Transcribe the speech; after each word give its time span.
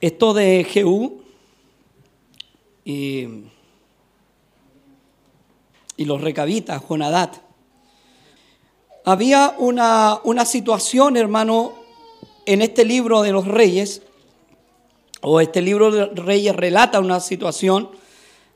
esto 0.00 0.34
de 0.34 0.64
Jehú 0.64 1.22
y, 2.84 3.26
y 5.96 6.04
los 6.04 6.20
recabitas, 6.20 6.82
Jonadat. 6.82 7.36
Había 9.04 9.54
una, 9.58 10.20
una 10.24 10.44
situación, 10.44 11.16
hermano, 11.16 11.74
en 12.44 12.62
este 12.62 12.84
libro 12.84 13.22
de 13.22 13.32
los 13.32 13.46
reyes, 13.46 14.02
o 15.22 15.40
este 15.40 15.62
libro 15.62 15.90
de 15.90 16.06
reyes 16.06 16.54
relata 16.54 17.00
una 17.00 17.20
situación 17.20 17.90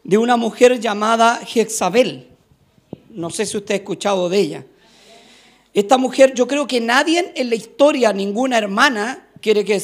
de 0.04 0.18
una 0.18 0.36
mujer 0.36 0.78
llamada 0.78 1.36
Jezabel. 1.44 2.28
No 3.08 3.30
sé 3.30 3.46
si 3.46 3.56
usted 3.56 3.74
ha 3.74 3.78
escuchado 3.78 4.28
de 4.28 4.38
ella. 4.38 4.66
Esta 5.72 5.98
mujer, 5.98 6.34
yo 6.34 6.46
creo 6.46 6.66
que 6.66 6.80
nadie 6.80 7.32
en 7.34 7.48
la 7.48 7.54
historia, 7.54 8.12
ninguna 8.12 8.58
hermana, 8.58 9.29
quiere 9.40 9.64
que 9.64 9.80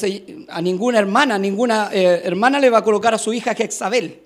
a 0.49 0.61
ninguna 0.61 0.99
hermana, 0.99 1.39
ninguna 1.39 1.91
eh, 1.93 2.23
hermana 2.25 2.59
le 2.59 2.71
va 2.71 2.79
a 2.79 2.85
colocar 2.85 3.15
a 3.15 3.19
su 3.19 3.33
hija 3.33 3.55
Jezabel. 3.55 4.23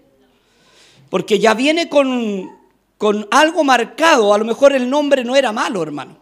Porque 1.08 1.38
ya 1.38 1.54
viene 1.54 1.88
con, 1.88 2.50
con 2.98 3.26
algo 3.30 3.64
marcado. 3.64 4.34
A 4.34 4.38
lo 4.38 4.44
mejor 4.44 4.72
el 4.72 4.88
nombre 4.88 5.24
no 5.24 5.36
era 5.36 5.52
malo, 5.52 5.82
hermano. 5.82 6.18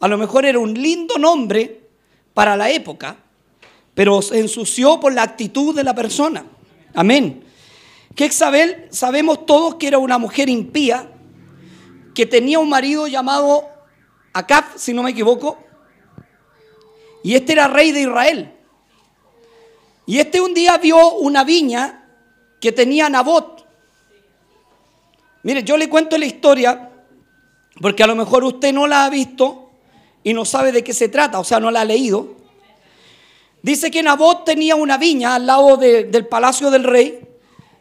A 0.00 0.08
lo 0.08 0.16
mejor 0.16 0.46
era 0.46 0.58
un 0.58 0.74
lindo 0.74 1.18
nombre 1.18 1.80
para 2.32 2.56
la 2.56 2.70
época, 2.70 3.16
pero 3.94 4.22
se 4.22 4.38
ensució 4.38 4.98
por 4.98 5.12
la 5.12 5.22
actitud 5.22 5.74
de 5.74 5.84
la 5.84 5.94
persona. 5.94 6.46
Amén. 6.94 7.44
Jezabel, 8.16 8.86
sabemos 8.90 9.44
todos 9.46 9.76
que 9.76 9.88
era 9.88 9.98
una 9.98 10.18
mujer 10.18 10.48
impía, 10.48 11.10
que 12.14 12.26
tenía 12.26 12.58
un 12.58 12.68
marido 12.68 13.06
llamado 13.08 13.64
Acab, 14.32 14.64
si 14.76 14.94
no 14.94 15.02
me 15.02 15.10
equivoco, 15.10 15.58
y 17.22 17.34
este 17.34 17.52
era 17.52 17.68
rey 17.68 17.92
de 17.92 18.02
Israel. 18.02 18.52
Y 20.06 20.18
este 20.18 20.40
un 20.40 20.54
día 20.54 20.78
vio 20.78 21.14
una 21.14 21.44
viña 21.44 22.08
que 22.60 22.72
tenía 22.72 23.08
Nabot. 23.08 23.66
Mire, 25.42 25.62
yo 25.62 25.76
le 25.76 25.88
cuento 25.88 26.18
la 26.18 26.26
historia 26.26 26.90
porque 27.80 28.02
a 28.02 28.06
lo 28.06 28.14
mejor 28.14 28.44
usted 28.44 28.72
no 28.72 28.86
la 28.86 29.04
ha 29.04 29.10
visto 29.10 29.70
y 30.22 30.34
no 30.34 30.44
sabe 30.44 30.72
de 30.72 30.84
qué 30.84 30.92
se 30.92 31.08
trata, 31.08 31.38
o 31.38 31.44
sea, 31.44 31.60
no 31.60 31.70
la 31.70 31.82
ha 31.82 31.84
leído. 31.84 32.36
Dice 33.62 33.90
que 33.90 34.02
Nabot 34.02 34.44
tenía 34.44 34.74
una 34.74 34.98
viña 34.98 35.34
al 35.34 35.46
lado 35.46 35.76
del 35.76 36.26
palacio 36.26 36.70
del 36.70 36.84
rey 36.84 37.20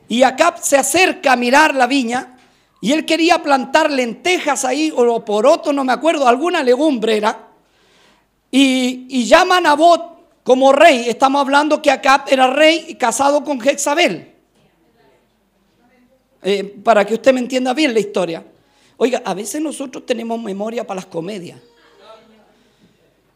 y 0.08 0.24
Acab 0.24 0.62
se 0.62 0.78
acerca 0.78 1.34
a 1.34 1.36
mirar 1.36 1.76
la 1.76 1.88
viña 1.88 2.38
y 2.82 2.94
él 2.94 3.06
quería 3.06 3.44
plantar 3.44 3.92
lentejas 3.92 4.64
ahí 4.66 4.94
o 4.96 5.26
porotos, 5.26 5.74
no 5.74 5.84
me 5.84 5.94
acuerdo, 5.94 6.28
alguna 6.28 6.64
legumbre 6.64 7.18
era. 7.18 7.49
Y, 8.52 9.06
y 9.10 9.26
llama 9.26 9.58
a 9.58 9.62
Nabot 9.62 10.44
como 10.44 10.72
rey. 10.72 11.06
Estamos 11.08 11.42
hablando 11.42 11.82
que 11.82 11.92
Acab 11.92 12.24
era 12.28 12.48
rey 12.48 12.86
y 12.88 12.96
casado 12.96 13.44
con 13.44 13.60
Jezabel. 13.60 14.34
Eh, 16.42 16.64
para 16.84 17.06
que 17.06 17.16
usted 17.16 17.34
me 17.34 17.40
entienda 17.40 17.74
bien 17.74 17.94
la 17.94 18.00
historia. 18.00 18.44
Oiga, 18.98 19.22
a 19.26 19.34
veces 19.34 19.62
nosotros 19.62 20.06
tenemos 20.06 20.42
memoria 20.42 20.86
para 20.86 20.98
las 21.02 21.06
comedias. 21.06 21.60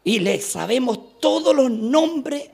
Y 0.02 0.18
le 0.18 0.40
sabemos 0.40 1.20
todos 1.20 1.54
los 1.54 1.70
nombres 1.70 2.50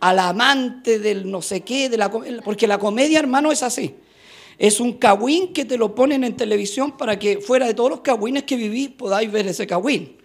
al 0.00 0.18
amante 0.18 0.98
del 0.98 1.30
no 1.30 1.40
sé 1.40 1.62
qué, 1.62 1.88
de 1.88 1.96
la, 1.96 2.10
porque 2.44 2.66
la 2.66 2.78
comedia, 2.78 3.18
hermano, 3.18 3.52
es 3.52 3.62
así. 3.62 3.94
Es 4.58 4.80
un 4.80 4.94
cagüín 4.94 5.52
que 5.54 5.64
te 5.64 5.78
lo 5.78 5.94
ponen 5.94 6.24
en 6.24 6.36
televisión 6.36 6.96
para 6.96 7.18
que 7.18 7.40
fuera 7.40 7.66
de 7.66 7.74
todos 7.74 7.90
los 7.90 8.00
cagüines 8.00 8.42
que 8.42 8.56
vivís 8.56 8.90
podáis 8.90 9.30
ver 9.30 9.46
ese 9.46 9.66
cagüín. 9.66 10.19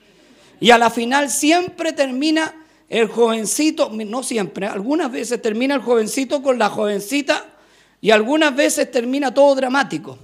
Y 0.60 0.72
a 0.72 0.78
la 0.78 0.90
final 0.90 1.30
siempre 1.30 1.94
termina 1.94 2.54
el 2.90 3.08
jovencito, 3.08 3.90
no 3.90 4.24
siempre, 4.24 4.68
algunas 4.68 5.12
veces 5.12 5.42
termina 5.42 5.76
el 5.76 5.82
jovencito 5.82 6.42
con 6.42 6.60
la 6.60 6.70
jovencita 6.70 7.46
y 8.00 8.12
algunas 8.12 8.56
veces 8.56 8.92
termina 8.92 9.34
todo 9.34 9.56
dramático. 9.56 10.20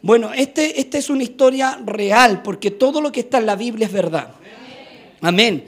Bueno, 0.00 0.32
este, 0.32 0.80
esta 0.80 0.98
es 0.98 1.10
una 1.10 1.24
historia 1.24 1.78
real 1.84 2.42
porque 2.42 2.70
todo 2.70 3.00
lo 3.00 3.12
que 3.12 3.20
está 3.20 3.38
en 3.38 3.46
la 3.46 3.56
Biblia 3.56 3.86
es 3.86 3.92
verdad. 3.92 4.32
Amén. 5.20 5.66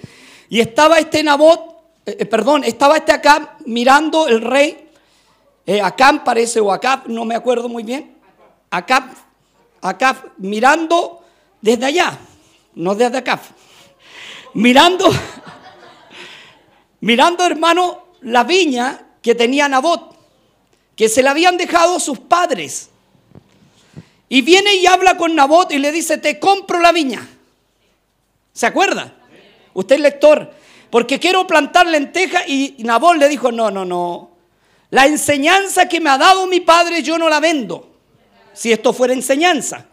Y 0.49 0.61
estaba 0.61 0.99
este 0.99 1.23
Nabot, 1.23 1.61
eh, 2.07 2.17
eh, 2.21 2.27
perdón, 2.27 2.65
estaba 2.65 2.97
este 2.97 3.13
acá 3.13 3.57
mirando 3.67 4.29
el 4.29 4.41
rey, 4.41 4.89
eh, 5.67 5.81
Acá 5.81 6.23
parece, 6.25 6.59
o 6.61 6.73
Acá, 6.73 7.05
no 7.07 7.25
me 7.25 7.35
acuerdo 7.35 7.69
muy 7.69 7.83
bien, 7.83 8.17
Acá, 8.71 9.11
acá 9.83 10.25
mirando 10.39 11.23
desde 11.61 11.87
allá, 11.87 12.19
no 12.75 12.95
desde 12.95 13.19
acá, 13.19 13.41
mirando 14.55 15.11
mirando, 17.01 17.45
hermano, 17.45 18.05
la 18.21 18.45
viña 18.45 19.07
que 19.23 19.35
tenía 19.35 19.69
Nabot, 19.69 20.17
que 20.97 21.09
se 21.09 21.23
la 21.23 21.31
habían 21.31 21.57
dejado 21.57 21.99
sus 21.99 22.19
padres. 22.19 22.91
Y 24.29 24.43
viene 24.43 24.75
y 24.77 24.87
habla 24.87 25.17
con 25.17 25.35
Nabot 25.35 25.73
y 25.73 25.79
le 25.79 25.93
dice, 25.93 26.19
te 26.19 26.39
compro 26.39 26.79
la 26.79 26.93
viña. 26.93 27.27
¿Se 28.53 28.67
acuerda? 28.67 29.15
Usted 29.75 29.97
es 29.97 30.01
lector. 30.03 30.53
Porque 30.91 31.19
quiero 31.19 31.47
plantar 31.47 31.87
lenteja 31.87 32.47
y 32.47 32.77
Nabot 32.79 33.17
le 33.17 33.29
dijo, 33.29 33.51
no, 33.53 33.71
no, 33.71 33.85
no. 33.85 34.31
La 34.91 35.07
enseñanza 35.07 35.89
que 35.89 36.01
me 36.01 36.11
ha 36.11 36.19
dado 36.19 36.47
mi 36.47 36.61
padre 36.61 37.03
yo 37.03 37.17
no 37.17 37.29
la 37.29 37.41
vendo. 37.41 37.89
Si 38.53 38.73
esto 38.73 38.93
fuera 38.93 39.15
enseñanza 39.15 39.87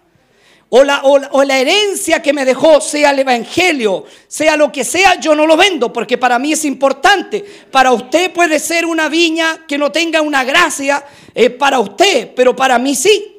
o 0.70 0.84
la, 0.84 1.60
herencia 1.60 2.22
que 2.22 2.34
me 2.34 2.44
dejó, 2.44 2.82
sea 2.82 3.12
el 3.12 3.20
Evangelio, 3.20 4.04
sea 4.28 4.58
lo 4.58 4.70
que 4.72 4.84
sea, 4.84 5.18
yo 5.20 5.34
no 5.34 5.48
lo 5.48 5.56
vendo 5.56 5.94
porque 5.94 6.18
para 6.18 6.38
mí 6.40 6.52
es 6.52 6.66
importante. 6.66 7.44
Para 7.72 7.94
usted 7.94 8.34
puede 8.34 8.60
ser 8.60 8.86
una 8.86 9.08
viña 9.08 9.66
que 9.66 9.78
no 9.78 9.92
tenga 9.92 10.22
una 10.22 10.44
gracia 10.44 11.06
eh, 11.34 11.50
para 11.50 11.80
usted, 11.80 12.34
pero 12.36 12.54
para 12.56 12.78
mí 12.80 12.96
sí. 12.96 13.34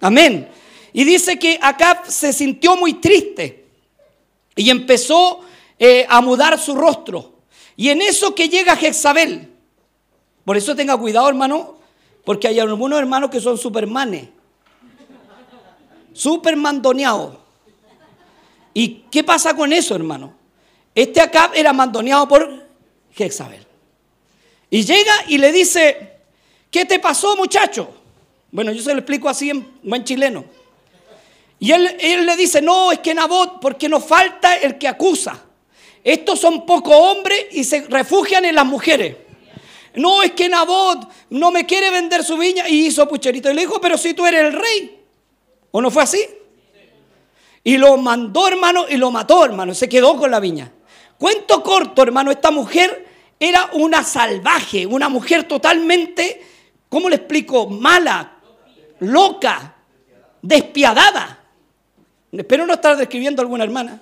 Amén. 0.00 0.48
Y 0.92 1.04
dice 1.04 1.38
que 1.38 1.58
acá 1.60 2.02
se 2.06 2.32
sintió 2.32 2.76
muy 2.76 2.94
triste 2.94 3.64
y 4.56 4.68
empezó 4.68 5.40
eh, 5.78 6.04
a 6.08 6.20
mudar 6.20 6.58
su 6.58 6.74
rostro. 6.74 7.40
Y 7.76 7.88
en 7.88 8.02
eso 8.02 8.34
que 8.34 8.50
llega 8.50 8.76
Jezabel, 8.76 9.48
por 10.44 10.56
eso 10.56 10.76
tenga 10.76 10.98
cuidado 10.98 11.30
hermano, 11.30 11.78
porque 12.24 12.48
hay 12.48 12.60
algunos 12.60 12.98
hermanos 12.98 13.30
que 13.30 13.40
son 13.40 13.56
supermanes 13.56 14.28
súper 16.12 16.56
mandoneado. 16.56 17.40
¿Y 18.74 19.04
qué 19.10 19.24
pasa 19.24 19.54
con 19.54 19.72
eso, 19.72 19.94
hermano? 19.94 20.34
Este 20.94 21.20
acá 21.20 21.50
era 21.54 21.72
mandoneado 21.72 22.26
por 22.28 22.66
Jezabel. 23.12 23.66
Y 24.70 24.84
llega 24.84 25.12
y 25.28 25.38
le 25.38 25.52
dice, 25.52 26.18
¿qué 26.70 26.84
te 26.84 26.98
pasó, 26.98 27.36
muchacho? 27.36 27.92
Bueno, 28.52 28.72
yo 28.72 28.82
se 28.82 28.92
lo 28.92 29.00
explico 29.00 29.28
así 29.28 29.50
en 29.50 29.66
buen 29.82 30.04
chileno. 30.04 30.44
Y 31.58 31.72
él, 31.72 31.96
él 32.00 32.24
le 32.24 32.36
dice, 32.36 32.62
no, 32.62 32.90
es 32.90 33.00
que 33.00 33.14
Nabot, 33.14 33.60
porque 33.60 33.88
nos 33.88 34.04
falta 34.04 34.56
el 34.56 34.78
que 34.78 34.88
acusa. 34.88 35.44
Estos 36.02 36.40
son 36.40 36.64
pocos 36.64 36.94
hombres 36.94 37.46
y 37.52 37.64
se 37.64 37.82
refugian 37.82 38.44
en 38.44 38.54
las 38.54 38.64
mujeres. 38.64 39.16
No, 39.94 40.22
es 40.22 40.32
que 40.32 40.48
Nabot 40.48 41.08
no 41.30 41.50
me 41.50 41.66
quiere 41.66 41.90
vender 41.90 42.24
su 42.24 42.36
viña 42.36 42.68
y 42.68 42.86
hizo 42.86 43.06
pucherito. 43.08 43.50
Y 43.50 43.54
le 43.54 43.62
dijo, 43.62 43.80
pero 43.80 43.98
si 43.98 44.14
tú 44.14 44.24
eres 44.24 44.44
el 44.44 44.52
rey. 44.52 44.99
¿O 45.70 45.80
no 45.80 45.90
fue 45.90 46.02
así? 46.02 46.20
Y 47.62 47.76
lo 47.76 47.96
mandó, 47.96 48.48
hermano, 48.48 48.86
y 48.88 48.96
lo 48.96 49.10
mató, 49.10 49.44
hermano. 49.44 49.74
Se 49.74 49.88
quedó 49.88 50.16
con 50.16 50.30
la 50.30 50.40
viña. 50.40 50.72
Cuento 51.18 51.62
corto, 51.62 52.02
hermano, 52.02 52.30
esta 52.30 52.50
mujer 52.50 53.06
era 53.38 53.70
una 53.74 54.02
salvaje, 54.02 54.86
una 54.86 55.08
mujer 55.08 55.44
totalmente, 55.44 56.42
¿cómo 56.88 57.08
le 57.08 57.16
explico? 57.16 57.66
Mala, 57.66 58.38
loca, 59.00 59.76
despiadada. 60.40 61.38
Espero 62.32 62.66
no 62.66 62.74
estar 62.74 62.96
describiendo 62.96 63.42
a 63.42 63.44
alguna 63.44 63.64
hermana. 63.64 64.00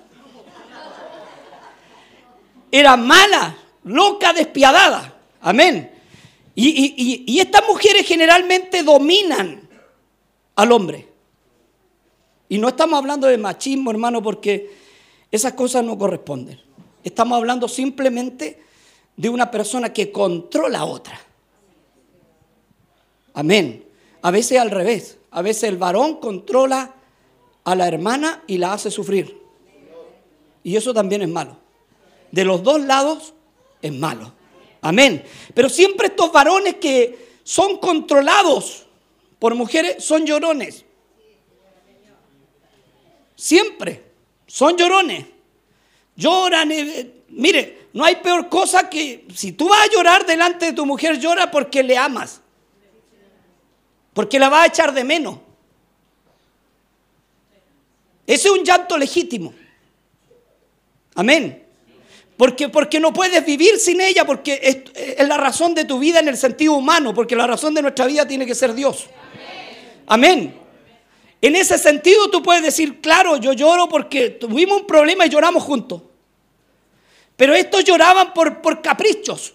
Era 2.71 2.95
mala, 2.95 3.57
loca, 3.83 4.31
despiadada. 4.31 5.13
Amén. 5.41 5.91
Y, 6.55 7.23
y 7.27 7.39
estas 7.39 7.63
mujeres 7.67 8.05
generalmente 8.05 8.83
dominan 8.83 9.67
al 10.55 10.71
hombre. 10.71 11.08
Y 12.49 12.57
no 12.57 12.67
estamos 12.67 12.97
hablando 12.97 13.27
de 13.27 13.37
machismo, 13.37 13.91
hermano, 13.91 14.21
porque 14.23 14.71
esas 15.31 15.53
cosas 15.53 15.83
no 15.83 15.97
corresponden. 15.97 16.59
Estamos 17.03 17.37
hablando 17.37 17.67
simplemente 17.67 18.59
de 19.15 19.29
una 19.29 19.51
persona 19.51 19.93
que 19.93 20.11
controla 20.11 20.79
a 20.79 20.85
otra. 20.85 21.21
Amén. 23.35 23.85
A 24.23 24.31
veces 24.31 24.59
al 24.59 24.71
revés. 24.71 25.17
A 25.31 25.43
veces 25.43 25.63
el 25.63 25.77
varón 25.77 26.15
controla 26.15 26.95
a 27.63 27.75
la 27.75 27.87
hermana 27.87 28.43
y 28.47 28.57
la 28.57 28.73
hace 28.73 28.89
sufrir. 28.89 29.39
Y 30.63 30.75
eso 30.75 30.93
también 30.93 31.21
es 31.21 31.29
malo. 31.29 31.57
De 32.31 32.43
los 32.43 32.63
dos 32.63 32.81
lados 32.81 33.33
es 33.81 33.93
malo. 33.93 34.33
Amén. 34.81 35.23
Pero 35.53 35.69
siempre 35.69 36.07
estos 36.07 36.31
varones 36.31 36.75
que 36.75 37.29
son 37.43 37.77
controlados 37.77 38.87
por 39.37 39.53
mujeres 39.55 40.03
son 40.03 40.25
llorones. 40.25 40.85
Siempre. 43.39 44.03
Son 44.47 44.75
llorones. 44.75 45.25
Lloran. 46.17 46.69
Eh, 46.73 47.23
mire, 47.29 47.87
no 47.93 48.03
hay 48.03 48.17
peor 48.17 48.49
cosa 48.49 48.89
que 48.89 49.25
si 49.33 49.53
tú 49.53 49.69
vas 49.69 49.79
a 49.87 49.91
llorar 49.91 50.25
delante 50.25 50.65
de 50.65 50.73
tu 50.73 50.85
mujer, 50.85 51.17
llora 51.17 51.49
porque 51.49 51.81
le 51.81 51.97
amas. 51.97 52.41
Porque 54.13 54.37
la 54.39 54.49
vas 54.49 54.63
a 54.63 54.67
echar 54.67 54.93
de 54.93 55.05
menos. 55.05 55.37
Ese 58.27 58.49
es 58.49 58.53
un 58.53 58.65
llanto 58.65 58.97
legítimo. 58.97 59.53
Amén. 61.15 61.63
Porque, 62.35 62.67
porque 62.67 62.99
no 62.99 63.13
puedes 63.13 63.45
vivir 63.45 63.79
sin 63.79 64.01
ella, 64.01 64.25
porque 64.25 64.59
es, 64.61 65.17
es, 65.17 65.27
la 65.27 65.37
razón 65.37 65.73
de 65.75 65.85
tu 65.85 65.97
vida 65.97 66.19
en 66.19 66.27
el 66.27 66.35
sentido 66.35 66.73
humano, 66.73 67.13
porque 67.13 67.37
la 67.37 67.47
razón 67.47 67.73
de 67.73 67.81
nuestra 67.81 68.05
vida 68.05 68.27
tiene 68.27 68.45
que 68.45 68.55
ser 68.55 68.73
Dios. 68.73 69.07
Amén. 70.07 70.59
En 71.41 71.55
ese 71.55 71.77
sentido 71.77 72.29
tú 72.29 72.43
puedes 72.43 72.63
decir, 72.63 72.99
claro, 72.99 73.37
yo 73.37 73.53
lloro 73.53 73.87
porque 73.87 74.29
tuvimos 74.29 74.81
un 74.81 74.87
problema 74.87 75.25
y 75.25 75.29
lloramos 75.29 75.63
juntos. 75.63 76.01
Pero 77.37 77.55
estos 77.55 77.85
lloraban 77.85 78.33
por, 78.33 78.61
por 78.61 78.81
caprichos, 78.81 79.53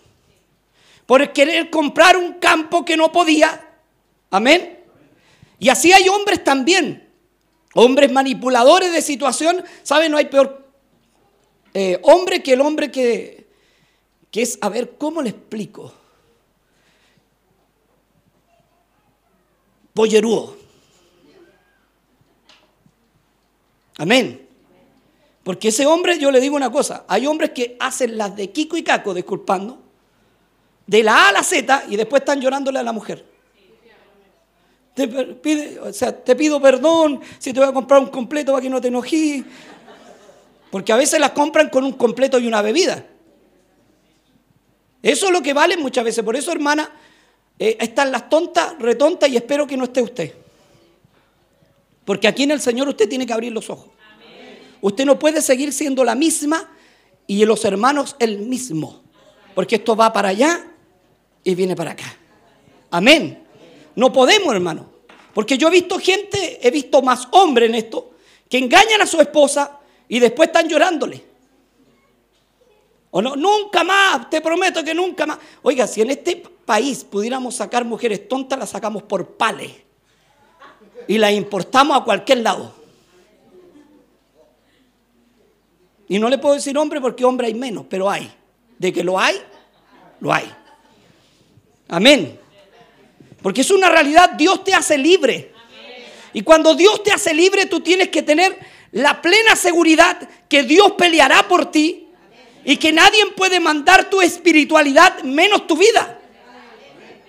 por 1.04 1.32
querer 1.32 1.68
comprar 1.68 2.16
un 2.16 2.34
campo 2.34 2.84
que 2.84 2.96
no 2.96 3.12
podía. 3.12 3.68
Amén. 4.30 4.78
Y 5.58 5.68
así 5.68 5.92
hay 5.92 6.08
hombres 6.08 6.42
también, 6.42 7.06
hombres 7.74 8.10
manipuladores 8.10 8.90
de 8.90 9.02
situación. 9.02 9.62
¿Saben? 9.82 10.10
No 10.10 10.16
hay 10.16 10.26
peor 10.26 10.66
eh, 11.74 11.98
hombre 12.02 12.42
que 12.42 12.54
el 12.54 12.62
hombre 12.62 12.90
que, 12.90 13.46
que 14.30 14.42
es, 14.42 14.56
a 14.62 14.70
ver, 14.70 14.96
¿cómo 14.96 15.20
le 15.20 15.30
explico? 15.30 15.92
Pollerúo. 19.92 20.63
Amén. 23.98 24.48
Porque 25.42 25.68
ese 25.68 25.86
hombre, 25.86 26.18
yo 26.18 26.30
le 26.30 26.40
digo 26.40 26.56
una 26.56 26.70
cosa, 26.70 27.04
hay 27.06 27.26
hombres 27.26 27.50
que 27.50 27.76
hacen 27.78 28.16
las 28.16 28.34
de 28.34 28.50
Kiko 28.50 28.76
y 28.76 28.82
Caco, 28.82 29.12
disculpando, 29.12 29.78
de 30.86 31.02
la 31.02 31.26
A 31.26 31.28
a 31.28 31.32
la 31.32 31.42
Z 31.42 31.84
y 31.88 31.96
después 31.96 32.22
están 32.22 32.40
llorándole 32.40 32.78
a 32.78 32.82
la 32.82 32.92
mujer. 32.92 33.24
Te, 34.94 35.78
o 35.80 35.92
sea, 35.92 36.16
te 36.16 36.36
pido 36.36 36.60
perdón 36.62 37.20
si 37.38 37.52
te 37.52 37.58
voy 37.58 37.68
a 37.68 37.72
comprar 37.72 38.00
un 38.00 38.06
completo 38.06 38.52
para 38.52 38.62
que 38.62 38.70
no 38.70 38.80
te 38.80 38.88
enojí. 38.88 39.44
Porque 40.70 40.92
a 40.92 40.96
veces 40.96 41.20
las 41.20 41.30
compran 41.30 41.68
con 41.68 41.84
un 41.84 41.92
completo 41.92 42.38
y 42.38 42.46
una 42.46 42.62
bebida. 42.62 43.04
Eso 45.02 45.26
es 45.26 45.32
lo 45.32 45.42
que 45.42 45.52
vale 45.52 45.76
muchas 45.76 46.04
veces. 46.04 46.24
Por 46.24 46.36
eso, 46.36 46.50
hermana, 46.50 46.90
eh, 47.58 47.76
están 47.80 48.10
las 48.10 48.28
tontas, 48.28 48.78
retontas 48.78 49.28
y 49.28 49.36
espero 49.36 49.66
que 49.66 49.76
no 49.76 49.84
esté 49.84 50.00
usted. 50.00 50.32
Porque 52.04 52.28
aquí 52.28 52.42
en 52.42 52.50
el 52.50 52.60
Señor 52.60 52.88
usted 52.88 53.08
tiene 53.08 53.26
que 53.26 53.32
abrir 53.32 53.52
los 53.52 53.70
ojos. 53.70 53.90
Usted 54.80 55.06
no 55.06 55.18
puede 55.18 55.40
seguir 55.40 55.72
siendo 55.72 56.04
la 56.04 56.14
misma 56.14 56.70
y 57.26 57.44
los 57.44 57.64
hermanos 57.64 58.16
el 58.18 58.38
mismo. 58.40 59.02
Porque 59.54 59.76
esto 59.76 59.96
va 59.96 60.12
para 60.12 60.28
allá 60.28 60.66
y 61.42 61.54
viene 61.54 61.74
para 61.74 61.92
acá. 61.92 62.16
Amén. 62.90 63.42
No 63.96 64.12
podemos, 64.12 64.52
hermano. 64.52 64.90
Porque 65.32 65.56
yo 65.56 65.68
he 65.68 65.70
visto 65.70 65.98
gente, 65.98 66.66
he 66.66 66.70
visto 66.70 67.00
más 67.02 67.28
hombres 67.30 67.68
en 67.68 67.74
esto, 67.76 68.12
que 68.48 68.58
engañan 68.58 69.00
a 69.00 69.06
su 69.06 69.20
esposa 69.20 69.80
y 70.06 70.20
después 70.20 70.48
están 70.48 70.68
llorándole. 70.68 71.24
O 73.10 73.22
no, 73.22 73.36
nunca 73.36 73.84
más, 73.84 74.28
te 74.28 74.40
prometo 74.40 74.84
que 74.84 74.94
nunca 74.94 75.24
más. 75.24 75.38
Oiga, 75.62 75.86
si 75.86 76.02
en 76.02 76.10
este 76.10 76.36
país 76.36 77.04
pudiéramos 77.04 77.56
sacar 77.56 77.84
mujeres 77.84 78.28
tontas, 78.28 78.58
las 78.58 78.70
sacamos 78.70 79.04
por 79.04 79.36
pales 79.36 79.83
y 81.06 81.18
las 81.18 81.32
importamos 81.32 82.00
a 82.00 82.04
cualquier 82.04 82.38
lado. 82.38 82.74
Y 86.08 86.18
no 86.18 86.28
le 86.28 86.38
puedo 86.38 86.54
decir 86.54 86.76
hombre 86.76 87.00
porque 87.00 87.24
hombre 87.24 87.46
hay 87.46 87.54
menos, 87.54 87.86
pero 87.88 88.10
hay. 88.10 88.30
De 88.78 88.92
que 88.92 89.02
lo 89.02 89.18
hay, 89.18 89.36
lo 90.20 90.32
hay. 90.32 90.50
Amén. 91.88 92.38
Porque 93.42 93.60
es 93.62 93.70
una 93.70 93.88
realidad, 93.88 94.30
Dios 94.30 94.64
te 94.64 94.74
hace 94.74 94.98
libre. 94.98 95.52
Y 96.32 96.42
cuando 96.42 96.74
Dios 96.74 97.02
te 97.02 97.12
hace 97.12 97.32
libre, 97.32 97.66
tú 97.66 97.80
tienes 97.80 98.08
que 98.08 98.22
tener 98.22 98.58
la 98.92 99.20
plena 99.22 99.56
seguridad 99.56 100.28
que 100.48 100.62
Dios 100.62 100.92
peleará 100.92 101.46
por 101.48 101.70
ti 101.70 102.08
y 102.64 102.76
que 102.76 102.92
nadie 102.92 103.26
puede 103.36 103.60
mandar 103.60 104.08
tu 104.10 104.20
espiritualidad 104.20 105.22
menos 105.22 105.66
tu 105.66 105.76
vida. 105.76 106.18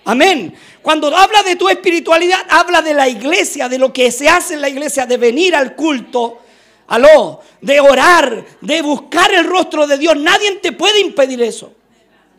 Amén. 0.06 0.54
Cuando 0.82 1.08
habla 1.14 1.42
de 1.42 1.56
tu 1.56 1.68
espiritualidad, 1.68 2.38
habla 2.48 2.80
de 2.80 2.94
la 2.94 3.08
iglesia, 3.08 3.68
de 3.68 3.76
lo 3.76 3.92
que 3.92 4.12
se 4.12 4.28
hace 4.28 4.54
en 4.54 4.60
la 4.60 4.68
iglesia, 4.68 5.04
de 5.04 5.16
venir 5.16 5.56
al 5.56 5.74
culto, 5.74 6.42
aló, 6.86 7.40
de 7.60 7.80
orar, 7.80 8.44
de 8.60 8.82
buscar 8.82 9.34
el 9.34 9.44
rostro 9.44 9.84
de 9.84 9.98
Dios. 9.98 10.16
Nadie 10.16 10.52
te 10.62 10.70
puede 10.70 11.00
impedir 11.00 11.42
eso. 11.42 11.72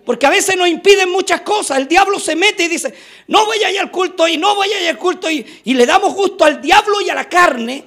Porque 0.05 0.25
a 0.25 0.29
veces 0.29 0.55
nos 0.55 0.69
impiden 0.69 1.11
muchas 1.11 1.41
cosas. 1.41 1.77
El 1.77 1.89
diablo 1.89 2.21
se 2.21 2.37
mete 2.37 2.63
y 2.63 2.67
dice, 2.69 2.93
no 3.27 3.45
voy 3.45 3.57
a 3.57 3.69
ir 3.69 3.79
al 3.81 3.91
culto 3.91 4.25
y 4.29 4.37
no 4.37 4.55
voy 4.55 4.69
a 4.71 4.83
ir 4.83 4.87
al 4.87 4.97
culto. 4.97 5.29
Y, 5.29 5.45
y 5.65 5.73
le 5.73 5.85
damos 5.85 6.15
gusto 6.15 6.45
al 6.45 6.61
diablo 6.61 7.01
y 7.01 7.09
a 7.09 7.15
la 7.15 7.27
carne. 7.27 7.83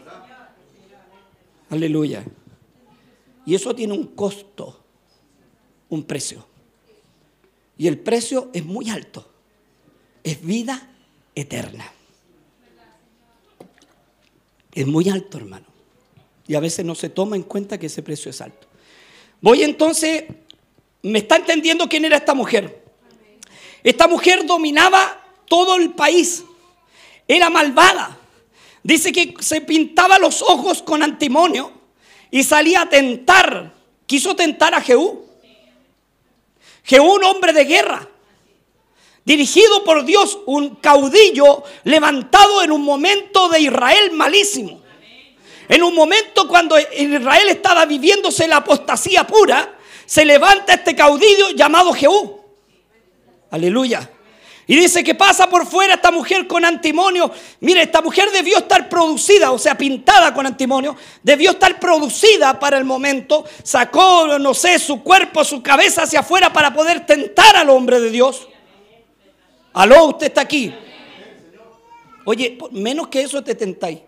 Aleluya. 1.70 2.22
Y 3.46 3.54
eso 3.54 3.74
tiene 3.74 3.94
un 3.94 4.08
costo, 4.08 4.84
un 5.88 6.04
precio. 6.04 6.46
Y 7.78 7.88
el 7.88 7.98
precio 7.98 8.50
es 8.52 8.62
muy 8.62 8.90
alto 8.90 9.29
es 10.24 10.44
vida 10.44 10.88
eterna. 11.34 11.90
Es 14.72 14.86
muy 14.86 15.08
alto, 15.08 15.38
hermano. 15.38 15.66
Y 16.46 16.54
a 16.54 16.60
veces 16.60 16.84
no 16.84 16.94
se 16.94 17.08
toma 17.08 17.36
en 17.36 17.42
cuenta 17.42 17.78
que 17.78 17.86
ese 17.86 18.02
precio 18.02 18.30
es 18.30 18.40
alto. 18.40 18.66
Voy 19.40 19.62
entonces, 19.62 20.24
¿me 21.02 21.20
está 21.20 21.36
entendiendo 21.36 21.88
quién 21.88 22.04
era 22.04 22.16
esta 22.16 22.34
mujer? 22.34 22.84
Esta 23.82 24.06
mujer 24.06 24.44
dominaba 24.46 25.24
todo 25.46 25.76
el 25.76 25.90
país. 25.90 26.44
Era 27.26 27.50
malvada. 27.50 28.18
Dice 28.82 29.12
que 29.12 29.34
se 29.40 29.60
pintaba 29.60 30.18
los 30.18 30.42
ojos 30.42 30.82
con 30.82 31.02
antimonio 31.02 31.72
y 32.30 32.44
salía 32.44 32.82
a 32.82 32.88
tentar. 32.88 33.74
Quiso 34.06 34.34
tentar 34.34 34.74
a 34.74 34.80
Jehú. 34.80 35.24
Jehú, 36.84 37.14
un 37.14 37.24
hombre 37.24 37.52
de 37.52 37.64
guerra 37.64 38.08
dirigido 39.24 39.84
por 39.84 40.04
Dios, 40.04 40.38
un 40.46 40.76
caudillo 40.76 41.62
levantado 41.84 42.62
en 42.62 42.72
un 42.72 42.82
momento 42.82 43.48
de 43.48 43.60
Israel 43.60 44.12
malísimo. 44.12 44.80
En 45.68 45.82
un 45.82 45.94
momento 45.94 46.48
cuando 46.48 46.76
Israel 46.78 47.48
estaba 47.48 47.84
viviéndose 47.86 48.48
la 48.48 48.56
apostasía 48.56 49.26
pura, 49.26 49.76
se 50.04 50.24
levanta 50.24 50.74
este 50.74 50.96
caudillo 50.96 51.50
llamado 51.50 51.92
Jehú. 51.92 52.40
Aleluya. 53.50 54.10
Y 54.66 54.76
dice 54.76 55.02
que 55.02 55.16
pasa 55.16 55.50
por 55.50 55.66
fuera 55.66 55.94
esta 55.94 56.12
mujer 56.12 56.46
con 56.46 56.64
antimonio. 56.64 57.28
Mire, 57.58 57.82
esta 57.82 58.00
mujer 58.00 58.30
debió 58.30 58.58
estar 58.58 58.88
producida, 58.88 59.50
o 59.50 59.58
sea, 59.58 59.76
pintada 59.76 60.32
con 60.32 60.46
antimonio. 60.46 60.96
Debió 61.24 61.50
estar 61.50 61.80
producida 61.80 62.56
para 62.60 62.78
el 62.78 62.84
momento. 62.84 63.44
Sacó, 63.64 64.38
no 64.38 64.54
sé, 64.54 64.78
su 64.78 65.02
cuerpo, 65.02 65.44
su 65.44 65.60
cabeza 65.60 66.02
hacia 66.02 66.20
afuera 66.20 66.52
para 66.52 66.72
poder 66.72 67.04
tentar 67.04 67.56
al 67.56 67.68
hombre 67.70 68.00
de 68.00 68.10
Dios. 68.10 68.46
Aló, 69.72 70.06
usted 70.08 70.26
está 70.26 70.40
aquí. 70.40 70.74
Oye, 72.24 72.58
menos 72.72 73.08
que 73.08 73.22
eso 73.22 73.42
te 73.42 73.54
tentáis. 73.54 74.00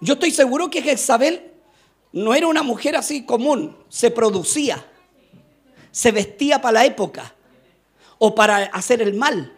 Yo 0.00 0.14
estoy 0.14 0.30
seguro 0.30 0.70
que 0.70 0.82
Jezabel 0.82 1.52
no 2.12 2.34
era 2.34 2.46
una 2.46 2.62
mujer 2.62 2.96
así 2.96 3.24
común, 3.24 3.76
se 3.88 4.10
producía, 4.10 4.84
se 5.90 6.12
vestía 6.12 6.60
para 6.60 6.72
la 6.72 6.84
época 6.84 7.34
o 8.18 8.34
para 8.34 8.64
hacer 8.66 9.02
el 9.02 9.14
mal. 9.14 9.52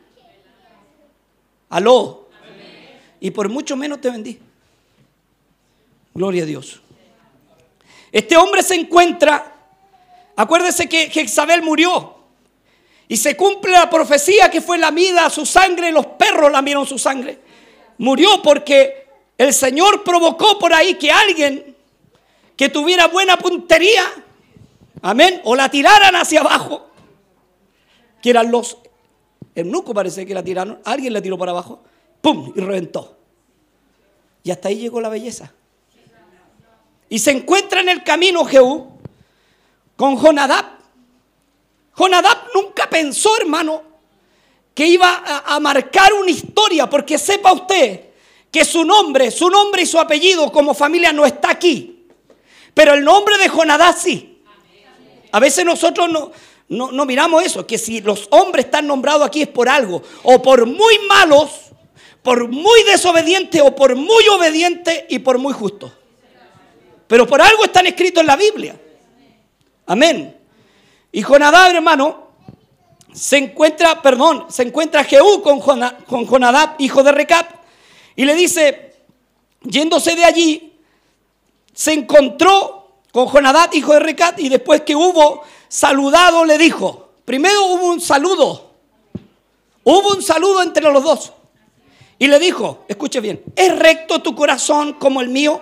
Aló. 1.68 2.28
Y 3.20 3.30
por 3.30 3.48
mucho 3.48 3.76
menos 3.76 4.00
te 4.00 4.10
vendí. 4.10 4.38
Gloria 6.14 6.44
a 6.44 6.46
Dios. 6.46 6.80
Este 8.10 8.36
hombre 8.36 8.62
se 8.62 8.74
encuentra, 8.74 9.54
acuérdese 10.34 10.88
que 10.88 11.10
Jezabel 11.10 11.62
murió. 11.62 12.17
Y 13.08 13.16
se 13.16 13.36
cumple 13.36 13.72
la 13.72 13.88
profecía 13.88 14.50
que 14.50 14.60
fue 14.60 14.76
la 14.76 14.92
a 15.24 15.30
su 15.30 15.46
sangre, 15.46 15.90
los 15.90 16.06
perros 16.06 16.52
lamieron 16.52 16.86
su 16.86 16.98
sangre. 16.98 17.38
Murió 17.96 18.42
porque 18.42 19.08
el 19.38 19.54
Señor 19.54 20.04
provocó 20.04 20.58
por 20.58 20.74
ahí 20.74 20.94
que 20.94 21.10
alguien 21.10 21.74
que 22.54 22.68
tuviera 22.68 23.06
buena 23.06 23.38
puntería, 23.38 24.02
amén, 25.00 25.40
o 25.44 25.56
la 25.56 25.70
tiraran 25.70 26.14
hacia 26.16 26.40
abajo, 26.40 26.90
que 28.20 28.30
eran 28.30 28.50
los 28.50 28.78
eunucos 29.54 29.94
parece 29.94 30.26
que 30.26 30.34
la 30.34 30.42
tiraron, 30.42 30.80
alguien 30.84 31.12
la 31.12 31.22
tiró 31.22 31.38
para 31.38 31.52
abajo, 31.52 31.82
¡pum! 32.20 32.52
y 32.54 32.60
reventó. 32.60 33.16
Y 34.42 34.50
hasta 34.50 34.68
ahí 34.68 34.78
llegó 34.78 35.00
la 35.00 35.08
belleza. 35.08 35.52
Y 37.08 37.18
se 37.20 37.30
encuentra 37.30 37.80
en 37.80 37.88
el 37.88 38.04
camino 38.04 38.44
Jehú 38.44 38.88
con 39.96 40.16
Jonadab, 40.16 40.77
Jonadab 41.98 42.52
nunca 42.54 42.88
pensó, 42.88 43.36
hermano, 43.38 43.82
que 44.72 44.86
iba 44.86 45.24
a, 45.44 45.58
marcar 45.58 46.12
una 46.12 46.30
historia, 46.30 46.88
porque 46.88 47.18
sepa 47.18 47.52
usted 47.52 48.00
que 48.50 48.64
su 48.64 48.84
nombre, 48.84 49.32
su 49.32 49.50
nombre 49.50 49.82
y 49.82 49.86
su 49.86 49.98
apellido 49.98 50.52
como 50.52 50.72
familia 50.72 51.12
no 51.12 51.26
está 51.26 51.50
aquí. 51.50 52.06
Pero 52.72 52.94
el 52.94 53.02
nombre 53.02 53.36
de 53.38 53.48
Jonadab 53.48 53.98
sí. 53.98 54.40
A 55.32 55.40
veces 55.40 55.64
nosotros 55.64 56.08
no, 56.08 56.30
no, 56.68 56.92
no 56.92 57.04
miramos 57.04 57.42
eso, 57.42 57.66
que 57.66 57.76
si 57.76 58.00
los 58.00 58.28
hombres 58.30 58.66
están 58.66 58.86
nombrados 58.86 59.26
aquí 59.26 59.42
es 59.42 59.48
por 59.48 59.68
algo, 59.68 60.00
o 60.22 60.40
por 60.40 60.64
muy 60.64 60.98
malos, 61.08 61.50
por 62.22 62.46
muy 62.48 62.84
desobedientes, 62.84 63.60
o 63.60 63.74
por 63.74 63.96
muy 63.96 64.28
obedientes 64.28 65.04
y 65.08 65.18
por 65.18 65.38
muy 65.38 65.52
justos. 65.52 65.90
Pero 67.08 67.26
por 67.26 67.42
algo 67.42 67.64
están 67.64 67.88
escritos 67.88 68.20
en 68.20 68.26
la 68.28 68.36
Biblia. 68.36 68.80
Amén. 69.86 70.37
Y 71.12 71.22
Jonadab, 71.22 71.74
hermano, 71.74 72.28
se 73.12 73.38
encuentra, 73.38 74.02
perdón, 74.02 74.46
se 74.50 74.62
encuentra 74.62 75.04
Jehú 75.04 75.42
con, 75.42 75.60
con 75.60 76.26
Jonadab, 76.26 76.74
hijo 76.78 77.02
de 77.02 77.12
Recap, 77.12 77.50
y 78.14 78.24
le 78.24 78.34
dice, 78.34 78.94
yéndose 79.62 80.14
de 80.14 80.24
allí, 80.24 80.72
se 81.72 81.92
encontró 81.92 82.90
con 83.12 83.26
Jonadab, 83.26 83.74
hijo 83.74 83.94
de 83.94 84.00
Recap, 84.00 84.38
y 84.38 84.48
después 84.48 84.82
que 84.82 84.94
hubo 84.94 85.42
saludado, 85.68 86.44
le 86.44 86.58
dijo, 86.58 87.08
primero 87.24 87.66
hubo 87.66 87.86
un 87.86 88.00
saludo, 88.00 88.72
hubo 89.84 90.14
un 90.14 90.22
saludo 90.22 90.62
entre 90.62 90.82
los 90.92 91.02
dos, 91.02 91.32
y 92.18 92.26
le 92.26 92.38
dijo, 92.38 92.84
escuche 92.88 93.20
bien, 93.20 93.42
¿es 93.56 93.76
recto 93.78 94.20
tu 94.20 94.34
corazón 94.34 94.94
como 94.94 95.20
el 95.20 95.28
mío? 95.28 95.60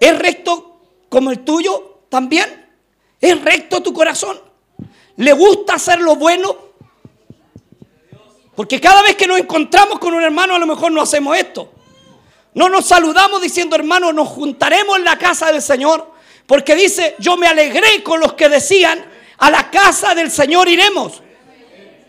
¿Es 0.00 0.18
recto 0.18 0.80
como 1.08 1.30
el 1.30 1.40
tuyo 1.44 1.98
también? 2.08 2.61
¿Es 3.22 3.40
recto 3.40 3.80
tu 3.80 3.92
corazón? 3.92 4.38
¿Le 5.16 5.32
gusta 5.32 5.74
hacer 5.74 6.00
lo 6.00 6.16
bueno? 6.16 6.56
Porque 8.56 8.80
cada 8.80 9.00
vez 9.02 9.14
que 9.14 9.28
nos 9.28 9.38
encontramos 9.38 10.00
con 10.00 10.12
un 10.12 10.24
hermano 10.24 10.56
a 10.56 10.58
lo 10.58 10.66
mejor 10.66 10.90
no 10.90 11.00
hacemos 11.00 11.38
esto. 11.38 11.72
No 12.54 12.68
nos 12.68 12.84
saludamos 12.84 13.40
diciendo, 13.40 13.76
hermano, 13.76 14.12
nos 14.12 14.26
juntaremos 14.28 14.98
en 14.98 15.04
la 15.04 15.16
casa 15.18 15.52
del 15.52 15.62
Señor. 15.62 16.10
Porque 16.48 16.74
dice, 16.74 17.14
yo 17.20 17.36
me 17.36 17.46
alegré 17.46 18.02
con 18.02 18.18
los 18.18 18.32
que 18.32 18.48
decían, 18.48 19.02
a 19.38 19.50
la 19.52 19.70
casa 19.70 20.16
del 20.16 20.30
Señor 20.30 20.68
iremos. 20.68 21.22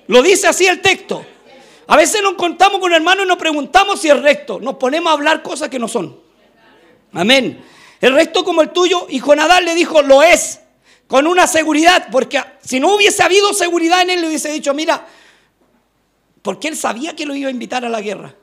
Lo 0.07 0.23
dice 0.23 0.47
así 0.47 0.65
el 0.65 0.81
texto. 0.81 1.23
A 1.85 1.95
veces 1.95 2.23
nos 2.23 2.33
encontramos 2.33 2.79
con 2.79 2.89
un 2.89 2.95
hermano 2.95 3.23
y 3.23 3.27
nos 3.27 3.37
preguntamos 3.37 4.01
si 4.01 4.09
es 4.09 4.19
recto. 4.19 4.59
Nos 4.59 4.75
ponemos 4.77 5.11
a 5.11 5.13
hablar 5.13 5.43
cosas 5.43 5.69
que 5.69 5.77
no 5.77 5.87
son. 5.87 6.19
Amén. 7.13 7.63
El 8.01 8.15
resto 8.15 8.43
como 8.43 8.63
el 8.63 8.71
tuyo. 8.71 9.05
Y 9.09 9.19
Jonadab 9.19 9.61
le 9.61 9.75
dijo, 9.75 10.01
lo 10.01 10.23
es. 10.23 10.59
Con 11.07 11.27
una 11.27 11.47
seguridad. 11.47 12.07
Porque 12.11 12.41
si 12.61 12.79
no 12.79 12.95
hubiese 12.95 13.23
habido 13.23 13.53
seguridad 13.53 14.01
en 14.01 14.11
él, 14.11 14.21
le 14.21 14.27
hubiese 14.27 14.51
dicho, 14.51 14.73
mira, 14.73 15.07
porque 16.41 16.67
él 16.67 16.75
sabía 16.75 17.15
que 17.15 17.25
lo 17.25 17.35
iba 17.35 17.47
a 17.47 17.51
invitar 17.51 17.85
a 17.85 17.89
la 17.89 18.01
guerra. 18.01 18.35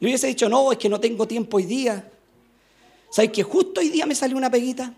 Le 0.00 0.08
hubiese 0.08 0.28
dicho, 0.28 0.48
no, 0.48 0.72
es 0.72 0.78
que 0.78 0.88
no 0.88 1.00
tengo 1.00 1.26
tiempo 1.26 1.56
hoy 1.56 1.64
día. 1.64 2.10
¿Sabes 3.10 3.32
que 3.32 3.42
justo 3.42 3.80
hoy 3.80 3.88
día 3.88 4.06
me 4.06 4.14
salió 4.14 4.36
una 4.36 4.50
peguita? 4.50 4.92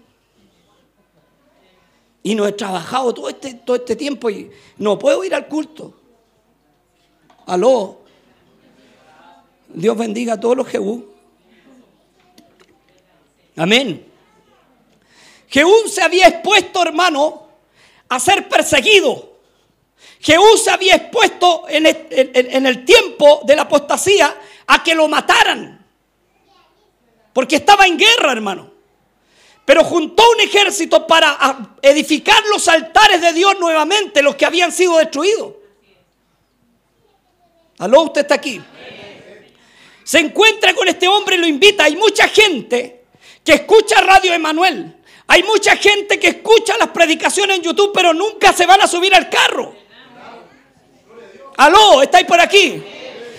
Y 2.22 2.34
no 2.34 2.46
he 2.46 2.52
trabajado 2.52 3.14
todo 3.14 3.28
este, 3.28 3.54
todo 3.54 3.76
este 3.76 3.96
tiempo 3.96 4.28
y 4.28 4.50
no 4.76 4.98
puedo 4.98 5.24
ir 5.24 5.34
al 5.34 5.48
culto. 5.48 5.94
Aló. 7.46 8.00
Dios 9.68 9.96
bendiga 9.96 10.34
a 10.34 10.40
todos 10.40 10.56
los 10.56 10.66
Jehú. 10.68 11.06
Amén. 13.56 14.09
Jehú 15.50 15.88
se 15.88 16.00
había 16.02 16.28
expuesto, 16.28 16.82
hermano, 16.82 17.48
a 18.08 18.20
ser 18.20 18.48
perseguido. 18.48 19.38
Jehú 20.20 20.56
se 20.56 20.70
había 20.70 20.94
expuesto 20.94 21.64
en 21.68 21.86
el, 21.86 22.84
tiempo 22.84 23.40
de 23.44 23.56
la 23.56 23.62
apostasía 23.62 24.34
a 24.66 24.82
que 24.82 24.94
lo 24.94 25.08
mataran. 25.08 25.84
Porque 27.32 27.56
estaba 27.56 27.86
en 27.86 27.98
guerra, 27.98 28.32
hermano. 28.32 28.70
Pero 29.64 29.84
juntó 29.84 30.22
un 30.34 30.40
ejército 30.40 31.06
para 31.06 31.74
edificar 31.82 32.42
los 32.46 32.68
altares 32.68 33.20
de 33.20 33.32
Dios 33.32 33.58
nuevamente, 33.58 34.22
los 34.22 34.36
que 34.36 34.46
habían 34.46 34.70
sido 34.70 34.98
destruidos. 34.98 35.54
Aló, 37.78 38.02
usted 38.02 38.20
está 38.22 38.34
aquí. 38.36 38.60
Se 40.04 40.18
encuentra 40.18 40.74
con 40.74 40.86
este 40.86 41.08
hombre 41.08 41.36
y 41.36 41.38
lo 41.38 41.46
invita. 41.46 41.84
Hay 41.84 41.96
mucha 41.96 42.28
gente 42.28 43.04
que 43.44 43.54
escucha 43.54 44.00
Radio 44.00 44.32
Emanuel. 44.32 44.99
Hay 45.32 45.44
mucha 45.44 45.76
gente 45.76 46.18
que 46.18 46.26
escucha 46.26 46.76
las 46.76 46.88
predicaciones 46.88 47.58
en 47.58 47.62
YouTube, 47.62 47.92
pero 47.94 48.12
nunca 48.12 48.52
se 48.52 48.66
van 48.66 48.80
a 48.80 48.88
subir 48.88 49.14
al 49.14 49.30
carro. 49.30 49.76
Aló, 51.56 52.02
¿estáis 52.02 52.26
por 52.26 52.40
aquí? 52.40 52.82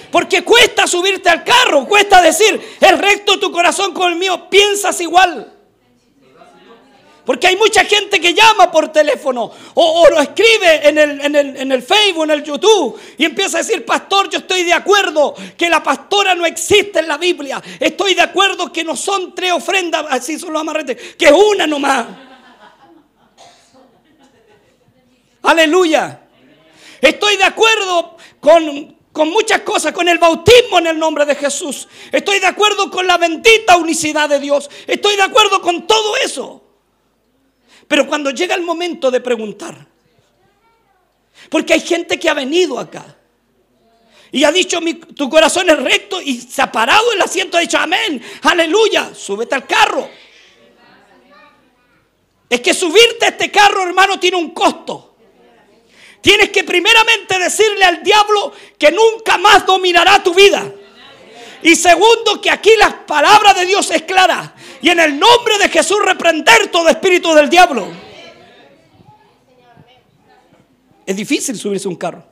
Porque 0.10 0.42
cuesta 0.42 0.88
subirte 0.88 1.28
al 1.28 1.44
carro, 1.44 1.86
cuesta 1.86 2.22
decir, 2.22 2.78
es 2.80 2.98
recto 2.98 3.38
tu 3.42 3.52
corazón 3.52 3.94
con 3.94 4.10
el 4.10 4.18
mío, 4.18 4.50
piensas 4.50 5.02
igual. 5.02 5.52
Porque 7.32 7.48
hay 7.48 7.56
mucha 7.56 7.86
gente 7.86 8.20
que 8.20 8.34
llama 8.34 8.70
por 8.70 8.90
teléfono 8.90 9.50
o, 9.74 10.10
lo 10.10 10.20
escribe 10.20 10.86
en 10.86 10.98
el, 10.98 11.22
en, 11.22 11.34
el, 11.34 11.56
en 11.56 11.72
el 11.72 11.82
Facebook, 11.82 12.26
en 12.26 12.32
el 12.32 12.44
YouTube 12.44 13.00
y 13.18 13.24
empieza 13.24 13.60
a 13.60 13.62
decir, 13.62 13.86
pastor, 13.86 14.30
yo 14.30 14.40
estoy 14.40 14.64
de 14.64 14.74
acuerdo 14.74 15.34
que 15.56 15.70
la 15.70 15.82
pastora 15.82 16.36
no 16.36 16.46
existe 16.46 17.00
en 17.00 17.08
la 17.08 17.18
Biblia. 17.18 17.64
Estoy 17.80 18.16
de 18.16 18.22
acuerdo 18.22 18.70
que 18.74 18.84
no 18.84 18.98
son 18.98 19.34
tres 19.34 19.54
ofrendas, 19.54 20.08
así 20.10 20.38
son 20.38 20.52
los 20.52 20.60
amarretes, 20.60 21.16
que 21.16 21.28
es 21.28 21.32
una 21.32 21.66
nomás. 21.66 22.06
Aleluya. 25.42 26.24
Estoy 27.00 27.38
de 27.38 27.46
acuerdo 27.46 28.18
con, 28.42 28.98
con 29.14 29.30
muchas 29.30 29.62
cosas, 29.62 29.94
con 29.94 30.10
el 30.10 30.18
bautismo 30.18 30.80
en 30.80 30.88
el 30.88 31.00
nombre 31.00 31.26
de 31.26 31.36
Jesús. 31.36 31.88
Estoy 32.12 32.40
de 32.40 32.48
acuerdo 32.48 32.92
con 32.92 33.08
la 33.08 33.18
bendita 33.18 33.78
unicidad 33.78 34.28
de 34.28 34.42
Dios. 34.42 34.70
Estoy 34.86 35.16
de 35.16 35.24
acuerdo 35.24 35.62
con 35.62 35.88
todo 35.88 36.18
eso. 36.18 36.64
Pero 37.88 38.08
cuando 38.08 38.32
llega 38.32 38.56
el 38.56 38.62
momento 38.62 39.12
de 39.12 39.22
preguntar, 39.22 39.88
porque 41.50 41.74
hay 41.74 41.82
gente 41.82 42.20
que 42.20 42.30
ha 42.30 42.34
venido 42.34 42.80
acá 42.80 43.18
y 44.32 44.44
ha 44.46 44.52
dicho, 44.52 44.80
tu 45.16 45.30
corazón 45.30 45.70
es 45.70 45.78
recto 45.78 46.22
y 46.22 46.40
se 46.40 46.62
ha 46.62 46.72
parado 46.72 47.12
el 47.12 47.22
asiento 47.22 47.58
ha 47.58 47.62
dicho, 47.62 47.78
amén, 47.78 48.24
aleluya, 48.44 49.14
súbete 49.14 49.56
al 49.56 49.68
carro. 49.68 50.10
Es 52.50 52.62
que 52.62 52.74
subirte 52.74 53.26
a 53.26 53.30
este 53.30 53.52
carro, 53.52 53.84
hermano, 53.84 54.20
tiene 54.20 54.38
un 54.38 54.52
costo. 54.52 55.16
Tienes 56.22 56.50
que 56.50 56.64
primeramente 56.64 57.40
decirle 57.40 57.84
al 57.84 58.04
diablo 58.04 58.54
que 58.78 58.92
nunca 58.92 59.38
más 59.38 59.66
dominará 59.66 60.22
tu 60.24 60.34
vida. 60.34 60.72
Y 61.64 61.76
segundo, 61.76 62.40
que 62.42 62.50
aquí 62.50 62.72
la 62.78 63.06
palabra 63.06 63.54
de 63.54 63.66
Dios 63.66 63.90
es 63.92 64.04
clara 64.04 64.56
y 64.82 64.90
en 64.90 65.00
el 65.00 65.20
nombre 65.20 65.58
de 65.60 65.70
Jesús 65.70 65.98
reprender 66.04 66.70
todo 66.72 66.90
espíritu 66.90 67.34
del 67.34 67.50
diablo. 67.50 67.88
Es 71.06 71.16
difícil 71.16 71.58
subirse 71.58 71.88
un 71.88 71.96
carro. 71.96 72.24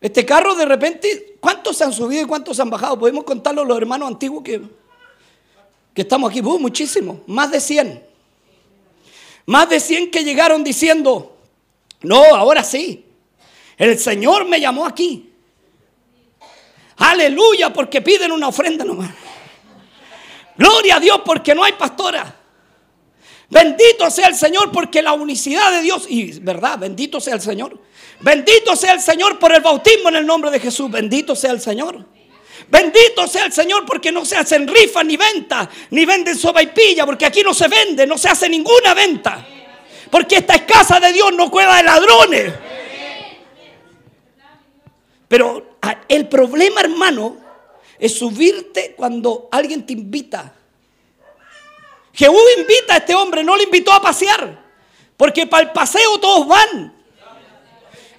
Este 0.00 0.24
carro 0.24 0.54
de 0.54 0.64
repente, 0.64 1.36
¿cuántos 1.40 1.76
se 1.76 1.84
han 1.84 1.92
subido 1.92 2.22
y 2.22 2.26
cuántos 2.26 2.56
se 2.56 2.62
han 2.62 2.70
bajado? 2.70 2.98
Podemos 2.98 3.24
contarlo 3.24 3.64
los 3.64 3.76
hermanos 3.76 4.08
antiguos 4.08 4.42
que, 4.42 4.62
que 5.92 6.02
estamos 6.02 6.30
aquí. 6.30 6.40
Uh, 6.40 6.58
muchísimo, 6.58 7.22
más 7.26 7.50
de 7.50 7.60
100. 7.60 8.04
Más 9.46 9.68
de 9.68 9.80
100 9.80 10.10
que 10.10 10.24
llegaron 10.24 10.62
diciendo, 10.62 11.36
no, 12.02 12.22
ahora 12.34 12.62
sí, 12.62 13.04
el 13.76 13.98
Señor 13.98 14.46
me 14.46 14.60
llamó 14.60 14.86
aquí. 14.86 15.32
Aleluya, 16.96 17.72
porque 17.72 18.00
piden 18.00 18.30
una 18.32 18.48
ofrenda 18.48 18.84
nomás. 18.84 19.10
Gloria 20.56 20.96
a 20.96 21.00
Dios 21.00 21.20
porque 21.24 21.54
no 21.54 21.64
hay 21.64 21.72
pastora. 21.72 22.36
Bendito 23.48 24.08
sea 24.10 24.28
el 24.28 24.36
Señor 24.36 24.70
porque 24.70 25.02
la 25.02 25.12
unicidad 25.12 25.72
de 25.72 25.82
Dios, 25.82 26.06
y 26.08 26.38
verdad, 26.40 26.78
bendito 26.78 27.20
sea 27.20 27.34
el 27.34 27.40
Señor. 27.40 27.78
Bendito 28.20 28.76
sea 28.76 28.92
el 28.92 29.00
Señor 29.00 29.38
por 29.38 29.52
el 29.52 29.60
bautismo 29.60 30.08
en 30.10 30.16
el 30.16 30.26
nombre 30.26 30.50
de 30.50 30.60
Jesús. 30.60 30.90
Bendito 30.90 31.34
sea 31.34 31.50
el 31.50 31.60
Señor. 31.60 32.04
Bendito 32.68 33.26
sea 33.26 33.46
el 33.46 33.52
Señor 33.52 33.84
porque 33.84 34.12
no 34.12 34.24
se 34.24 34.36
hacen 34.36 34.68
rifas 34.68 35.04
ni 35.04 35.16
ventas, 35.16 35.68
ni 35.90 36.04
venden 36.04 36.36
soba 36.36 36.62
y 36.62 36.68
pilla, 36.68 37.04
porque 37.04 37.26
aquí 37.26 37.42
no 37.42 37.52
se 37.52 37.66
vende, 37.66 38.06
no 38.06 38.16
se 38.16 38.28
hace 38.28 38.48
ninguna 38.48 38.94
venta. 38.94 39.44
Porque 40.10 40.36
esta 40.36 40.54
es 40.54 40.62
casa 40.62 41.00
de 41.00 41.12
Dios, 41.12 41.32
no 41.32 41.50
cueva 41.50 41.78
de 41.78 41.82
ladrones. 41.82 42.52
Pero 45.26 45.76
el 46.08 46.28
problema, 46.28 46.80
hermano, 46.80 47.36
es 48.00 48.14
subirte 48.14 48.94
cuando 48.96 49.48
alguien 49.52 49.84
te 49.84 49.92
invita. 49.92 50.54
Jehú 52.14 52.36
invita 52.58 52.94
a 52.94 52.96
este 52.96 53.14
hombre, 53.14 53.44
no 53.44 53.56
le 53.56 53.64
invitó 53.64 53.92
a 53.92 54.00
pasear, 54.00 54.58
porque 55.16 55.46
para 55.46 55.64
el 55.64 55.72
paseo 55.72 56.18
todos 56.18 56.48
van. 56.48 56.94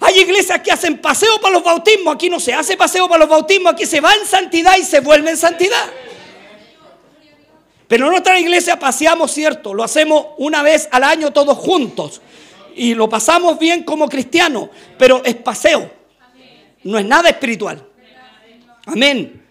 Hay 0.00 0.20
iglesias 0.20 0.60
que 0.62 0.72
hacen 0.72 0.98
paseo 0.98 1.40
para 1.40 1.54
los 1.54 1.64
bautismos, 1.64 2.14
aquí 2.14 2.30
no 2.30 2.40
se 2.40 2.54
hace 2.54 2.76
paseo 2.76 3.08
para 3.08 3.20
los 3.20 3.28
bautismos, 3.28 3.72
aquí 3.72 3.84
se 3.84 4.00
va 4.00 4.14
en 4.14 4.24
santidad 4.24 4.76
y 4.78 4.84
se 4.84 5.00
vuelve 5.00 5.30
en 5.30 5.36
santidad. 5.36 5.90
Pero 7.88 8.06
en 8.06 8.12
nuestra 8.12 8.38
iglesia 8.38 8.78
paseamos, 8.78 9.32
cierto, 9.32 9.74
lo 9.74 9.84
hacemos 9.84 10.26
una 10.38 10.62
vez 10.62 10.88
al 10.92 11.04
año 11.04 11.32
todos 11.32 11.58
juntos 11.58 12.22
y 12.74 12.94
lo 12.94 13.08
pasamos 13.08 13.58
bien 13.58 13.82
como 13.82 14.08
cristianos, 14.08 14.70
pero 14.96 15.22
es 15.24 15.34
paseo, 15.34 15.90
no 16.84 16.98
es 16.98 17.04
nada 17.04 17.28
espiritual. 17.28 17.84
Amén. 18.86 19.41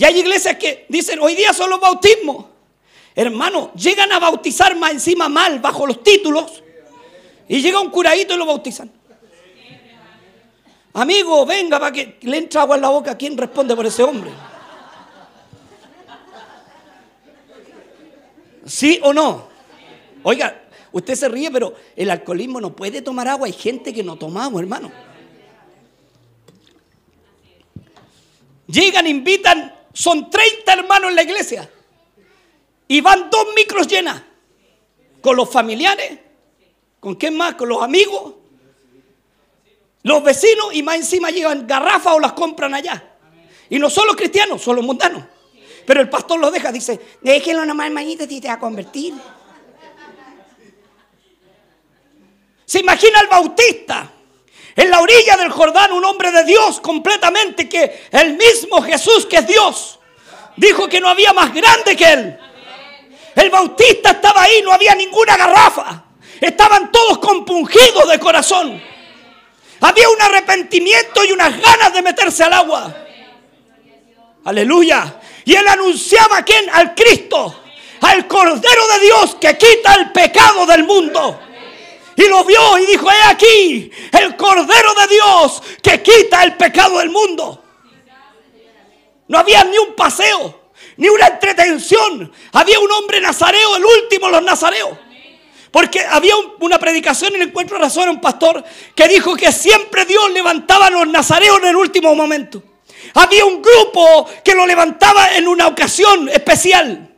Y 0.00 0.04
hay 0.06 0.18
iglesias 0.18 0.56
que 0.56 0.86
dicen, 0.88 1.18
hoy 1.20 1.34
día 1.34 1.52
son 1.52 1.68
los 1.68 1.78
bautismos. 1.78 2.46
Hermano, 3.14 3.70
llegan 3.74 4.10
a 4.12 4.18
bautizar 4.18 4.74
más 4.74 4.92
encima 4.92 5.28
mal, 5.28 5.58
bajo 5.58 5.86
los 5.86 6.02
títulos. 6.02 6.62
Y 7.46 7.60
llega 7.60 7.78
un 7.80 7.90
curadito 7.90 8.32
y 8.32 8.38
lo 8.38 8.46
bautizan. 8.46 8.90
Amigo, 10.94 11.44
venga 11.44 11.78
para 11.78 11.92
que 11.92 12.16
le 12.22 12.38
entre 12.38 12.58
agua 12.58 12.76
en 12.76 12.80
la 12.80 12.88
boca. 12.88 13.18
¿Quién 13.18 13.36
responde 13.36 13.76
por 13.76 13.84
ese 13.84 14.02
hombre? 14.02 14.30
¿Sí 18.64 19.00
o 19.02 19.12
no? 19.12 19.48
Oiga, 20.22 20.62
usted 20.92 21.14
se 21.14 21.28
ríe, 21.28 21.50
pero 21.50 21.74
el 21.94 22.10
alcoholismo 22.10 22.58
no 22.58 22.74
puede 22.74 23.02
tomar 23.02 23.28
agua. 23.28 23.48
Hay 23.48 23.52
gente 23.52 23.92
que 23.92 24.02
no 24.02 24.16
tomamos, 24.16 24.62
hermano. 24.62 24.90
Llegan, 28.66 29.06
invitan, 29.06 29.74
son 29.92 30.30
30 30.30 30.72
hermanos 30.72 31.10
en 31.10 31.16
la 31.16 31.22
iglesia. 31.22 31.70
Y 32.88 33.00
van 33.00 33.30
dos 33.30 33.46
micros 33.54 33.86
llenas. 33.86 34.22
Con 35.20 35.36
los 35.36 35.50
familiares. 35.50 36.18
¿Con 36.98 37.14
quién 37.14 37.36
más? 37.36 37.54
Con 37.54 37.68
los 37.68 37.82
amigos. 37.82 38.34
Los 40.02 40.22
vecinos 40.22 40.72
y 40.72 40.82
más 40.82 40.96
encima 40.96 41.30
llevan 41.30 41.66
garrafas 41.66 42.14
o 42.14 42.20
las 42.20 42.32
compran 42.32 42.74
allá. 42.74 43.16
Y 43.68 43.78
no 43.78 43.90
son 43.90 44.06
los 44.06 44.16
cristianos, 44.16 44.62
son 44.62 44.76
los 44.76 44.84
mundanos. 44.84 45.22
Pero 45.86 46.00
el 46.00 46.08
pastor 46.08 46.38
lo 46.40 46.50
deja, 46.50 46.72
dice, 46.72 47.00
déjenlo 47.20 47.64
nomás, 47.64 47.86
hermanito, 47.86 48.24
y 48.28 48.40
te 48.40 48.48
va 48.48 48.54
a 48.54 48.58
convertir. 48.58 49.14
Se 52.64 52.80
imagina 52.80 53.18
al 53.18 53.26
bautista 53.26 54.12
en 54.76 54.90
la 54.90 55.00
orilla 55.00 55.36
del 55.36 55.50
Jordán, 55.50 55.92
un 55.92 56.04
hombre 56.04 56.30
de 56.30 56.44
Dios 56.44 56.80
completamente, 56.80 57.68
que 57.68 58.06
el 58.10 58.36
mismo 58.36 58.82
Jesús, 58.82 59.26
que 59.26 59.36
es 59.36 59.46
Dios, 59.46 59.98
dijo 60.56 60.88
que 60.88 61.00
no 61.00 61.08
había 61.08 61.32
más 61.32 61.52
grande 61.52 61.96
que 61.96 62.04
él. 62.04 62.38
El 63.34 63.50
bautista 63.50 64.10
estaba 64.10 64.42
ahí, 64.42 64.62
no 64.62 64.72
había 64.72 64.94
ninguna 64.94 65.36
garrafa. 65.36 66.04
Estaban 66.40 66.90
todos 66.90 67.18
compungidos 67.18 68.08
de 68.08 68.18
corazón. 68.18 68.82
Había 69.80 70.08
un 70.08 70.20
arrepentimiento 70.20 71.24
y 71.24 71.32
unas 71.32 71.60
ganas 71.60 71.92
de 71.92 72.02
meterse 72.02 72.44
al 72.44 72.52
agua. 72.52 72.94
Aleluya. 74.44 75.20
Y 75.44 75.54
él 75.54 75.66
anunciaba 75.68 76.42
quién? 76.42 76.68
Al 76.70 76.94
Cristo, 76.94 77.62
al 78.02 78.26
Cordero 78.26 78.88
de 78.88 79.00
Dios 79.00 79.36
que 79.40 79.56
quita 79.56 79.94
el 79.94 80.12
pecado 80.12 80.66
del 80.66 80.84
mundo. 80.84 81.40
Y 82.20 82.28
lo 82.28 82.44
vio 82.44 82.76
y 82.76 82.84
dijo, 82.84 83.10
he 83.10 83.22
aquí, 83.30 83.90
el 84.12 84.36
Cordero 84.36 84.94
de 84.94 85.06
Dios 85.06 85.62
que 85.82 86.02
quita 86.02 86.44
el 86.44 86.54
pecado 86.54 86.98
del 86.98 87.08
mundo. 87.08 87.64
No 89.28 89.38
había 89.38 89.64
ni 89.64 89.78
un 89.78 89.94
paseo, 89.94 90.72
ni 90.98 91.08
una 91.08 91.28
entretención. 91.28 92.30
Había 92.52 92.78
un 92.78 92.92
hombre 92.92 93.22
nazareo, 93.22 93.74
el 93.74 93.84
último 93.86 94.26
de 94.26 94.32
los 94.32 94.42
nazareos. 94.42 94.98
Porque 95.70 96.00
había 96.00 96.34
una 96.58 96.78
predicación 96.78 97.34
en 97.36 97.40
el 97.40 97.48
encuentro 97.48 97.78
de 97.78 97.84
razón, 97.84 98.10
un 98.10 98.20
pastor 98.20 98.62
que 98.94 99.08
dijo 99.08 99.34
que 99.34 99.50
siempre 99.50 100.04
Dios 100.04 100.30
levantaba 100.32 100.88
a 100.88 100.90
los 100.90 101.08
nazareos 101.08 101.58
en 101.60 101.68
el 101.68 101.76
último 101.76 102.14
momento. 102.14 102.62
Había 103.14 103.46
un 103.46 103.62
grupo 103.62 104.28
que 104.44 104.54
lo 104.54 104.66
levantaba 104.66 105.36
en 105.36 105.48
una 105.48 105.68
ocasión 105.68 106.28
especial. 106.28 107.16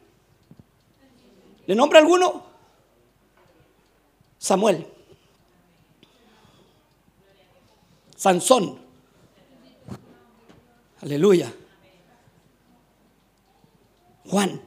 ¿Le 1.67 1.75
nombra 1.75 1.99
alguno? 1.99 2.47
Samuel. 4.39 4.92
Sansón. 8.23 8.79
Aleluya. 11.01 11.53
Juan, 14.29 14.63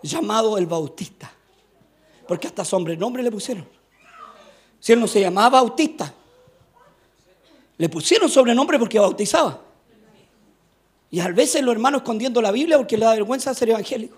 llamado 0.00 0.56
el 0.58 0.66
Bautista. 0.66 1.32
Porque 2.28 2.46
hasta 2.46 2.64
sobrenombre 2.64 3.24
le 3.24 3.32
pusieron. 3.32 3.66
Si 4.78 4.92
él 4.92 5.00
no 5.00 5.08
se 5.08 5.22
llamaba 5.22 5.60
Bautista, 5.60 6.14
le 7.78 7.88
pusieron 7.88 8.28
sobrenombre 8.28 8.78
porque 8.78 9.00
bautizaba. 9.00 9.60
Y 11.10 11.18
a 11.18 11.26
veces 11.26 11.64
los 11.64 11.72
hermanos 11.74 12.02
escondiendo 12.02 12.40
la 12.40 12.52
Biblia 12.52 12.76
porque 12.76 12.96
le 12.96 13.06
da 13.06 13.10
vergüenza 13.14 13.52
ser 13.54 13.70
evangélico. 13.70 14.16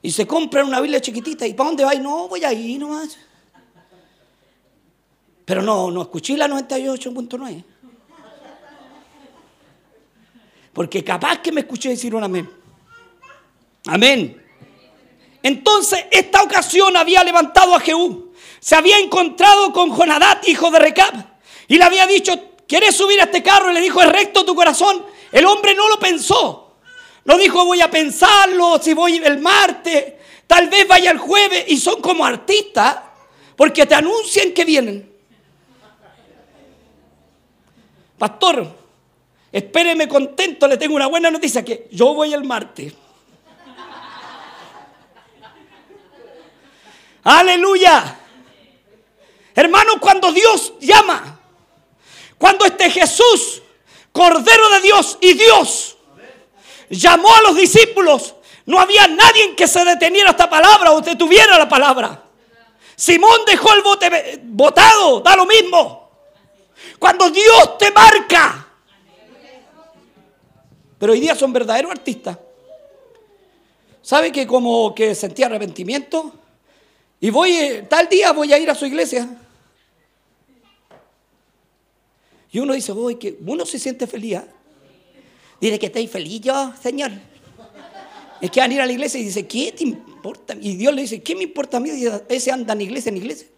Y 0.00 0.12
se 0.12 0.28
compran 0.28 0.68
una 0.68 0.80
Biblia 0.80 1.00
chiquitita. 1.00 1.44
¿Y 1.44 1.54
para 1.54 1.70
dónde 1.70 1.84
va? 1.84 1.92
no, 1.94 2.28
voy 2.28 2.44
ahí 2.44 2.78
nomás. 2.78 3.18
Pero 5.44 5.62
no, 5.62 5.90
no 5.90 6.02
escuché 6.02 6.36
la 6.36 6.48
98.9. 6.48 7.64
Porque 10.72 11.04
capaz 11.04 11.38
que 11.38 11.52
me 11.52 11.60
escuché 11.60 11.90
decir 11.90 12.14
un 12.14 12.24
amén. 12.24 12.50
Amén. 13.86 14.42
Entonces, 15.42 16.06
esta 16.10 16.42
ocasión 16.42 16.96
había 16.96 17.22
levantado 17.22 17.74
a 17.74 17.80
Jehú. 17.80 18.32
Se 18.58 18.74
había 18.74 18.98
encontrado 18.98 19.72
con 19.72 19.90
Jonadat, 19.90 20.48
hijo 20.48 20.70
de 20.70 20.78
Recab. 20.78 21.14
Y 21.68 21.76
le 21.76 21.84
había 21.84 22.06
dicho, 22.06 22.32
¿quieres 22.66 22.96
subir 22.96 23.20
a 23.20 23.24
este 23.24 23.42
carro? 23.42 23.70
Y 23.70 23.74
le 23.74 23.80
dijo, 23.80 24.00
¿es 24.00 24.10
recto 24.10 24.44
tu 24.44 24.54
corazón? 24.54 25.04
El 25.30 25.46
hombre 25.46 25.74
no 25.74 25.88
lo 25.88 25.98
pensó. 25.98 26.78
No 27.24 27.38
dijo, 27.38 27.64
voy 27.64 27.80
a 27.80 27.90
pensarlo, 27.90 28.80
si 28.82 28.94
voy 28.94 29.16
el 29.16 29.38
martes, 29.38 30.14
tal 30.46 30.68
vez 30.68 30.88
vaya 30.88 31.10
el 31.10 31.18
jueves. 31.18 31.64
Y 31.68 31.76
son 31.76 32.00
como 32.00 32.24
artistas, 32.24 32.96
porque 33.54 33.86
te 33.86 33.94
anuncian 33.94 34.52
que 34.52 34.64
vienen. 34.64 35.13
Pastor, 38.18 38.66
espéreme 39.50 40.08
contento, 40.08 40.68
le 40.68 40.76
tengo 40.76 40.94
una 40.94 41.06
buena 41.06 41.30
noticia, 41.30 41.64
que 41.64 41.88
yo 41.90 42.14
voy 42.14 42.32
el 42.32 42.44
martes. 42.44 42.92
Aleluya. 47.24 48.18
Hermano, 49.54 50.00
cuando 50.00 50.32
Dios 50.32 50.74
llama, 50.80 51.40
cuando 52.38 52.64
este 52.66 52.90
Jesús, 52.90 53.62
Cordero 54.12 54.68
de 54.70 54.80
Dios 54.80 55.18
y 55.20 55.32
Dios, 55.34 55.96
llamó 56.90 57.34
a 57.34 57.42
los 57.42 57.56
discípulos, 57.56 58.34
no 58.66 58.78
había 58.78 59.06
nadie 59.08 59.54
que 59.56 59.66
se 59.66 59.84
deteniera 59.84 60.30
esta 60.30 60.48
palabra 60.48 60.92
o 60.92 61.00
detuviera 61.00 61.58
la 61.58 61.68
palabra. 61.68 62.22
Simón 62.96 63.40
dejó 63.46 63.72
el 63.72 63.82
bote 63.82 64.40
botado, 64.44 65.20
da 65.20 65.36
lo 65.36 65.46
mismo. 65.46 66.03
Cuando 66.98 67.30
Dios 67.30 67.78
te 67.78 67.90
marca. 67.90 68.68
Pero 70.98 71.12
hoy 71.12 71.20
día 71.20 71.34
son 71.34 71.52
verdaderos 71.52 71.90
artistas. 71.90 72.38
¿Sabe 74.00 74.30
que 74.30 74.46
como 74.46 74.94
que 74.94 75.14
sentía 75.14 75.46
arrepentimiento? 75.46 76.32
Y 77.20 77.30
voy, 77.30 77.52
eh, 77.52 77.86
tal 77.88 78.08
día 78.08 78.32
voy 78.32 78.52
a 78.52 78.58
ir 78.58 78.70
a 78.70 78.74
su 78.74 78.86
iglesia. 78.86 79.28
Y 82.52 82.58
uno 82.58 82.74
dice, 82.74 82.92
que 83.18 83.38
uno 83.44 83.66
se 83.66 83.78
siente 83.78 84.06
feliz. 84.06 84.36
¿ah? 84.36 84.44
Dice 85.60 85.78
que 85.78 85.86
estoy 85.86 86.06
feliz 86.06 86.40
yo, 86.42 86.72
Señor. 86.80 87.10
Es 88.40 88.50
que 88.50 88.60
van 88.60 88.70
a 88.70 88.74
ir 88.74 88.80
a 88.80 88.86
la 88.86 88.92
iglesia 88.92 89.18
y 89.18 89.24
dice, 89.24 89.46
¿qué 89.46 89.72
te 89.72 89.84
importa? 89.84 90.54
Y 90.60 90.76
Dios 90.76 90.94
le 90.94 91.02
dice, 91.02 91.22
¿qué 91.22 91.34
me 91.34 91.44
importa 91.44 91.78
a 91.78 91.80
mí? 91.80 91.90
Ese 92.28 92.52
anda 92.52 92.74
en 92.74 92.82
iglesia, 92.82 93.08
en 93.08 93.16
iglesia. 93.16 93.48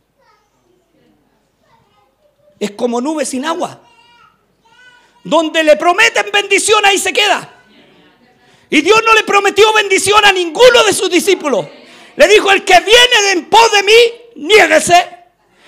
Es 2.58 2.70
como 2.72 3.00
nube 3.00 3.24
sin 3.24 3.44
agua. 3.44 3.80
Donde 5.24 5.62
le 5.64 5.76
prometen 5.76 6.26
bendición, 6.32 6.84
ahí 6.84 6.98
se 6.98 7.12
queda. 7.12 7.52
Y 8.70 8.80
Dios 8.80 9.00
no 9.04 9.14
le 9.14 9.24
prometió 9.24 9.72
bendición 9.72 10.24
a 10.24 10.32
ninguno 10.32 10.84
de 10.84 10.92
sus 10.92 11.10
discípulos. 11.10 11.66
Le 12.16 12.28
dijo, 12.28 12.50
el 12.50 12.64
que 12.64 12.78
viene 12.80 13.32
en 13.32 13.48
pos 13.48 13.70
de 13.72 13.82
mí, 13.82 14.46
niéguese 14.46 15.16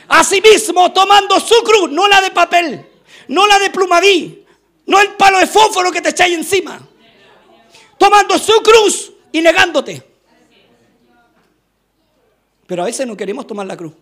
a 0.08 0.24
sí 0.24 0.40
mismo 0.40 0.92
tomando 0.92 1.38
su 1.38 1.62
cruz, 1.62 1.90
no 1.90 2.08
la 2.08 2.20
de 2.22 2.30
papel, 2.30 2.86
no 3.28 3.46
la 3.46 3.58
de 3.58 3.70
plumaví, 3.70 4.44
no 4.86 5.00
el 5.00 5.10
palo 5.10 5.38
de 5.38 5.46
fósforo 5.46 5.92
que 5.92 6.00
te 6.00 6.10
echáis 6.10 6.34
encima. 6.34 6.80
Tomando 7.98 8.38
su 8.38 8.62
cruz 8.62 9.12
y 9.32 9.42
negándote. 9.42 10.02
Pero 12.66 12.82
a 12.82 12.86
veces 12.86 13.06
no 13.06 13.16
queremos 13.16 13.46
tomar 13.46 13.66
la 13.66 13.76
cruz. 13.76 13.92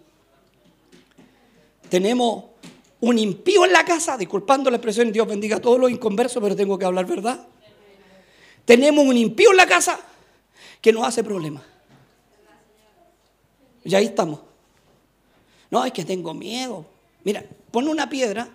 Tenemos 1.88 2.44
un 3.00 3.18
impío 3.18 3.64
en 3.64 3.72
la 3.72 3.84
casa, 3.84 4.16
disculpando 4.16 4.70
la 4.70 4.76
expresión, 4.76 5.12
Dios 5.12 5.26
bendiga 5.26 5.56
a 5.56 5.60
todos 5.60 5.78
los 5.78 5.90
inconversos, 5.90 6.42
pero 6.42 6.56
tengo 6.56 6.78
que 6.78 6.84
hablar 6.84 7.06
verdad. 7.06 7.46
Tenemos 8.64 9.04
un 9.04 9.16
impío 9.16 9.50
en 9.50 9.56
la 9.56 9.66
casa 9.66 10.00
que 10.80 10.92
nos 10.92 11.06
hace 11.06 11.22
problemas. 11.22 11.62
Y 13.84 13.94
ahí 13.94 14.06
estamos. 14.06 14.40
No, 15.70 15.84
es 15.84 15.92
que 15.92 16.04
tengo 16.04 16.34
miedo. 16.34 16.86
Mira, 17.22 17.44
pon 17.70 17.88
una 17.88 18.08
piedra 18.08 18.48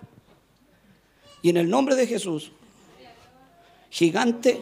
y 1.41 1.49
en 1.49 1.57
el 1.57 1.69
nombre 1.69 1.95
de 1.95 2.07
Jesús, 2.07 2.51
gigante, 3.89 4.61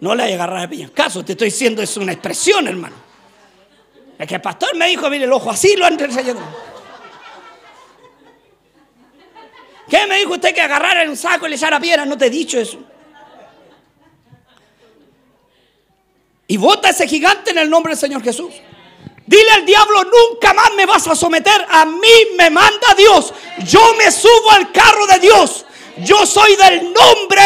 no 0.00 0.12
hay 0.12 0.32
agarrar 0.32 0.72
a 0.72 0.88
caso, 0.90 1.24
te 1.24 1.32
estoy 1.32 1.46
diciendo, 1.46 1.82
es 1.82 1.96
una 1.96 2.12
expresión, 2.12 2.66
hermano. 2.66 3.09
Es 4.20 4.28
que 4.28 4.34
el 4.34 4.42
pastor 4.42 4.76
me 4.76 4.86
dijo, 4.86 5.08
mire 5.08 5.24
el 5.24 5.32
ojo 5.32 5.50
así 5.50 5.74
lo 5.76 5.86
han 5.86 5.98
enseñado. 5.98 6.40
¿Qué 9.88 10.06
me 10.06 10.18
dijo 10.18 10.34
usted 10.34 10.54
que 10.54 10.60
agarrara 10.60 11.02
en 11.02 11.08
un 11.08 11.16
saco 11.16 11.46
y 11.46 11.50
le 11.50 11.56
echara 11.56 11.80
piedra? 11.80 12.04
No 12.04 12.18
te 12.18 12.26
he 12.26 12.30
dicho 12.30 12.60
eso. 12.60 12.78
Y 16.48 16.58
vota 16.58 16.90
ese 16.90 17.08
gigante 17.08 17.52
en 17.52 17.58
el 17.58 17.70
nombre 17.70 17.92
del 17.92 17.98
Señor 17.98 18.22
Jesús. 18.22 18.52
Dile 19.26 19.50
al 19.52 19.64
diablo, 19.64 20.04
nunca 20.04 20.52
más 20.52 20.74
me 20.76 20.84
vas 20.84 21.06
a 21.08 21.14
someter. 21.14 21.66
A 21.70 21.86
mí 21.86 22.12
me 22.36 22.50
manda 22.50 22.94
Dios. 22.98 23.32
Yo 23.64 23.94
me 23.96 24.10
subo 24.12 24.50
al 24.50 24.70
carro 24.70 25.06
de 25.06 25.18
Dios. 25.18 25.64
Yo 25.96 26.26
soy 26.26 26.56
del 26.56 26.92
nombre 26.92 27.42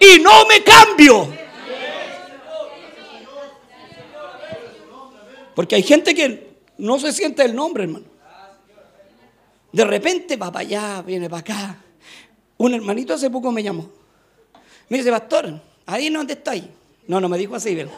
y 0.00 0.18
no 0.18 0.46
me 0.46 0.62
cambio. 0.62 1.39
Porque 5.60 5.74
hay 5.74 5.82
gente 5.82 6.14
que 6.14 6.54
no 6.78 6.98
se 6.98 7.12
siente 7.12 7.42
el 7.42 7.54
nombre, 7.54 7.82
hermano. 7.82 8.06
De 9.70 9.84
repente 9.84 10.38
va 10.38 10.50
para 10.50 10.66
allá, 10.66 11.02
viene 11.02 11.28
para 11.28 11.40
acá. 11.40 11.76
Un 12.56 12.72
hermanito 12.72 13.12
hace 13.12 13.28
poco 13.28 13.52
me 13.52 13.62
llamó. 13.62 13.86
Me 14.88 14.96
dice, 14.96 15.10
pastor, 15.10 15.60
ahí 15.84 16.08
no 16.08 16.20
donde 16.20 16.40
ahí. 16.46 16.66
No, 17.08 17.20
no 17.20 17.28
me 17.28 17.36
dijo 17.36 17.56
así, 17.56 17.74
¿verdad? 17.74 17.92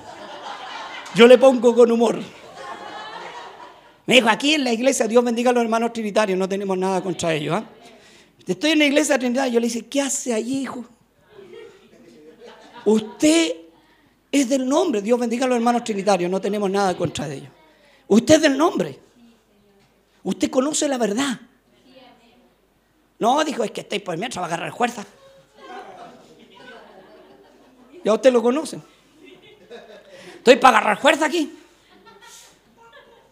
Yo 1.15 1.29
le 1.29 1.39
pongo 1.39 1.73
con 1.73 1.89
humor. 1.93 2.19
Me 4.07 4.15
dijo, 4.15 4.29
aquí 4.29 4.55
en 4.55 4.65
la 4.65 4.73
iglesia, 4.73 5.07
Dios 5.07 5.23
bendiga 5.23 5.51
a 5.51 5.53
los 5.53 5.63
hermanos 5.63 5.93
trinitarios, 5.93 6.37
no 6.37 6.49
tenemos 6.49 6.77
nada 6.77 7.01
contra 7.01 7.33
ellos. 7.33 7.55
¿ah? 7.55 7.65
Estoy 8.45 8.73
en 8.73 8.81
la 8.81 8.87
iglesia 8.87 9.21
trinitaria, 9.21 9.53
yo 9.53 9.61
le 9.61 9.69
dije, 9.69 9.87
¿qué 9.87 10.01
hace 10.01 10.35
allí, 10.35 10.63
hijo? 10.63 10.85
Usted 12.85 13.53
es 14.33 14.49
del 14.49 14.69
nombre, 14.69 15.01
Dios 15.01 15.17
bendiga 15.21 15.45
a 15.45 15.49
los 15.49 15.55
hermanos 15.55 15.85
trinitarios, 15.85 16.29
no 16.29 16.41
tenemos 16.41 16.69
nada 16.69 16.97
contra 16.97 17.33
ellos. 17.33 17.52
Usted 18.13 18.35
es 18.35 18.43
del 18.43 18.59
nombre. 18.59 18.99
Usted 20.23 20.51
conoce 20.51 20.87
la 20.87 20.99
verdad. 20.99 21.41
No, 23.19 23.43
dijo, 23.43 23.65
es 23.65 23.71
que 23.71 23.81
estáis 23.81 24.03
por 24.03 24.19
mientras 24.19 24.43
va 24.43 24.45
a 24.45 24.49
agarrar 24.49 24.77
fuerza. 24.77 25.07
Ya 28.05 28.13
usted 28.13 28.31
lo 28.31 28.43
conoce. 28.43 28.79
Estoy 30.37 30.57
para 30.57 30.77
agarrar 30.77 31.01
fuerza 31.01 31.25
aquí. 31.25 31.57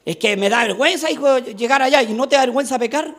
Es 0.02 0.16
que 0.16 0.34
me 0.38 0.48
da 0.48 0.62
vergüenza, 0.62 1.10
hijo, 1.10 1.36
llegar 1.40 1.82
allá 1.82 2.02
y 2.02 2.14
no 2.14 2.26
te 2.26 2.36
da 2.36 2.46
vergüenza 2.46 2.78
pecar. 2.78 3.14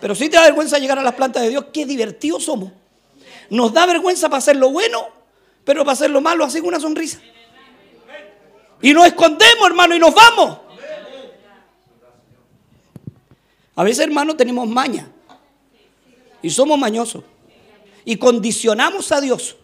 Pero 0.00 0.14
sí 0.14 0.30
te 0.30 0.36
da 0.36 0.44
vergüenza 0.44 0.78
llegar 0.78 0.98
a 0.98 1.02
las 1.02 1.14
plantas 1.14 1.42
de 1.42 1.50
Dios. 1.50 1.66
Qué 1.74 1.84
divertidos 1.84 2.44
somos. 2.44 2.72
Nos 3.50 3.74
da 3.74 3.84
vergüenza 3.84 4.30
para 4.30 4.38
hacer 4.38 4.56
lo 4.56 4.70
bueno, 4.70 5.08
pero 5.64 5.84
para 5.84 5.92
hacer 5.92 6.08
lo 6.08 6.22
malo 6.22 6.42
así 6.42 6.60
con 6.60 6.68
una 6.68 6.80
sonrisa. 6.80 7.20
Y 8.80 8.92
nos 8.92 9.06
escondemos, 9.06 9.66
hermano, 9.66 9.94
y 9.94 9.98
nos 9.98 10.14
vamos. 10.14 10.58
A 13.74 13.84
veces, 13.84 14.06
hermano, 14.06 14.36
tenemos 14.36 14.68
maña. 14.68 15.10
Y 16.42 16.50
somos 16.50 16.78
mañosos. 16.78 17.24
Y 18.04 18.16
condicionamos 18.16 19.12
a 19.12 19.20
Dios. 19.20 19.56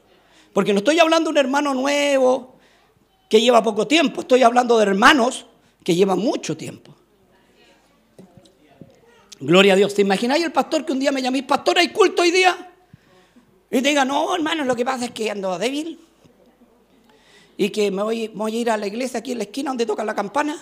Porque 0.53 0.73
no 0.73 0.79
estoy 0.79 0.99
hablando 0.99 1.29
de 1.29 1.33
un 1.33 1.39
hermano 1.39 1.75
nuevo, 1.75 2.55
que 3.29 3.41
lleva 3.41 3.63
poco 3.63 3.87
tiempo, 3.89 4.21
estoy 4.21 4.45
hablando 4.45 4.79
de 4.79 4.85
hermanos 4.85 5.47
que 5.83 5.95
llevan 5.95 6.21
mucho 6.21 6.57
tiempo. 6.57 6.95
Gloria 9.41 9.73
a 9.73 9.77
Dios. 9.77 9.93
¿Te 9.93 10.03
imagináis 10.03 10.45
el 10.45 10.53
pastor 10.53 10.85
que 10.87 10.93
un 10.93 11.01
día 11.01 11.11
me 11.11 11.21
llamé, 11.21 11.43
pastor, 11.43 11.79
hay 11.79 11.89
culto 11.89 12.23
hoy 12.23 12.31
día? 12.31 12.73
Y 13.71 13.83
te 13.83 13.89
diga, 13.89 14.05
no, 14.05 14.35
hermano, 14.35 14.65
lo 14.65 14.77
que 14.77 14.85
pasa 14.85 15.07
es 15.07 15.11
que 15.11 15.31
ando 15.31 15.59
débil 15.59 15.99
y 17.57 17.71
que 17.71 17.91
me 17.91 18.03
voy, 18.03 18.29
voy 18.29 18.57
a 18.57 18.61
ir 18.61 18.71
a 18.71 18.77
la 18.77 18.87
iglesia 18.87 19.21
aquí 19.21 19.33
en 19.33 19.39
la 19.39 19.45
esquina 19.45 19.71
donde 19.71 19.87
toca 19.87 20.05
la 20.05 20.15
campana. 20.15 20.57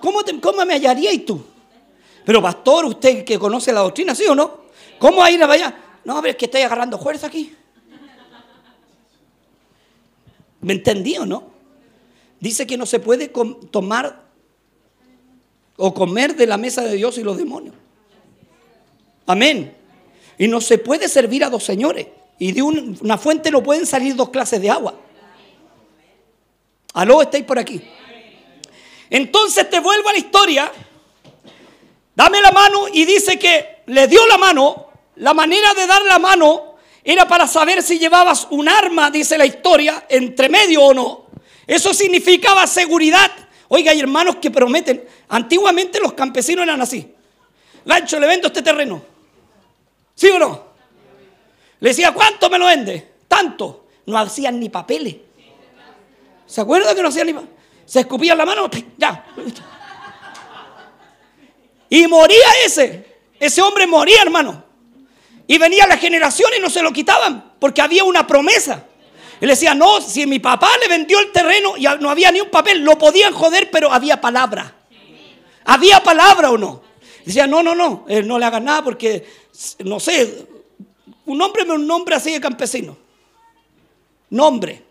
¿Cómo, 0.00 0.20
¿Cómo 0.42 0.64
me 0.64 0.74
hallaríais 0.74 1.24
tú? 1.24 1.42
Pero 2.24 2.40
pastor, 2.40 2.86
usted 2.86 3.24
que 3.24 3.38
conoce 3.38 3.72
la 3.72 3.80
doctrina, 3.80 4.14
¿sí 4.14 4.24
o 4.26 4.34
no? 4.34 4.64
¿Cómo 4.98 5.18
va 5.18 5.26
a 5.26 5.30
ir 5.30 5.42
allá? 5.42 5.76
No, 6.04 6.20
pero 6.20 6.30
es 6.30 6.36
que 6.36 6.46
estoy 6.46 6.62
agarrando 6.62 6.98
fuerza 6.98 7.26
aquí. 7.26 7.54
¿Me 10.60 10.72
entendí 10.72 11.16
o 11.18 11.26
no? 11.26 11.44
Dice 12.40 12.66
que 12.66 12.76
no 12.76 12.86
se 12.86 13.00
puede 13.00 13.28
tomar 13.70 14.22
o 15.76 15.92
comer 15.92 16.36
de 16.36 16.46
la 16.46 16.56
mesa 16.56 16.82
de 16.82 16.96
Dios 16.96 17.18
y 17.18 17.22
los 17.22 17.36
demonios. 17.36 17.74
Amén. 19.26 19.74
Y 20.38 20.48
no 20.48 20.60
se 20.60 20.78
puede 20.78 21.08
servir 21.08 21.44
a 21.44 21.50
dos 21.50 21.64
señores. 21.64 22.06
Y 22.38 22.52
de 22.52 22.62
una 22.62 23.18
fuente 23.18 23.50
no 23.50 23.62
pueden 23.62 23.86
salir 23.86 24.16
dos 24.16 24.30
clases 24.30 24.60
de 24.60 24.70
agua. 24.70 24.94
Aló, 26.94 27.22
estáis 27.22 27.44
por 27.44 27.58
aquí. 27.58 27.80
Entonces 29.10 29.68
te 29.68 29.80
vuelvo 29.80 30.08
a 30.08 30.12
la 30.12 30.18
historia. 30.18 30.72
Dame 32.14 32.40
la 32.40 32.52
mano 32.52 32.86
y 32.92 33.04
dice 33.04 33.38
que 33.38 33.82
le 33.86 34.06
dio 34.06 34.26
la 34.26 34.38
mano. 34.38 34.88
La 35.16 35.34
manera 35.34 35.74
de 35.74 35.86
dar 35.86 36.02
la 36.02 36.18
mano 36.18 36.76
era 37.02 37.26
para 37.28 37.46
saber 37.46 37.82
si 37.82 37.98
llevabas 37.98 38.46
un 38.50 38.68
arma, 38.68 39.10
dice 39.10 39.36
la 39.36 39.46
historia, 39.46 40.06
entre 40.08 40.48
medio 40.48 40.82
o 40.82 40.94
no. 40.94 41.26
Eso 41.66 41.92
significaba 41.92 42.66
seguridad. 42.66 43.30
Oiga, 43.68 43.90
hay 43.92 44.00
hermanos 44.00 44.36
que 44.36 44.50
prometen. 44.50 45.04
Antiguamente 45.28 46.00
los 46.00 46.12
campesinos 46.12 46.62
eran 46.62 46.80
así. 46.80 47.12
Gancho, 47.84 48.20
le 48.20 48.26
vendo 48.26 48.48
este 48.48 48.62
terreno. 48.62 49.02
¿Sí 50.14 50.28
o 50.28 50.38
no? 50.38 50.64
Le 51.80 51.88
decía, 51.88 52.12
¿cuánto 52.12 52.48
me 52.48 52.58
lo 52.58 52.66
vende? 52.66 53.14
Tanto. 53.26 53.86
No 54.06 54.18
hacían 54.18 54.60
ni 54.60 54.68
papeles. 54.68 55.16
¿Se 56.54 56.60
acuerda 56.60 56.94
que 56.94 57.02
no 57.02 57.08
hacían? 57.08 57.50
Se 57.84 57.98
escupían 57.98 58.38
la 58.38 58.46
mano, 58.46 58.70
ya. 58.96 59.26
Y 61.90 62.06
moría 62.06 62.46
ese. 62.64 63.12
Ese 63.40 63.60
hombre 63.60 63.88
moría, 63.88 64.22
hermano. 64.22 64.62
Y 65.48 65.58
venía 65.58 65.84
la 65.88 65.96
generación 65.96 66.52
y 66.56 66.60
no 66.60 66.70
se 66.70 66.80
lo 66.80 66.92
quitaban, 66.92 67.54
porque 67.58 67.82
había 67.82 68.04
una 68.04 68.24
promesa. 68.24 68.84
Él 69.40 69.48
decía, 69.48 69.74
no, 69.74 70.00
si 70.00 70.28
mi 70.28 70.38
papá 70.38 70.70
le 70.80 70.86
vendió 70.86 71.18
el 71.18 71.32
terreno 71.32 71.76
y 71.76 71.86
no 71.98 72.08
había 72.08 72.30
ni 72.30 72.40
un 72.40 72.50
papel, 72.50 72.84
lo 72.84 72.96
podían 72.98 73.34
joder, 73.34 73.68
pero 73.72 73.90
había 73.90 74.20
palabra. 74.20 74.76
¿Había 75.64 76.04
palabra 76.04 76.52
o 76.52 76.56
no? 76.56 76.84
Decía, 77.24 77.48
no, 77.48 77.64
no, 77.64 77.74
no, 77.74 78.04
él 78.08 78.28
no 78.28 78.38
le 78.38 78.44
haga 78.44 78.60
nada 78.60 78.84
porque, 78.84 79.26
no 79.80 79.98
sé, 79.98 80.46
un 81.26 81.36
nombre 81.36 81.64
un 81.64 81.84
nombre 81.84 82.14
así 82.14 82.30
de 82.30 82.40
campesino. 82.40 82.96
Nombre. 84.30 84.83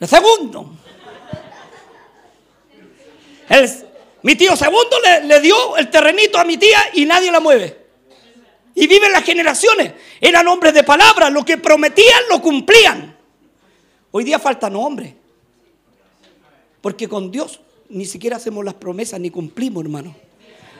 El 0.00 0.08
segundo. 0.08 0.70
mi 4.22 4.36
tío 4.36 4.56
segundo 4.56 4.96
le, 5.02 5.24
le 5.24 5.40
dio 5.40 5.76
el 5.76 5.90
terrenito 5.90 6.38
a 6.38 6.44
mi 6.44 6.56
tía 6.56 6.78
y 6.94 7.04
nadie 7.04 7.30
la 7.32 7.40
mueve. 7.40 7.86
Y 8.74 8.86
viven 8.86 9.10
las 9.10 9.24
generaciones. 9.24 9.92
Eran 10.20 10.46
hombres 10.46 10.72
de 10.72 10.84
palabra. 10.84 11.30
Lo 11.30 11.44
que 11.44 11.58
prometían 11.58 12.22
lo 12.30 12.40
cumplían. 12.40 13.16
Hoy 14.12 14.24
día 14.24 14.38
falta 14.38 14.68
hombres. 14.68 15.14
Porque 16.80 17.08
con 17.08 17.30
Dios 17.30 17.60
ni 17.88 18.06
siquiera 18.06 18.36
hacemos 18.36 18.64
las 18.64 18.74
promesas 18.74 19.18
ni 19.18 19.30
cumplimos, 19.30 19.82
hermano. 19.82 20.14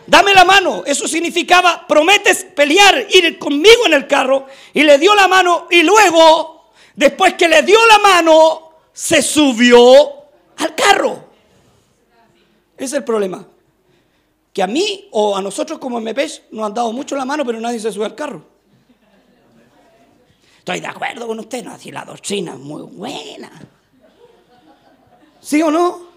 Dame 0.07 0.33
la 0.33 0.45
mano. 0.45 0.85
Eso 0.87 1.09
significaba, 1.09 1.87
prometes 1.87 2.45
pelear, 2.45 3.07
ir 3.11 3.39
conmigo 3.39 3.87
en 3.87 3.95
el 3.95 4.07
carro. 4.07 4.47
Y 4.73 4.83
le 4.85 4.97
dio 4.99 5.15
la 5.15 5.27
mano 5.27 5.67
y 5.71 5.83
luego, 5.83 6.71
después 6.95 7.35
que 7.35 7.49
le 7.49 7.63
dio 7.63 7.79
la 7.87 7.99
mano, 7.99 8.68
se 8.99 9.23
subió 9.23 9.79
al 10.57 10.75
carro. 10.75 11.25
Ese 12.77 12.85
es 12.85 12.93
el 12.95 13.05
problema 13.05 13.47
que 14.53 14.61
a 14.61 14.67
mí 14.67 15.09
o 15.13 15.37
a 15.37 15.41
nosotros 15.41 15.79
como 15.79 16.01
MPs 16.01 16.43
nos 16.51 16.67
han 16.67 16.75
dado 16.75 16.93
mucho 16.93 17.15
la 17.15 17.25
mano, 17.25 17.45
pero 17.45 17.61
nadie 17.61 17.79
se 17.79 17.93
sube 17.93 18.07
al 18.07 18.17
carro. 18.17 18.45
Estoy 20.59 20.81
de 20.81 20.89
acuerdo 20.89 21.29
con 21.29 21.39
usted, 21.39 21.63
no, 21.63 21.71
así 21.71 21.93
la 21.93 22.05
doctrina 22.05 22.55
es 22.55 22.59
muy 22.59 22.83
buena. 22.83 23.53
¿Sí 25.41 25.63
o 25.63 25.71
no? 25.71 26.09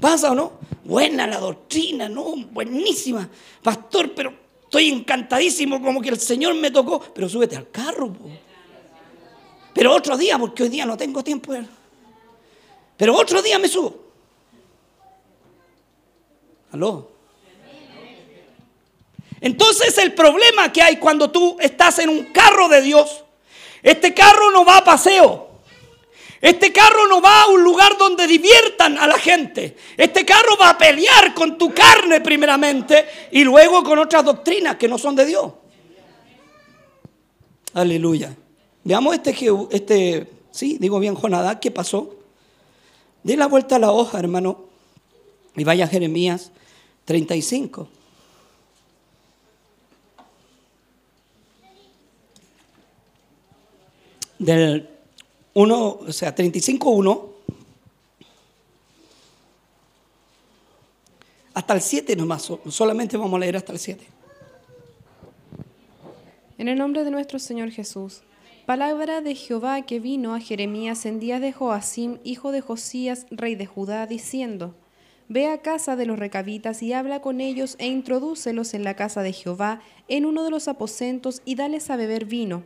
¿Pasa 0.00 0.32
o 0.32 0.34
no? 0.34 0.54
Buena 0.82 1.24
la 1.28 1.38
doctrina, 1.38 2.08
¿no? 2.08 2.34
Buenísima. 2.50 3.28
Pastor, 3.62 4.12
pero 4.12 4.34
estoy 4.64 4.88
encantadísimo 4.88 5.80
como 5.80 6.02
que 6.02 6.08
el 6.08 6.18
Señor 6.18 6.56
me 6.56 6.72
tocó. 6.72 7.00
Pero 7.14 7.28
súbete 7.28 7.54
al 7.54 7.70
carro. 7.70 8.12
Pero 9.74 9.92
otro 9.92 10.16
día, 10.16 10.38
porque 10.38 10.62
hoy 10.62 10.68
día 10.68 10.86
no 10.86 10.96
tengo 10.96 11.22
tiempo. 11.22 11.52
Pero 12.96 13.14
otro 13.14 13.42
día 13.42 13.58
me 13.58 13.68
subo. 13.68 14.04
¿Aló? 16.72 17.10
Entonces 19.40 19.98
el 19.98 20.14
problema 20.14 20.72
que 20.72 20.80
hay 20.80 20.96
cuando 20.96 21.30
tú 21.30 21.56
estás 21.60 21.98
en 21.98 22.08
un 22.08 22.24
carro 22.32 22.68
de 22.68 22.80
Dios, 22.80 23.24
este 23.82 24.14
carro 24.14 24.50
no 24.50 24.64
va 24.64 24.78
a 24.78 24.84
paseo. 24.84 25.50
Este 26.40 26.72
carro 26.72 27.06
no 27.08 27.20
va 27.20 27.42
a 27.42 27.46
un 27.46 27.62
lugar 27.64 27.96
donde 27.98 28.26
diviertan 28.26 28.98
a 28.98 29.06
la 29.06 29.18
gente. 29.18 29.76
Este 29.96 30.24
carro 30.24 30.56
va 30.60 30.70
a 30.70 30.78
pelear 30.78 31.34
con 31.34 31.58
tu 31.58 31.72
carne 31.72 32.20
primeramente 32.20 33.06
y 33.32 33.44
luego 33.44 33.82
con 33.82 33.98
otras 33.98 34.24
doctrinas 34.24 34.76
que 34.76 34.88
no 34.88 34.98
son 34.98 35.16
de 35.16 35.26
Dios. 35.26 35.52
Aleluya. 37.74 38.34
Veamos 38.84 39.14
este, 39.14 39.34
este 39.70 40.30
sí, 40.50 40.76
digo 40.78 41.00
bien, 41.00 41.14
Jonadá, 41.14 41.58
¿qué 41.58 41.70
pasó? 41.70 42.14
De 43.22 43.36
la 43.36 43.46
vuelta 43.46 43.76
a 43.76 43.78
la 43.78 43.90
hoja, 43.90 44.18
hermano, 44.18 44.66
y 45.56 45.64
vaya 45.64 45.88
Jeremías 45.88 46.52
35. 47.06 47.88
Del 54.38 54.90
1, 55.54 55.88
o 56.06 56.12
sea, 56.12 56.34
35.1 56.34 57.28
hasta 61.54 61.72
el 61.72 61.80
7 61.80 62.16
nomás, 62.16 62.52
solamente 62.68 63.16
vamos 63.16 63.36
a 63.36 63.40
leer 63.40 63.56
hasta 63.56 63.72
el 63.72 63.78
7. 63.78 64.06
En 66.58 66.68
el 66.68 66.76
nombre 66.76 67.04
de 67.04 67.10
nuestro 67.10 67.38
Señor 67.38 67.70
Jesús 67.70 68.22
Palabra 68.66 69.20
de 69.20 69.34
Jehová 69.34 69.82
que 69.82 70.00
vino 70.00 70.34
a 70.34 70.40
Jeremías 70.40 71.04
en 71.04 71.20
días 71.20 71.42
de 71.42 71.52
Joacim, 71.52 72.16
hijo 72.24 72.50
de 72.50 72.62
Josías, 72.62 73.26
rey 73.30 73.56
de 73.56 73.66
Judá, 73.66 74.06
diciendo, 74.06 74.74
Ve 75.28 75.48
a 75.48 75.60
casa 75.60 75.96
de 75.96 76.06
los 76.06 76.18
recabitas 76.18 76.82
y 76.82 76.94
habla 76.94 77.20
con 77.20 77.42
ellos 77.42 77.76
e 77.78 77.88
introdúcelos 77.88 78.72
en 78.72 78.82
la 78.82 78.96
casa 78.96 79.20
de 79.20 79.34
Jehová, 79.34 79.82
en 80.08 80.24
uno 80.24 80.44
de 80.44 80.50
los 80.50 80.66
aposentos, 80.66 81.42
y 81.44 81.56
dales 81.56 81.90
a 81.90 81.96
beber 81.96 82.24
vino. 82.24 82.62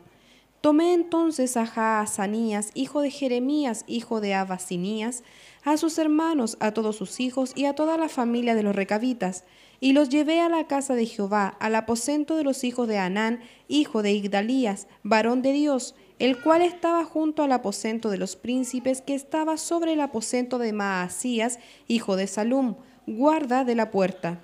Tomé 0.60 0.94
entonces 0.94 1.56
a 1.56 1.66
Jaazanías, 1.66 2.70
hijo 2.74 3.00
de 3.00 3.10
Jeremías, 3.10 3.84
hijo 3.88 4.20
de 4.20 4.34
Abasinías, 4.34 5.24
a 5.64 5.76
sus 5.78 5.98
hermanos, 5.98 6.58
a 6.60 6.70
todos 6.70 6.94
sus 6.94 7.18
hijos 7.18 7.52
y 7.56 7.64
a 7.64 7.74
toda 7.74 7.98
la 7.98 8.08
familia 8.08 8.54
de 8.54 8.62
los 8.62 8.76
recabitas, 8.76 9.44
y 9.80 9.92
los 9.92 10.08
llevé 10.08 10.40
a 10.40 10.48
la 10.48 10.66
casa 10.66 10.94
de 10.94 11.06
Jehová, 11.06 11.56
al 11.60 11.74
aposento 11.74 12.36
de 12.36 12.44
los 12.44 12.64
hijos 12.64 12.88
de 12.88 12.98
Anán, 12.98 13.40
hijo 13.68 14.02
de 14.02 14.12
Igdalías, 14.12 14.88
varón 15.02 15.42
de 15.42 15.52
Dios, 15.52 15.94
el 16.18 16.40
cual 16.40 16.62
estaba 16.62 17.04
junto 17.04 17.42
al 17.42 17.52
aposento 17.52 18.10
de 18.10 18.18
los 18.18 18.34
príncipes, 18.36 19.02
que 19.02 19.14
estaba 19.14 19.56
sobre 19.56 19.92
el 19.92 20.00
aposento 20.00 20.58
de 20.58 20.72
Maasías, 20.72 21.58
hijo 21.86 22.16
de 22.16 22.26
Salum, 22.26 22.74
guarda 23.06 23.64
de 23.64 23.76
la 23.76 23.90
puerta. 23.90 24.40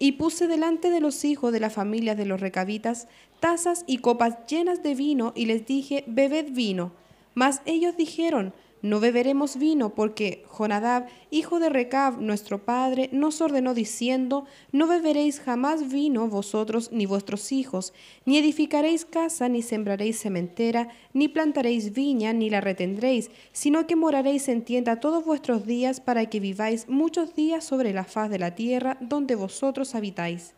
Y 0.00 0.12
puse 0.12 0.48
delante 0.48 0.90
de 0.90 1.00
los 1.00 1.24
hijos 1.24 1.52
de 1.52 1.60
la 1.60 1.70
familia 1.70 2.16
de 2.16 2.26
los 2.26 2.40
recabitas 2.40 3.06
tazas 3.38 3.84
y 3.86 3.98
copas 3.98 4.46
llenas 4.46 4.82
de 4.82 4.94
vino, 4.94 5.32
y 5.36 5.46
les 5.46 5.66
dije, 5.66 6.02
bebed 6.06 6.46
vino. 6.50 6.92
Mas 7.34 7.62
ellos 7.64 7.96
dijeron, 7.96 8.54
no 8.84 9.00
beberemos 9.00 9.56
vino, 9.56 9.94
porque 9.94 10.44
Jonadab, 10.46 11.06
hijo 11.30 11.58
de 11.58 11.70
Recab, 11.70 12.20
nuestro 12.20 12.66
padre, 12.66 13.08
nos 13.12 13.40
ordenó 13.40 13.72
diciendo, 13.72 14.44
no 14.72 14.86
beberéis 14.86 15.40
jamás 15.40 15.88
vino 15.88 16.28
vosotros 16.28 16.92
ni 16.92 17.06
vuestros 17.06 17.50
hijos, 17.50 17.94
ni 18.26 18.36
edificaréis 18.36 19.06
casa, 19.06 19.48
ni 19.48 19.62
sembraréis 19.62 20.20
cementera, 20.20 20.88
ni 21.14 21.28
plantaréis 21.28 21.94
viña, 21.94 22.34
ni 22.34 22.50
la 22.50 22.60
retendréis, 22.60 23.30
sino 23.52 23.86
que 23.86 23.96
moraréis 23.96 24.48
en 24.48 24.62
tienda 24.66 25.00
todos 25.00 25.24
vuestros 25.24 25.64
días 25.64 26.00
para 26.00 26.26
que 26.26 26.38
viváis 26.38 26.86
muchos 26.86 27.34
días 27.34 27.64
sobre 27.64 27.94
la 27.94 28.04
faz 28.04 28.28
de 28.28 28.38
la 28.38 28.54
tierra 28.54 28.98
donde 29.00 29.34
vosotros 29.34 29.94
habitáis. 29.94 30.52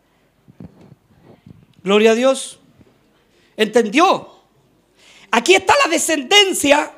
Gloria 1.81 2.11
a 2.11 2.15
Dios. 2.15 2.59
¿Entendió? 3.55 4.27
Aquí 5.31 5.55
está 5.55 5.73
la 5.85 5.89
descendencia 5.89 6.91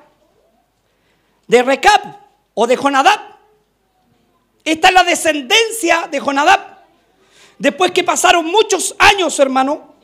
de 1.49 1.63
Recab 1.63 2.01
o 2.53 2.65
de 2.67 2.77
Jonadab. 2.77 3.19
Esta 4.63 4.87
es 4.87 4.93
la 4.93 5.03
descendencia 5.03 6.07
de 6.09 6.19
Jonadab. 6.19 6.59
Después 7.57 7.91
que 7.91 8.03
pasaron 8.03 8.45
muchos 8.45 8.95
años, 8.99 9.37
hermano, 9.39 9.95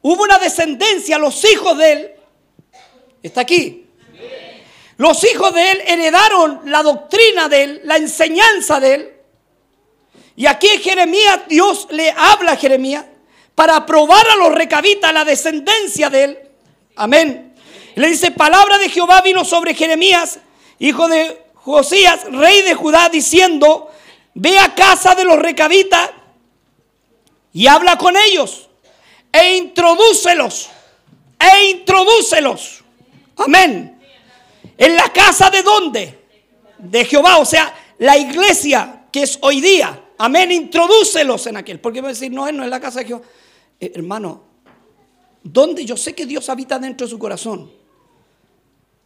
hubo 0.00 0.22
una 0.24 0.38
descendencia, 0.38 1.18
los 1.18 1.44
hijos 1.44 1.76
de 1.76 1.92
él. 1.92 2.12
Está 3.22 3.42
aquí. 3.42 3.86
Los 4.96 5.22
hijos 5.24 5.52
de 5.52 5.72
él 5.72 5.82
heredaron 5.86 6.62
la 6.64 6.82
doctrina 6.82 7.48
de 7.48 7.62
él, 7.62 7.80
la 7.84 7.96
enseñanza 7.96 8.80
de 8.80 8.94
él. 8.94 9.12
Y 10.36 10.46
aquí 10.46 10.68
en 10.68 10.80
Jeremías, 10.80 11.40
Dios 11.48 11.86
le 11.90 12.10
habla 12.10 12.52
a 12.52 12.56
Jeremías 12.56 13.04
para 13.54 13.76
aprobar 13.76 14.26
a 14.26 14.36
los 14.36 14.54
recabitas 14.54 15.12
la 15.12 15.26
descendencia 15.26 16.08
de 16.08 16.24
él. 16.24 16.38
Amén. 16.96 17.54
Le 17.94 18.08
dice, 18.08 18.30
palabra 18.30 18.78
de 18.78 18.88
Jehová 18.88 19.20
vino 19.20 19.44
sobre 19.44 19.74
Jeremías 19.74 20.38
hijo 20.82 21.08
de 21.08 21.44
Josías, 21.54 22.24
rey 22.30 22.62
de 22.62 22.74
Judá, 22.74 23.08
diciendo, 23.08 23.90
ve 24.34 24.58
a 24.58 24.74
casa 24.74 25.14
de 25.14 25.24
los 25.24 25.38
recabitas 25.38 26.10
y 27.52 27.68
habla 27.68 27.96
con 27.96 28.16
ellos 28.16 28.68
e 29.30 29.56
introdúcelos, 29.56 30.70
e 31.38 31.70
introdúcelos. 31.70 32.82
Amén. 33.36 34.00
En 34.76 34.96
la 34.96 35.12
casa 35.12 35.50
de 35.50 35.62
dónde? 35.62 36.18
De 36.78 37.04
Jehová, 37.04 37.38
o 37.38 37.44
sea, 37.44 37.72
la 37.98 38.18
iglesia 38.18 39.06
que 39.12 39.22
es 39.22 39.38
hoy 39.42 39.60
día. 39.60 40.02
Amén, 40.18 40.50
introdúcelos 40.50 41.46
en 41.46 41.58
aquel. 41.58 41.78
Porque 41.78 42.00
voy 42.00 42.08
a 42.08 42.12
decir, 42.12 42.32
no, 42.32 42.50
no 42.50 42.64
es 42.64 42.70
la 42.70 42.80
casa 42.80 43.00
de 43.00 43.06
Jehová. 43.06 43.22
Eh, 43.78 43.92
hermano, 43.94 44.42
¿dónde? 45.44 45.84
Yo 45.84 45.96
sé 45.96 46.12
que 46.12 46.26
Dios 46.26 46.48
habita 46.48 46.80
dentro 46.80 47.06
de 47.06 47.10
su 47.10 47.18
corazón. 47.20 47.70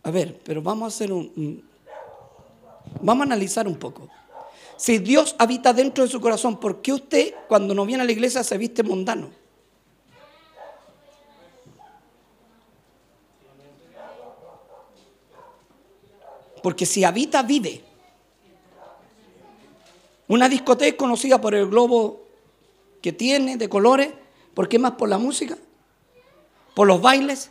A 0.06 0.10
ver, 0.12 0.38
pero 0.44 0.62
vamos 0.62 0.84
a 0.84 0.94
hacer 0.94 1.12
un, 1.12 1.65
Vamos 3.00 3.22
a 3.22 3.26
analizar 3.26 3.66
un 3.66 3.76
poco. 3.76 4.08
Si 4.76 4.98
Dios 4.98 5.34
habita 5.38 5.72
dentro 5.72 6.04
de 6.04 6.10
su 6.10 6.20
corazón, 6.20 6.60
¿por 6.60 6.82
qué 6.82 6.92
usted 6.92 7.34
cuando 7.48 7.74
no 7.74 7.86
viene 7.86 8.02
a 8.02 8.06
la 8.06 8.12
iglesia 8.12 8.44
se 8.44 8.58
viste 8.58 8.82
mundano? 8.82 9.30
Porque 16.62 16.84
si 16.84 17.04
habita, 17.04 17.42
vive. 17.42 17.84
Una 20.28 20.48
discoteca 20.48 20.88
es 20.88 20.94
conocida 20.94 21.40
por 21.40 21.54
el 21.54 21.68
globo 21.68 22.26
que 23.00 23.12
tiene 23.12 23.56
de 23.56 23.68
colores. 23.68 24.10
¿Por 24.52 24.68
qué 24.68 24.78
más? 24.78 24.92
Por 24.92 25.08
la 25.08 25.18
música, 25.18 25.56
por 26.74 26.88
los 26.88 27.00
bailes. 27.00 27.50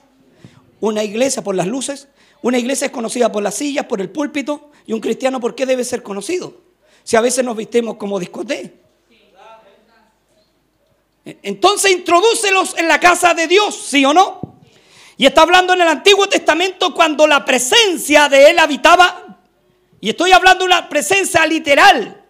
Una 0.82 1.04
iglesia 1.04 1.44
por 1.44 1.56
las 1.56 1.68
luces. 1.68 2.10
Una 2.46 2.60
iglesia 2.60 2.86
es 2.86 2.92
conocida 2.92 3.32
por 3.32 3.42
las 3.42 3.56
sillas, 3.56 3.88
por 3.88 4.00
el 4.00 4.12
púlpito, 4.12 4.70
y 4.86 4.94
un 4.94 5.00
cristiano 5.00 5.40
por 5.40 5.56
qué 5.56 5.66
debe 5.66 5.84
ser 5.84 6.04
conocido. 6.04 6.54
Si 7.04 7.16
a 7.16 7.22
veces 7.22 7.44
nos 7.44 7.58
vistemos 7.58 7.96
como 7.96 8.20
discoté. 8.20 8.72
Entonces 11.26 11.90
introdúcelos 11.90 12.78
en 12.78 12.88
la 12.88 13.00
casa 13.00 13.34
de 13.34 13.48
Dios, 13.48 13.76
¿sí 13.76 14.06
o 14.06 14.14
no? 14.14 14.60
Y 15.18 15.26
está 15.26 15.42
hablando 15.42 15.74
en 15.74 15.82
el 15.82 15.88
Antiguo 15.88 16.30
Testamento 16.30 16.94
cuando 16.94 17.26
la 17.26 17.44
presencia 17.44 18.30
de 18.30 18.52
Él 18.52 18.60
habitaba, 18.60 19.40
y 20.00 20.10
estoy 20.10 20.32
hablando 20.32 20.66
de 20.66 20.68
una 20.68 20.88
presencia 20.88 21.48
literal. 21.48 22.24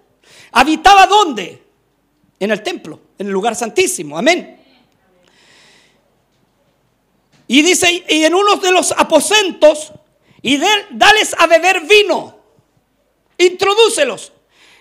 ¿Habitaba 0.54 1.08
dónde? 1.08 1.62
En 2.40 2.52
el 2.52 2.64
templo, 2.64 3.02
en 3.18 3.28
el 3.28 3.34
lugar 3.34 3.54
santísimo. 3.54 4.18
Amén. 4.18 4.62
Y 7.48 7.62
dice, 7.62 8.06
y 8.08 8.24
en 8.24 8.34
uno 8.34 8.56
de 8.56 8.72
los 8.72 8.94
aposentos 8.94 9.92
y 10.46 10.60
dales 10.92 11.36
a 11.40 11.48
beber 11.48 11.82
vino. 11.88 12.36
Introdúcelos. 13.36 14.32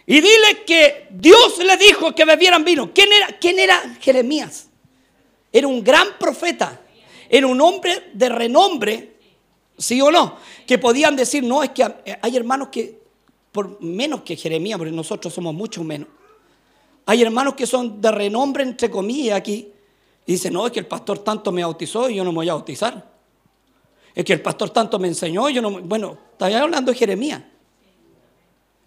Y 0.05 0.17
dile 0.17 0.63
que 0.67 1.09
Dios 1.11 1.57
le 1.57 1.79
dijo 1.79 2.15
que 2.15 2.27
bebieran 2.27 2.67
vino. 2.67 2.93
¿Quién 2.93 3.11
era, 3.11 3.29
quién 3.41 3.59
era 3.59 3.81
Jeremías? 3.99 4.69
Era 5.51 5.67
un 5.67 5.83
gran 5.83 6.19
profeta. 6.19 6.83
Era 7.31 7.47
un 7.47 7.59
hombre 7.63 8.11
de 8.13 8.29
renombre, 8.29 9.17
¿sí 9.79 10.03
o 10.03 10.11
no? 10.11 10.37
Que 10.67 10.77
podían 10.77 11.17
decir, 11.17 11.43
no, 11.43 11.63
es 11.63 11.71
que 11.71 11.83
hay 12.21 12.37
hermanos 12.37 12.69
que, 12.69 13.01
por 13.51 13.81
menos 13.81 14.21
que 14.21 14.37
Jeremías, 14.37 14.77
porque 14.77 14.93
nosotros 14.93 15.33
somos 15.33 15.55
mucho 15.55 15.83
menos. 15.83 16.09
Hay 17.07 17.23
hermanos 17.23 17.55
que 17.55 17.67
son 17.67 18.03
de 18.03 18.11
renombre, 18.11 18.65
entre 18.65 18.91
comillas, 18.91 19.39
aquí. 19.39 19.73
Y 20.27 20.33
dicen, 20.33 20.53
no, 20.53 20.67
es 20.67 20.73
que 20.73 20.81
el 20.81 20.87
pastor 20.87 21.21
tanto 21.21 21.51
me 21.53 21.65
bautizó 21.65 22.11
y 22.11 22.17
yo 22.17 22.25
no 22.25 22.33
me 22.33 22.37
voy 22.37 22.51
a 22.51 22.53
bautizar. 22.53 23.14
Es 24.15 24.25
que 24.25 24.33
el 24.33 24.41
pastor 24.41 24.71
tanto 24.71 24.99
me 24.99 25.09
enseñó, 25.09 25.49
yo 25.51 25.61
no. 25.61 25.71
Bueno, 25.83 26.17
estaba 26.33 26.57
hablando 26.59 26.93
de 26.93 26.99
Jeremías. 26.99 27.43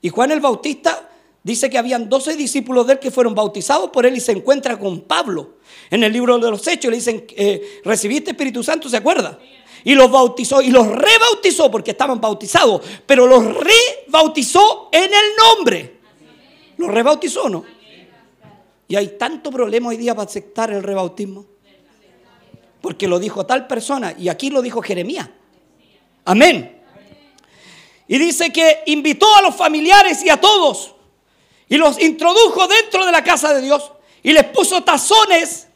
Y 0.02 0.10
Juan 0.10 0.32
el 0.32 0.40
Bautista 0.40 1.10
dice 1.44 1.70
que 1.70 1.78
habían 1.78 2.08
12 2.08 2.36
discípulos 2.36 2.88
de 2.88 2.94
él 2.94 3.00
que 3.00 3.12
fueron 3.12 3.36
bautizados 3.36 3.90
por 3.90 4.06
él 4.06 4.16
y 4.16 4.20
se 4.22 4.32
encuentra 4.32 4.80
con 4.80 5.02
Pablo. 5.02 5.56
En 5.90 6.04
el 6.04 6.14
libro 6.14 6.38
de 6.38 6.50
los 6.50 6.66
Hechos 6.68 6.92
le 6.92 6.98
dicen, 6.98 7.26
eh, 7.36 7.82
recibiste 7.84 8.32
Espíritu 8.32 8.64
Santo, 8.64 8.88
¿se 8.90 8.98
acuerda? 8.98 9.38
Y 9.84 9.96
los 9.96 10.10
bautizó 10.10 10.62
y 10.62 10.70
los 10.70 10.88
rebautizó 10.88 11.70
porque 11.70 11.92
estaban 11.92 12.22
bautizados, 12.22 12.82
pero 13.06 13.28
los 13.28 13.44
rebautizó 13.44 14.90
en 14.92 15.06
el 15.06 15.36
nombre. 15.38 15.98
¿Los 16.78 16.90
rebautizó 16.90 17.50
no? 17.50 17.66
Y 18.88 18.96
hay 18.96 19.18
tanto 19.18 19.52
problema 19.52 19.90
hoy 19.90 19.98
día 19.98 20.16
para 20.16 20.30
aceptar 20.30 20.72
el 20.72 20.84
rebautismo 20.84 21.57
porque 22.82 23.08
lo 23.08 23.20
dijo 23.20 23.46
tal 23.46 23.68
persona 23.68 24.14
y 24.18 24.30
aquí 24.30 24.50
lo 24.50 24.62
dijo 24.62 24.82
Jeremías. 24.82 25.30
Amén. 26.26 26.82
Y 28.08 28.18
dice 28.18 28.52
que 28.52 28.84
invitó 28.86 29.36
a 29.36 29.42
los 29.42 29.56
familiares 29.56 30.24
y 30.24 30.30
a 30.30 30.40
todos 30.40 30.96
y 31.70 31.78
los 31.78 32.00
introdujo 32.02 32.68
dentro 32.68 33.06
de 33.06 33.12
la 33.12 33.24
casa 33.24 33.54
de 33.54 33.62
Dios 33.62 33.92
y 34.24 34.32
les 34.34 34.46
puso 34.46 34.84
tazones 34.84 35.68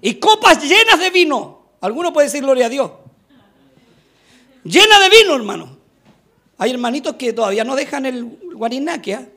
y 0.00 0.14
copas 0.14 0.62
llenas 0.62 0.98
de 0.98 1.10
vino. 1.10 1.58
Alguno 1.80 2.12
puede 2.12 2.26
decir 2.26 2.42
gloria 2.42 2.66
a 2.66 2.68
Dios. 2.68 2.90
Llena 4.64 5.00
de 5.00 5.08
vino, 5.08 5.34
hermano. 5.34 5.78
Hay 6.58 6.72
hermanitos 6.72 7.14
que 7.14 7.32
todavía 7.32 7.64
no 7.64 7.76
dejan 7.76 8.04
el 8.06 8.24
guarinaquia. 8.54 9.28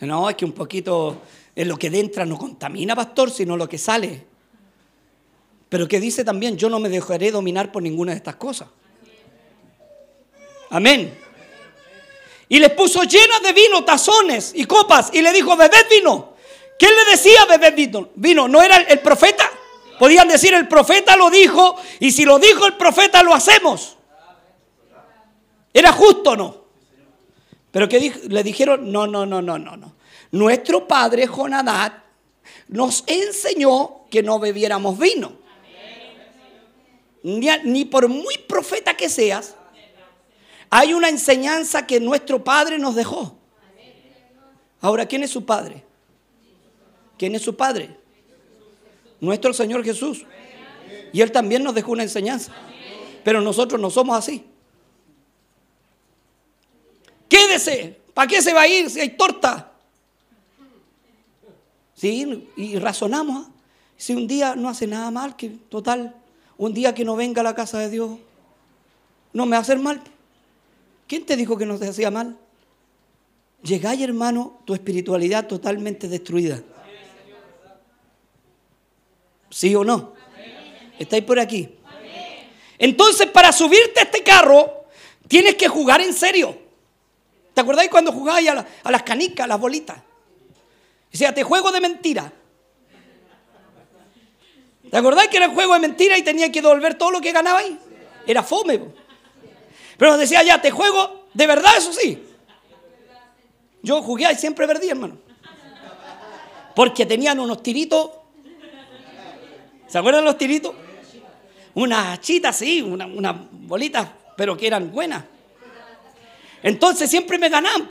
No, 0.00 0.28
es 0.28 0.36
que 0.36 0.44
un 0.44 0.52
poquito 0.52 1.16
es 1.54 1.66
lo 1.66 1.76
que 1.76 1.86
entra 1.86 2.24
no 2.26 2.36
contamina, 2.36 2.96
pastor, 2.96 3.30
sino 3.30 3.56
lo 3.56 3.68
que 3.68 3.78
sale. 3.78 4.26
Pero 5.68 5.88
que 5.88 6.00
dice 6.00 6.24
también, 6.24 6.56
yo 6.56 6.68
no 6.68 6.80
me 6.80 6.88
dejaré 6.88 7.30
dominar 7.30 7.70
por 7.72 7.82
ninguna 7.82 8.12
de 8.12 8.18
estas 8.18 8.36
cosas. 8.36 8.68
Amén. 10.70 11.16
Y 12.48 12.58
les 12.58 12.70
puso 12.70 13.04
llenas 13.04 13.42
de 13.42 13.52
vino, 13.52 13.84
tazones 13.84 14.52
y 14.54 14.64
copas, 14.64 15.10
y 15.12 15.22
le 15.22 15.32
dijo, 15.32 15.56
bebed 15.56 15.86
vino. 15.90 16.34
¿Quién 16.78 16.92
le 16.94 17.10
decía 17.12 17.44
bebed 17.46 17.74
vino? 17.74 18.08
Vino, 18.16 18.48
¿no 18.48 18.60
era 18.60 18.76
el 18.76 19.00
profeta? 19.00 19.48
Podían 19.98 20.28
decir, 20.28 20.52
el 20.54 20.66
profeta 20.66 21.16
lo 21.16 21.30
dijo, 21.30 21.76
y 22.00 22.10
si 22.10 22.24
lo 22.24 22.38
dijo 22.38 22.66
el 22.66 22.76
profeta, 22.76 23.22
lo 23.22 23.32
hacemos. 23.32 23.96
¿Era 25.72 25.92
justo 25.92 26.30
o 26.30 26.36
no? 26.36 26.64
Pero 27.70 27.88
que 27.88 28.12
le 28.28 28.42
dijeron, 28.42 28.92
no, 28.92 29.06
no, 29.06 29.24
no, 29.26 29.40
no, 29.40 29.58
no, 29.58 29.76
no. 29.76 29.94
Nuestro 30.34 30.88
padre 30.88 31.28
Jonadad 31.28 31.92
nos 32.66 33.04
enseñó 33.06 34.00
que 34.10 34.20
no 34.20 34.40
bebiéramos 34.40 34.98
vino. 34.98 35.38
Ni, 37.22 37.46
ni 37.62 37.84
por 37.84 38.08
muy 38.08 38.36
profeta 38.48 38.96
que 38.96 39.08
seas, 39.08 39.54
hay 40.70 40.92
una 40.92 41.08
enseñanza 41.08 41.86
que 41.86 42.00
nuestro 42.00 42.42
padre 42.42 42.80
nos 42.80 42.96
dejó. 42.96 43.38
Ahora, 44.80 45.06
¿quién 45.06 45.22
es 45.22 45.30
su 45.30 45.46
padre? 45.46 45.84
¿Quién 47.16 47.36
es 47.36 47.42
su 47.42 47.54
padre? 47.54 47.96
Nuestro 49.20 49.54
Señor 49.54 49.84
Jesús. 49.84 50.26
Y 51.12 51.20
Él 51.20 51.30
también 51.30 51.62
nos 51.62 51.76
dejó 51.76 51.92
una 51.92 52.02
enseñanza. 52.02 52.52
Pero 53.22 53.40
nosotros 53.40 53.80
no 53.80 53.88
somos 53.88 54.18
así. 54.18 54.44
Quédese. 57.28 58.00
¿Para 58.12 58.26
qué 58.26 58.42
se 58.42 58.52
va 58.52 58.62
a 58.62 58.66
ir 58.66 58.90
si 58.90 58.98
hay 58.98 59.10
torta? 59.10 59.70
Y 62.08 62.78
razonamos. 62.78 63.48
Si 63.96 64.14
un 64.14 64.26
día 64.26 64.54
no 64.56 64.68
hace 64.68 64.86
nada 64.86 65.10
mal, 65.10 65.36
que 65.36 65.48
total, 65.48 66.14
un 66.58 66.74
día 66.74 66.94
que 66.94 67.04
no 67.04 67.16
venga 67.16 67.40
a 67.40 67.44
la 67.44 67.54
casa 67.54 67.78
de 67.78 67.90
Dios, 67.90 68.18
no 69.32 69.46
me 69.46 69.52
va 69.52 69.58
a 69.58 69.60
hacer 69.60 69.78
mal. 69.78 70.02
¿Quién 71.06 71.24
te 71.24 71.36
dijo 71.36 71.56
que 71.56 71.66
no 71.66 71.78
te 71.78 71.88
hacía 71.88 72.10
mal? 72.10 72.36
Llegáis, 73.62 74.02
hermano, 74.02 74.60
tu 74.64 74.74
espiritualidad 74.74 75.46
totalmente 75.46 76.08
destruida. 76.08 76.62
¿Sí 79.50 79.74
o 79.74 79.84
no? 79.84 80.12
¿Estáis 80.98 81.24
por 81.24 81.38
aquí? 81.38 81.70
Entonces, 82.78 83.28
para 83.28 83.52
subirte 83.52 84.00
a 84.00 84.02
este 84.02 84.22
carro, 84.22 84.84
tienes 85.28 85.54
que 85.54 85.68
jugar 85.68 86.00
en 86.00 86.12
serio. 86.12 86.58
¿Te 87.54 87.60
acordáis 87.60 87.88
cuando 87.88 88.12
jugabais 88.12 88.48
a, 88.48 88.90
las 88.90 89.02
canicas, 89.04 89.44
a 89.44 89.46
las 89.46 89.60
bolitas? 89.60 89.96
O 91.14 91.34
te 91.34 91.42
juego 91.44 91.70
de 91.70 91.80
mentira. 91.80 92.32
¿Te 94.90 94.96
acordáis 94.96 95.28
que 95.28 95.36
era 95.36 95.48
un 95.48 95.54
juego 95.54 95.74
de 95.74 95.80
mentira 95.80 96.18
y 96.18 96.22
tenía 96.22 96.50
que 96.50 96.60
devolver 96.60 96.94
todo 96.94 97.12
lo 97.12 97.20
que 97.20 97.32
ganabais? 97.32 97.76
Era 98.26 98.42
fome. 98.42 98.80
Pero 99.96 100.16
decía, 100.16 100.42
ya, 100.42 100.60
te 100.60 100.70
juego 100.70 101.26
de 101.32 101.46
verdad, 101.46 101.72
eso 101.76 101.92
sí. 101.92 102.22
Yo 103.82 104.02
jugué 104.02 104.30
y 104.32 104.34
siempre 104.34 104.66
perdí, 104.66 104.88
hermano. 104.88 105.18
Porque 106.74 107.06
tenían 107.06 107.38
unos 107.38 107.62
tiritos. 107.62 108.10
¿Se 109.86 109.98
acuerdan 109.98 110.24
los 110.24 110.36
tiritos? 110.36 110.74
Unas 111.74 112.20
chitas, 112.20 112.56
sí, 112.56 112.82
unas 112.82 113.08
una 113.08 113.48
bolitas, 113.52 114.08
pero 114.36 114.56
que 114.56 114.66
eran 114.66 114.90
buenas. 114.90 115.24
Entonces 116.62 117.10
siempre 117.10 117.38
me 117.38 117.48
ganaban, 117.48 117.86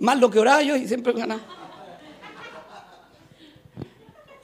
más 0.00 0.18
lo 0.18 0.30
que 0.30 0.40
oraba 0.40 0.60
yo 0.62 0.76
y 0.76 0.88
siempre 0.88 1.12
me 1.12 1.20
ganaban. 1.20 1.57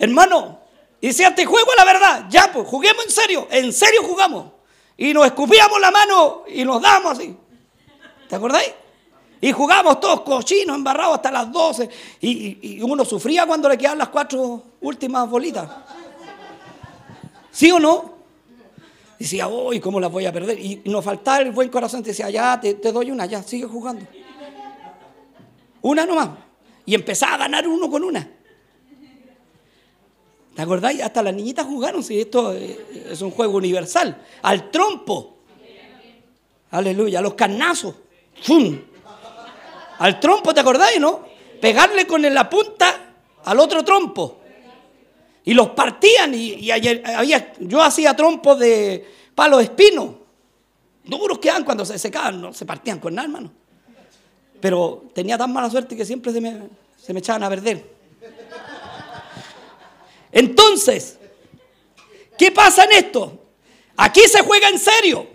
Hermano, 0.04 0.60
y 1.00 1.08
decía, 1.08 1.34
te 1.34 1.46
juego 1.46 1.70
la 1.76 1.84
verdad, 1.84 2.26
ya, 2.28 2.50
pues, 2.52 2.68
juguemos 2.68 3.04
en 3.06 3.10
serio, 3.10 3.48
en 3.50 3.72
serio 3.72 4.02
jugamos. 4.02 4.52
Y 4.98 5.14
nos 5.14 5.26
escupíamos 5.26 5.80
la 5.80 5.90
mano 5.90 6.44
y 6.46 6.62
nos 6.62 6.80
damos 6.82 7.12
así. 7.12 7.34
¿Te 8.28 8.36
acordáis? 8.36 8.70
Y 9.40 9.50
jugábamos 9.52 10.00
todos 10.00 10.20
cochinos, 10.20 10.76
embarrados 10.76 11.16
hasta 11.16 11.30
las 11.30 11.50
12. 11.50 11.88
Y, 12.20 12.82
uno 12.82 13.04
sufría 13.04 13.46
cuando 13.46 13.68
le 13.68 13.78
quedaban 13.78 13.98
las 13.98 14.08
cuatro 14.08 14.62
últimas 14.82 15.28
bolitas. 15.28 15.68
¿Sí 17.50 17.70
o 17.70 17.78
no? 17.78 18.14
Decía, 19.18 19.48
uy, 19.48 19.80
¿cómo 19.80 20.00
las 20.00 20.12
voy 20.12 20.26
a 20.26 20.32
perder? 20.32 20.58
Y 20.58 20.82
nos 20.84 21.02
faltaba 21.02 21.38
el 21.38 21.50
buen 21.50 21.70
corazón. 21.70 22.02
Te 22.02 22.10
decía, 22.10 22.28
ya, 22.28 22.60
te, 22.60 22.74
te 22.74 22.92
doy 22.92 23.10
una, 23.10 23.24
ya, 23.24 23.42
sigue 23.42 23.66
jugando. 23.66 24.06
Una 25.80 26.04
nomás. 26.04 26.28
Y 26.84 26.94
empezaba 26.94 27.34
a 27.34 27.38
ganar 27.38 27.66
uno 27.66 27.90
con 27.90 28.04
una. 28.04 28.28
¿Te 30.54 30.62
acordáis? 30.62 31.02
Hasta 31.02 31.22
las 31.22 31.34
niñitas 31.34 31.66
jugaron, 31.66 32.02
si 32.02 32.20
esto 32.20 32.52
es 32.52 33.20
un 33.20 33.30
juego 33.30 33.56
universal. 33.56 34.22
Al 34.42 34.70
trompo. 34.70 35.38
Aleluya, 36.70 37.18
a 37.18 37.22
los 37.22 37.34
carnazos. 37.34 37.94
¡Fum! 38.42 38.78
Al 39.98 40.20
trompo, 40.20 40.54
¿te 40.54 40.60
acordáis, 40.60 41.00
no? 41.00 41.24
Pegarle 41.60 42.06
con 42.06 42.22
la 42.22 42.48
punta 42.48 43.14
al 43.44 43.58
otro 43.60 43.84
trompo. 43.84 44.40
Y 45.44 45.54
los 45.54 45.70
partían 45.70 46.34
y, 46.34 46.70
ayer, 46.70 47.52
yo 47.60 47.82
hacía 47.82 48.14
trompos 48.14 48.58
de 48.58 49.06
palo 49.34 49.60
espino. 49.60 50.18
Duros 51.04 51.38
quedan 51.38 51.64
cuando 51.64 51.84
se 51.84 51.98
secaban, 51.98 52.40
no 52.40 52.52
se 52.52 52.64
partían 52.64 52.98
con 52.98 53.14
nada, 53.14 53.26
hermano. 53.26 53.52
Pero 54.60 55.04
tenía 55.12 55.36
tan 55.36 55.52
mala 55.52 55.68
suerte 55.68 55.96
que 55.96 56.06
siempre 56.06 56.32
se 56.32 56.40
me, 56.40 56.62
se 56.96 57.12
me 57.12 57.18
echaban 57.18 57.42
a 57.42 57.50
perder. 57.50 57.93
Entonces, 60.34 61.16
¿qué 62.36 62.50
pasa 62.50 62.84
en 62.84 62.92
esto? 62.92 63.38
Aquí 63.96 64.22
se 64.28 64.42
juega 64.42 64.68
en 64.68 64.78
serio. 64.78 65.26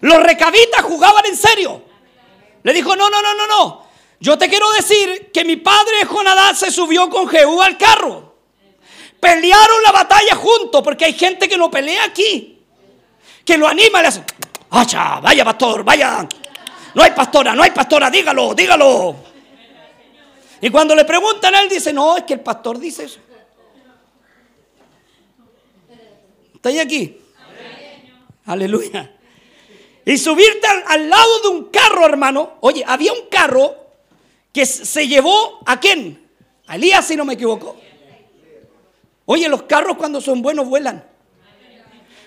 Los 0.00 0.22
recabitas 0.22 0.82
jugaban 0.82 1.26
en 1.26 1.36
serio. 1.36 1.82
Le 2.62 2.72
dijo, 2.72 2.94
no, 2.94 3.10
no, 3.10 3.20
no, 3.20 3.34
no, 3.34 3.46
no. 3.46 3.86
Yo 4.20 4.38
te 4.38 4.48
quiero 4.48 4.70
decir 4.72 5.30
que 5.32 5.44
mi 5.44 5.56
padre 5.56 6.04
Jonadá 6.06 6.54
se 6.54 6.70
subió 6.70 7.10
con 7.10 7.28
Jehú 7.28 7.60
al 7.60 7.76
carro. 7.76 8.36
Pelearon 9.18 9.82
la 9.82 9.92
batalla 9.92 10.36
juntos, 10.36 10.80
porque 10.82 11.06
hay 11.06 11.12
gente 11.12 11.48
que 11.48 11.58
no 11.58 11.70
pelea 11.70 12.04
aquí. 12.04 12.62
Que 13.44 13.58
lo 13.58 13.66
anima 13.66 14.00
le 14.00 14.08
hace, 14.08 14.22
¡Acha! 14.70 15.18
Vaya 15.20 15.44
pastor, 15.44 15.82
vaya. 15.82 16.28
No 16.94 17.02
hay 17.02 17.10
pastora, 17.10 17.54
no 17.54 17.62
hay 17.62 17.72
pastora, 17.72 18.10
dígalo, 18.10 18.54
dígalo. 18.54 19.16
Y 20.60 20.70
cuando 20.70 20.94
le 20.94 21.04
preguntan 21.04 21.54
a 21.54 21.62
él, 21.62 21.68
dice, 21.68 21.92
no, 21.92 22.16
es 22.16 22.22
que 22.24 22.34
el 22.34 22.40
pastor 22.40 22.78
dice 22.78 23.04
eso. 23.04 23.18
¿Estáis 26.60 26.78
aquí? 26.78 27.16
Aleluya. 28.44 29.10
Y 30.04 30.18
subirte 30.18 30.66
al, 30.88 31.08
lado 31.08 31.40
de 31.40 31.48
un 31.48 31.64
carro, 31.70 32.04
hermano. 32.04 32.58
Oye, 32.60 32.84
había 32.86 33.14
un 33.14 33.28
carro 33.30 33.74
que 34.52 34.66
se 34.66 35.08
llevó 35.08 35.60
a 35.64 35.80
quién? 35.80 36.28
A 36.66 36.76
Elías, 36.76 37.06
si 37.06 37.16
no 37.16 37.24
me 37.24 37.32
equivoco. 37.32 37.76
Oye, 39.24 39.48
los 39.48 39.62
carros 39.62 39.96
cuando 39.96 40.20
son 40.20 40.42
buenos 40.42 40.68
vuelan. 40.68 41.02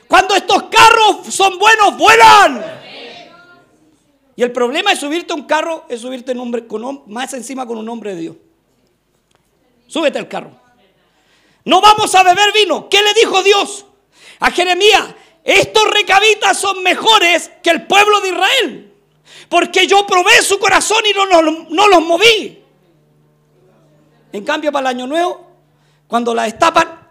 Cuando 0.08 0.34
estos 0.34 0.64
carros 0.64 1.32
son 1.32 1.60
buenos, 1.60 1.96
vuelan. 1.96 2.66
Y 4.36 4.42
el 4.42 4.52
problema 4.52 4.90
de 4.90 4.96
subirte 4.96 5.32
a 5.32 5.36
un 5.36 5.44
carro 5.44 5.86
es 5.90 6.02
subirte 6.02 6.32
hombre, 6.32 6.66
con, 6.66 7.04
más 7.06 7.36
encima 7.36 7.68
con 7.68 7.78
un 7.78 7.88
hombre 7.88 8.16
de 8.16 8.22
Dios. 8.22 8.36
Súbete 9.86 10.18
al 10.18 10.28
carro. 10.28 10.60
No 11.66 11.82
vamos 11.82 12.16
a 12.16 12.24
beber 12.24 12.52
vino. 12.52 12.90
¿Qué 12.90 13.00
le 13.04 13.14
dijo 13.14 13.44
Dios? 13.44 13.86
A 14.44 14.52
Jeremías, 14.52 15.06
estos 15.42 15.90
recabitas 15.90 16.58
son 16.58 16.84
mejores 16.84 17.50
que 17.64 17.70
el 17.70 17.88
pueblo 17.88 18.20
de 18.20 18.28
Israel, 18.28 18.94
porque 19.48 19.88
yo 19.88 20.06
probé 20.06 20.42
su 20.42 20.60
corazón 20.60 21.02
y 21.10 21.14
no, 21.14 21.88
los 21.88 22.02
moví. 22.02 22.62
En 24.34 24.44
cambio, 24.44 24.70
para 24.70 24.90
el 24.90 24.98
año 24.98 25.08
nuevo, 25.08 25.48
cuando 26.08 26.36
la 26.36 26.44
destapan, 26.44 27.08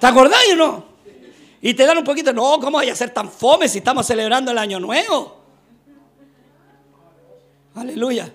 ¿te 0.00 0.06
acordáis 0.06 0.54
o 0.54 0.56
no? 0.56 0.84
Y 1.60 1.74
te 1.74 1.86
dan 1.86 1.98
un 1.98 2.04
poquito, 2.04 2.32
no, 2.32 2.58
¿cómo 2.58 2.78
vaya 2.78 2.92
a 2.92 2.96
ser 2.96 3.10
tan 3.10 3.30
fome 3.30 3.68
si 3.68 3.78
estamos 3.78 4.04
celebrando 4.04 4.50
el 4.50 4.58
año 4.58 4.80
nuevo? 4.80 5.44
Aleluya. 7.76 8.32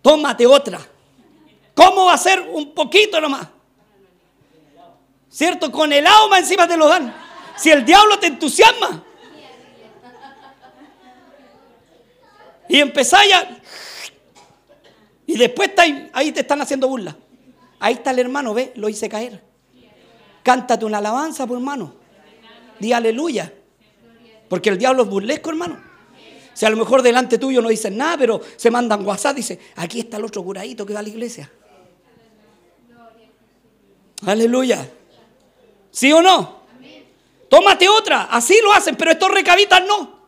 Tómate 0.00 0.46
otra. 0.46 0.88
¿Cómo 1.74 2.06
va 2.06 2.14
a 2.14 2.18
ser 2.18 2.40
un 2.40 2.74
poquito 2.74 3.20
nomás? 3.20 3.48
¿Cierto? 5.28 5.72
Con 5.72 5.92
el 5.92 6.06
alma 6.06 6.38
encima 6.38 6.68
te 6.68 6.76
lo 6.76 6.88
dan. 6.88 7.14
Si 7.56 7.70
el 7.70 7.84
diablo 7.84 8.18
te 8.18 8.26
entusiasma. 8.26 9.02
Y 12.68 12.80
empezáis 12.80 13.30
ya. 13.30 13.60
Y 15.26 15.36
después 15.36 15.70
ahí, 16.12 16.32
te 16.32 16.40
están 16.40 16.60
haciendo 16.60 16.88
burla. 16.88 17.16
Ahí 17.80 17.94
está 17.94 18.10
el 18.10 18.18
hermano, 18.18 18.52
ve, 18.54 18.72
lo 18.76 18.88
hice 18.88 19.08
caer. 19.08 19.42
Cántate 20.42 20.84
una 20.84 20.98
alabanza, 20.98 21.46
por 21.46 21.56
hermano. 21.56 21.94
Di 22.78 22.92
aleluya. 22.92 23.52
Porque 24.48 24.68
el 24.68 24.78
diablo 24.78 25.04
es 25.04 25.08
burlesco, 25.08 25.50
hermano. 25.50 25.80
Si 26.52 26.66
a 26.66 26.70
lo 26.70 26.76
mejor 26.76 27.00
delante 27.00 27.38
tuyo 27.38 27.62
no 27.62 27.70
dicen 27.70 27.96
nada, 27.96 28.18
pero 28.18 28.40
se 28.56 28.70
mandan 28.70 29.06
WhatsApp, 29.06 29.36
dice, 29.36 29.58
aquí 29.76 30.00
está 30.00 30.18
el 30.18 30.24
otro 30.24 30.42
curadito 30.42 30.84
que 30.84 30.92
va 30.92 31.00
a 31.00 31.02
la 31.02 31.08
iglesia. 31.08 31.50
Aleluya. 34.26 34.88
¿Sí 35.90 36.12
o 36.12 36.22
no? 36.22 36.62
Tómate 37.48 37.88
otra. 37.88 38.28
Así 38.30 38.58
lo 38.62 38.72
hacen, 38.72 38.96
pero 38.96 39.12
estos 39.12 39.30
recabitas 39.30 39.82
no. 39.86 40.22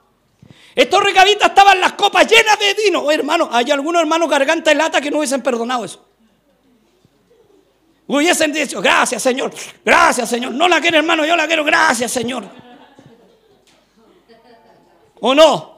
Estos 0.74 1.02
recabitas 1.02 1.48
estaban 1.48 1.80
las 1.80 1.92
copas 1.92 2.26
llenas 2.26 2.58
de 2.58 2.74
vino. 2.74 3.00
Oh, 3.00 3.10
hermano, 3.10 3.48
hay 3.50 3.70
algunos 3.70 4.00
hermanos 4.00 4.28
garganta 4.28 4.72
y 4.72 4.74
lata 4.74 5.00
que 5.00 5.10
no 5.10 5.18
hubiesen 5.18 5.42
perdonado 5.42 5.84
eso. 5.84 6.04
Hubiesen 8.06 8.52
dicho, 8.52 8.82
gracias 8.82 9.22
Señor, 9.22 9.52
gracias 9.84 10.28
Señor. 10.28 10.52
No 10.52 10.68
la 10.68 10.80
quiero 10.80 10.98
hermano, 10.98 11.24
yo 11.24 11.36
la 11.36 11.46
quiero, 11.46 11.64
gracias 11.64 12.12
Señor. 12.12 12.44
¿O 15.20 15.34
no? 15.34 15.73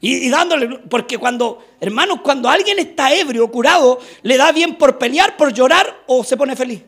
Y, 0.00 0.28
dándole, 0.28 0.78
porque 0.90 1.18
cuando, 1.18 1.64
hermanos, 1.80 2.20
cuando 2.22 2.48
alguien 2.48 2.78
está 2.78 3.14
ebrio, 3.14 3.50
curado, 3.50 3.98
le 4.22 4.36
da 4.36 4.52
bien 4.52 4.76
por 4.76 4.98
pelear, 4.98 5.36
por 5.36 5.52
llorar 5.52 6.04
o 6.06 6.22
se 6.22 6.36
pone 6.36 6.54
feliz. 6.54 6.82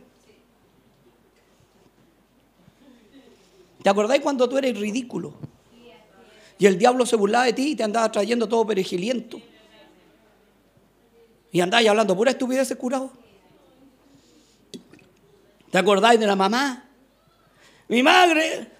¿Te 3.83 3.89
acordáis 3.89 4.21
cuando 4.21 4.49
tú 4.49 4.59
eres 4.59 4.79
ridículo? 4.79 5.35
Y 6.59 6.67
el 6.67 6.77
diablo 6.77 7.07
se 7.07 7.17
burlaba 7.17 7.45
de 7.45 7.53
ti 7.53 7.71
y 7.71 7.77
te 7.77 7.85
andaba 7.85 8.11
trayendo 8.11 8.49
todo 8.49 8.67
perejiliento. 8.67 9.41
Y 11.51 11.61
andáis 11.61 11.89
hablando 11.89 12.17
pura 12.17 12.33
estupidez 12.33 12.75
curado. 12.77 13.11
¿Te 15.71 15.79
acordáis 15.79 16.19
de 16.19 16.27
la 16.27 16.37
mamá? 16.37 16.89
Mi 17.89 18.03
madre, 18.03 18.71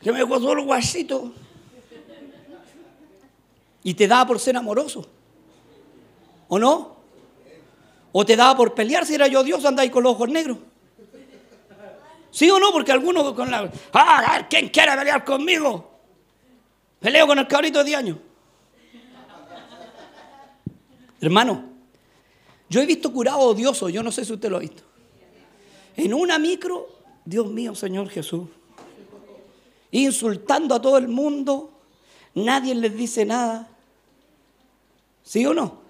que 0.00 0.12
me 0.12 0.18
dejó 0.18 0.40
solo 0.40 0.64
guasito. 0.64 1.32
Y 3.84 3.94
te 3.94 4.06
daba 4.06 4.26
por 4.26 4.38
ser 4.38 4.56
amoroso. 4.56 5.06
¿O 6.48 6.58
no? 6.58 6.96
¿O 8.12 8.24
te 8.24 8.36
daba 8.36 8.56
por 8.56 8.74
pelear 8.74 9.06
si 9.06 9.14
era 9.14 9.26
yo 9.26 9.42
Dios, 9.42 9.64
andáis 9.64 9.90
con 9.90 10.02
los 10.02 10.12
ojos 10.12 10.28
negros? 10.28 10.58
¿Sí 12.30 12.50
o 12.50 12.58
no? 12.58 12.72
Porque 12.72 12.92
algunos 12.92 13.32
con 13.34 13.50
la... 13.50 13.70
¡Ah! 13.92 14.46
¿Quién 14.48 14.68
quiere 14.68 14.96
pelear 14.96 15.24
conmigo? 15.24 15.90
Peleo 17.00 17.26
con 17.26 17.38
el 17.38 17.46
cabrito 17.46 17.78
de 17.80 17.84
10 17.84 17.98
años. 17.98 18.18
Hermano, 21.20 21.64
yo 22.68 22.80
he 22.80 22.86
visto 22.86 23.12
curado 23.12 23.38
odioso, 23.38 23.88
yo 23.88 24.02
no 24.02 24.10
sé 24.10 24.24
si 24.24 24.32
usted 24.32 24.50
lo 24.50 24.56
ha 24.56 24.60
visto. 24.60 24.82
En 25.96 26.14
una 26.14 26.38
micro, 26.38 26.88
Dios 27.24 27.46
mío, 27.48 27.74
Señor 27.74 28.08
Jesús, 28.08 28.48
insultando 29.90 30.74
a 30.74 30.80
todo 30.80 30.96
el 30.96 31.08
mundo, 31.08 31.70
nadie 32.34 32.74
les 32.74 32.96
dice 32.96 33.24
nada. 33.24 33.68
¿Sí 35.22 35.44
o 35.46 35.54
no? 35.54 35.82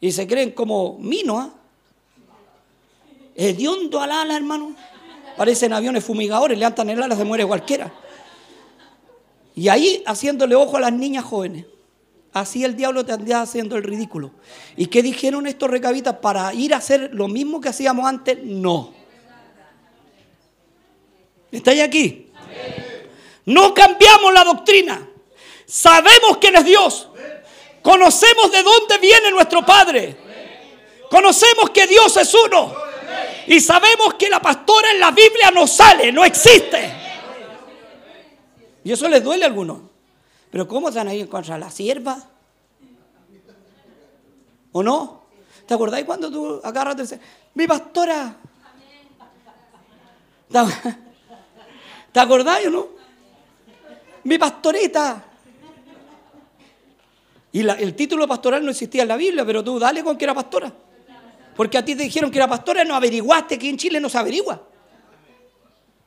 Y 0.00 0.12
se 0.12 0.26
creen 0.26 0.50
como 0.50 0.98
mino, 0.98 1.38
¿ah? 1.38 1.54
Hediondo 3.34 4.00
al 4.00 4.10
ala, 4.10 4.36
hermano. 4.36 4.74
Parecen 5.36 5.72
aviones 5.72 6.04
fumigadores, 6.04 6.58
levantan 6.58 6.90
el 6.90 7.02
ala, 7.02 7.16
se 7.16 7.24
muere 7.24 7.46
cualquiera. 7.46 7.92
Y 9.54 9.68
ahí 9.68 10.02
haciéndole 10.06 10.54
ojo 10.54 10.76
a 10.76 10.80
las 10.80 10.92
niñas 10.92 11.24
jóvenes. 11.24 11.66
Así 12.32 12.64
el 12.64 12.76
diablo 12.76 13.04
te 13.04 13.12
andaba 13.12 13.42
haciendo 13.42 13.76
el 13.76 13.82
ridículo. 13.82 14.30
¿Y 14.76 14.86
qué 14.86 15.02
dijeron 15.02 15.46
estos 15.46 15.70
recabitas? 15.70 16.16
Para 16.16 16.52
ir 16.54 16.72
a 16.72 16.78
hacer 16.78 17.10
lo 17.12 17.28
mismo 17.28 17.60
que 17.60 17.68
hacíamos 17.68 18.06
antes, 18.06 18.38
no. 18.42 18.92
¿Estáis 21.50 21.82
aquí? 21.82 22.30
No 23.44 23.74
cambiamos 23.74 24.32
la 24.32 24.44
doctrina. 24.44 25.08
Sabemos 25.66 26.38
quién 26.40 26.56
es 26.56 26.64
Dios. 26.64 27.08
Conocemos 27.82 28.50
de 28.50 28.62
dónde 28.62 28.98
viene 28.98 29.30
nuestro 29.30 29.64
Padre. 29.66 30.16
Conocemos 31.10 31.70
que 31.70 31.86
Dios 31.86 32.16
es 32.16 32.32
uno. 32.34 32.74
Y 33.46 33.60
sabemos 33.60 34.14
que 34.14 34.30
la 34.30 34.40
pastora 34.40 34.92
en 34.92 35.00
la 35.00 35.10
Biblia 35.10 35.50
no 35.50 35.66
sale, 35.66 36.12
no 36.12 36.24
existe. 36.24 36.94
Y 38.84 38.92
eso 38.92 39.08
les 39.08 39.22
duele 39.22 39.44
a 39.44 39.48
algunos. 39.48 39.80
Pero 40.50 40.68
¿cómo 40.68 40.88
están 40.88 41.08
ahí 41.08 41.26
contra 41.26 41.58
la 41.58 41.70
sierva? 41.70 42.18
¿O 44.72 44.82
no? 44.82 45.22
¿Te 45.66 45.74
acordáis 45.74 46.04
cuando 46.04 46.30
tú 46.30 46.60
agarras 46.62 46.94
y 46.98 47.02
dices, 47.02 47.20
mi 47.54 47.66
pastora? 47.66 48.36
¿Te 52.12 52.20
acordáis 52.20 52.66
o 52.66 52.70
no? 52.70 52.88
Mi 54.24 54.38
pastorita. 54.38 55.24
Y 57.52 57.60
el 57.60 57.94
título 57.94 58.26
pastoral 58.26 58.64
no 58.64 58.70
existía 58.70 59.02
en 59.02 59.08
la 59.08 59.16
Biblia, 59.16 59.44
pero 59.44 59.62
tú 59.62 59.78
dale 59.78 60.02
con 60.02 60.16
que 60.16 60.24
era 60.24 60.34
pastora. 60.34 60.72
Porque 61.54 61.76
a 61.76 61.84
ti 61.84 61.94
te 61.94 62.04
dijeron 62.04 62.30
que 62.30 62.38
era 62.38 62.48
pastora, 62.48 62.82
no 62.84 62.94
averiguaste 62.94 63.58
que 63.58 63.68
en 63.68 63.76
Chile 63.76 64.00
no 64.00 64.08
se 64.08 64.18
averigua. 64.18 64.62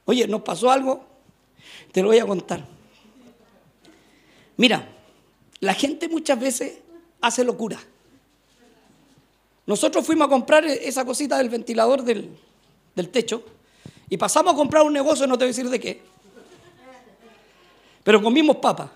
Oye, 0.06 0.28
nos 0.28 0.42
pasó 0.42 0.72
algo, 0.72 1.06
te 1.92 2.02
lo 2.02 2.10
voy 2.10 2.20
a 2.20 2.26
contar. 2.26 2.64
Mira, 4.58 4.88
la 5.60 5.74
gente 5.74 6.08
muchas 6.08 6.40
veces 6.40 6.80
hace 7.22 7.44
locura. 7.44 7.80
Nosotros 9.66 10.06
fuimos 10.06 10.28
a 10.28 10.30
comprar 10.30 10.64
esa 10.66 11.06
cosita 11.06 11.38
del 11.38 11.50
ventilador 11.50 12.04
del, 12.04 12.30
techo 13.12 13.44
y 14.10 14.18
pasamos 14.18 14.54
a 14.54 14.56
comprar 14.56 14.84
un 14.84 14.94
negocio, 14.94 15.26
no 15.26 15.38
te 15.38 15.46
voy 15.46 15.50
a 15.50 15.56
decir 15.56 15.70
de 15.70 15.80
qué. 15.80 16.02
Pero 18.04 18.22
comimos 18.22 18.58
papas. 18.58 18.92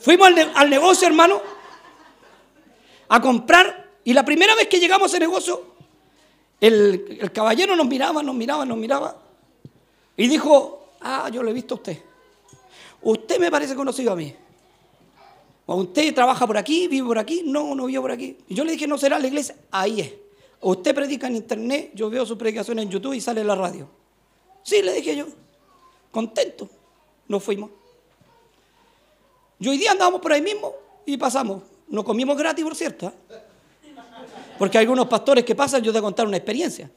Fuimos 0.00 0.28
al, 0.56 0.68
negocio, 0.68 1.06
hermano, 1.06 1.40
a 3.08 3.20
comprar 3.20 3.90
y 4.04 4.12
la 4.12 4.24
primera 4.24 4.54
vez 4.54 4.68
que 4.68 4.80
llegamos 4.80 5.04
a 5.12 5.16
ese 5.16 5.20
negocio, 5.20 5.62
el, 6.60 7.18
el 7.20 7.32
caballero 7.32 7.76
nos 7.76 7.86
miraba, 7.86 8.22
nos 8.22 8.34
miraba, 8.34 8.64
nos 8.64 8.78
miraba 8.78 9.16
y 10.16 10.26
dijo, 10.26 10.88
ah, 11.00 11.28
yo 11.32 11.42
lo 11.42 11.50
he 11.50 11.54
visto 11.54 11.74
a 11.74 11.76
usted. 11.76 11.98
Usted 13.02 13.38
me 13.38 13.50
parece 13.50 13.74
conocido 13.74 14.12
a 14.12 14.16
mí. 14.16 14.34
¿Usted 15.66 16.14
trabaja 16.14 16.46
por 16.46 16.56
aquí, 16.56 16.88
vive 16.88 17.06
por 17.06 17.18
aquí? 17.18 17.42
No, 17.44 17.74
no 17.74 17.86
vive 17.86 18.00
por 18.00 18.10
aquí. 18.10 18.38
Y 18.48 18.54
yo 18.54 18.64
le 18.64 18.72
dije, 18.72 18.86
no 18.86 18.96
será 18.96 19.18
la 19.18 19.26
iglesia. 19.26 19.54
Ahí 19.70 20.00
es. 20.00 20.14
usted 20.60 20.94
predica 20.94 21.26
en 21.26 21.36
internet, 21.36 21.92
yo 21.94 22.08
veo 22.08 22.24
su 22.24 22.38
predicación 22.38 22.78
en 22.78 22.88
YouTube 22.88 23.12
y 23.12 23.20
sale 23.20 23.42
en 23.42 23.46
la 23.46 23.54
radio. 23.54 23.88
Sí, 24.62 24.82
le 24.82 24.94
dije 24.94 25.14
yo. 25.14 25.26
Contento. 26.10 26.68
Nos 27.28 27.44
fuimos. 27.44 27.70
Y 29.60 29.68
hoy 29.68 29.76
día 29.76 29.92
andamos 29.92 30.20
por 30.20 30.32
ahí 30.32 30.40
mismo 30.40 30.72
y 31.04 31.16
pasamos. 31.16 31.62
Nos 31.88 32.04
comimos 32.04 32.36
gratis, 32.36 32.64
por 32.64 32.74
cierto. 32.74 33.06
¿eh? 33.06 33.12
Porque 34.58 34.78
hay 34.78 34.84
algunos 34.84 35.06
pastores 35.06 35.44
que 35.44 35.54
pasan, 35.54 35.82
yo 35.82 35.92
te 35.92 36.00
voy 36.00 36.06
a 36.06 36.08
contar 36.08 36.26
una 36.26 36.36
experiencia 36.36 36.90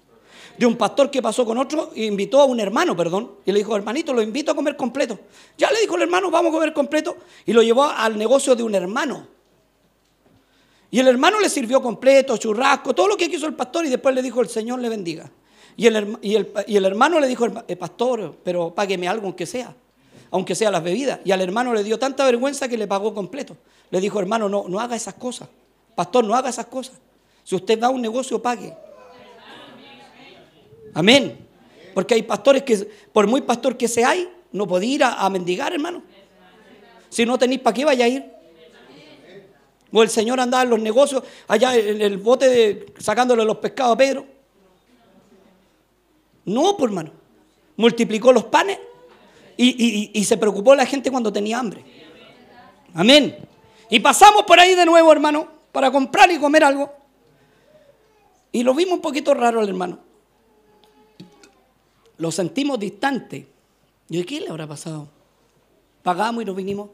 de 0.58 0.66
un 0.66 0.76
pastor 0.76 1.10
que 1.10 1.22
pasó 1.22 1.46
con 1.46 1.58
otro 1.58 1.92
e 1.96 2.06
invitó 2.06 2.42
a 2.42 2.46
un 2.46 2.60
hermano, 2.60 2.96
perdón, 2.96 3.32
y 3.46 3.52
le 3.52 3.60
dijo, 3.60 3.76
hermanito, 3.76 4.14
lo 4.14 4.22
invito 4.22 4.52
a 4.52 4.56
comer 4.56 4.76
completo. 4.76 5.20
Ya 5.58 5.72
le 5.72 5.80
dijo 5.80 5.96
el 5.96 6.04
hermano, 6.04 6.30
vamos 6.30 6.50
a 6.50 6.54
comer 6.54 6.74
completo, 6.74 7.18
y 7.46 7.54
lo 7.54 7.62
llevó 7.62 7.86
al 7.86 8.18
negocio 8.18 8.56
de 8.56 8.64
un 8.64 8.76
hermano. 8.76 9.28
Y 10.90 11.00
el 11.00 11.08
hermano 11.08 11.40
le 11.40 11.50
sirvió 11.50 11.82
completo, 11.82 12.38
churrasco, 12.38 12.94
todo 12.94 13.08
lo 13.08 13.18
que 13.18 13.30
quiso 13.30 13.48
el 13.48 13.56
pastor, 13.56 13.86
y 13.86 13.90
después 13.90 14.14
le 14.14 14.22
dijo, 14.22 14.42
el 14.42 14.50
Señor 14.50 14.80
le 14.80 14.90
bendiga. 14.90 15.32
Y 15.78 15.88
el, 15.88 16.18
y 16.22 16.36
el, 16.36 16.86
hermano 16.86 17.20
le 17.20 17.28
dijo, 17.28 17.46
el 17.46 17.78
pastor, 17.78 18.36
pero 18.44 18.76
págueme 18.76 19.08
algo 19.08 19.26
aunque 19.26 19.46
sea, 19.46 19.74
aunque 20.30 20.54
sea 20.54 20.70
las 20.70 20.84
bebidas. 20.84 21.22
Y 21.24 21.32
al 21.32 21.42
hermano 21.42 21.74
le 21.74 21.84
dio 21.84 21.98
tanta 21.98 22.26
vergüenza 22.26 22.68
que 22.68 22.78
le 22.78 22.88
pagó 22.88 23.14
completo. 23.14 23.56
Le 23.92 24.00
dijo, 24.00 24.20
hermano, 24.20 24.50
no, 24.50 24.66
no 24.68 24.80
haga 24.80 24.96
esas 24.96 25.14
cosas. 25.14 25.50
Pastor, 25.94 26.24
no 26.24 26.34
haga 26.34 26.50
esas 26.50 26.66
cosas. 26.66 26.96
Si 27.44 27.56
usted 27.56 27.80
va 27.80 27.88
a 27.88 27.90
un 27.90 28.02
negocio, 28.02 28.42
pague. 28.42 28.74
Amén. 30.94 31.38
Porque 31.94 32.14
hay 32.14 32.24
pastores 32.24 32.64
que, 32.64 32.78
por 33.12 33.28
muy 33.28 33.42
pastor 33.42 33.78
que 33.78 33.88
seáis, 33.88 34.28
no 34.54 34.66
podéis 34.66 34.96
ir 34.96 35.04
a, 35.04 35.30
mendigar, 35.30 35.74
hermano. 35.74 36.02
Si 37.10 37.26
no 37.26 37.38
tenéis 37.38 37.60
para 37.60 37.74
qué 37.74 37.84
vaya 37.84 38.06
a 38.06 38.08
ir. 38.08 38.26
O 39.92 40.02
el 40.02 40.10
Señor 40.10 40.40
andaba 40.40 40.64
en 40.64 40.70
los 40.70 40.80
negocios, 40.80 41.22
allá 41.50 41.76
en 41.76 42.02
el 42.02 42.18
bote 42.18 42.94
sacándole 42.98 43.44
los 43.44 43.58
pescados 43.58 43.94
a 43.94 43.98
Pedro. 43.98 44.26
No, 46.46 46.78
pues 46.78 46.90
hermano. 46.90 47.12
Multiplicó 47.76 48.32
los 48.32 48.46
panes 48.46 48.80
y, 49.58 50.12
y 50.14 50.24
se 50.24 50.38
preocupó 50.38 50.74
la 50.76 50.86
gente 50.86 51.12
cuando 51.12 51.32
tenía 51.32 51.60
hambre. 51.60 51.84
Amén. 52.94 53.51
Y 53.92 54.00
pasamos 54.00 54.44
por 54.44 54.60
ahí 54.60 54.74
de 54.74 54.88
nuevo, 54.88 55.12
hermano, 55.12 55.48
para 55.72 55.92
comprar 55.92 56.32
y 56.32 56.40
comer 56.40 56.64
algo. 56.64 56.92
Y 58.52 58.64
lo 58.64 58.74
vimos 58.74 58.96
un 58.96 59.02
poquito 59.02 59.36
raro 59.36 59.60
al 59.60 59.70
hermano 59.70 60.12
lo 62.22 62.32
sentimos 62.32 62.80
distante. 62.80 63.48
¿Y 64.08 64.24
qué 64.26 64.42
le 64.42 64.50
habrá 64.50 64.68
pasado? 64.68 65.08
Pagamos 66.04 66.44
y 66.44 66.46
nos 66.46 66.56
vinimos. 66.56 66.92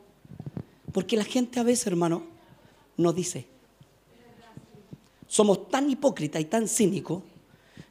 Porque 0.93 1.17
la 1.17 1.25
gente 1.25 1.59
a 1.59 1.63
veces, 1.63 1.85
hermano, 1.87 2.23
nos 2.95 3.13
dice. 3.13 3.45
Somos 5.27 5.67
tan 5.67 5.91
hipócritas 5.91 6.41
y 6.41 6.45
tan 6.45 6.69
cínicos 6.69 7.23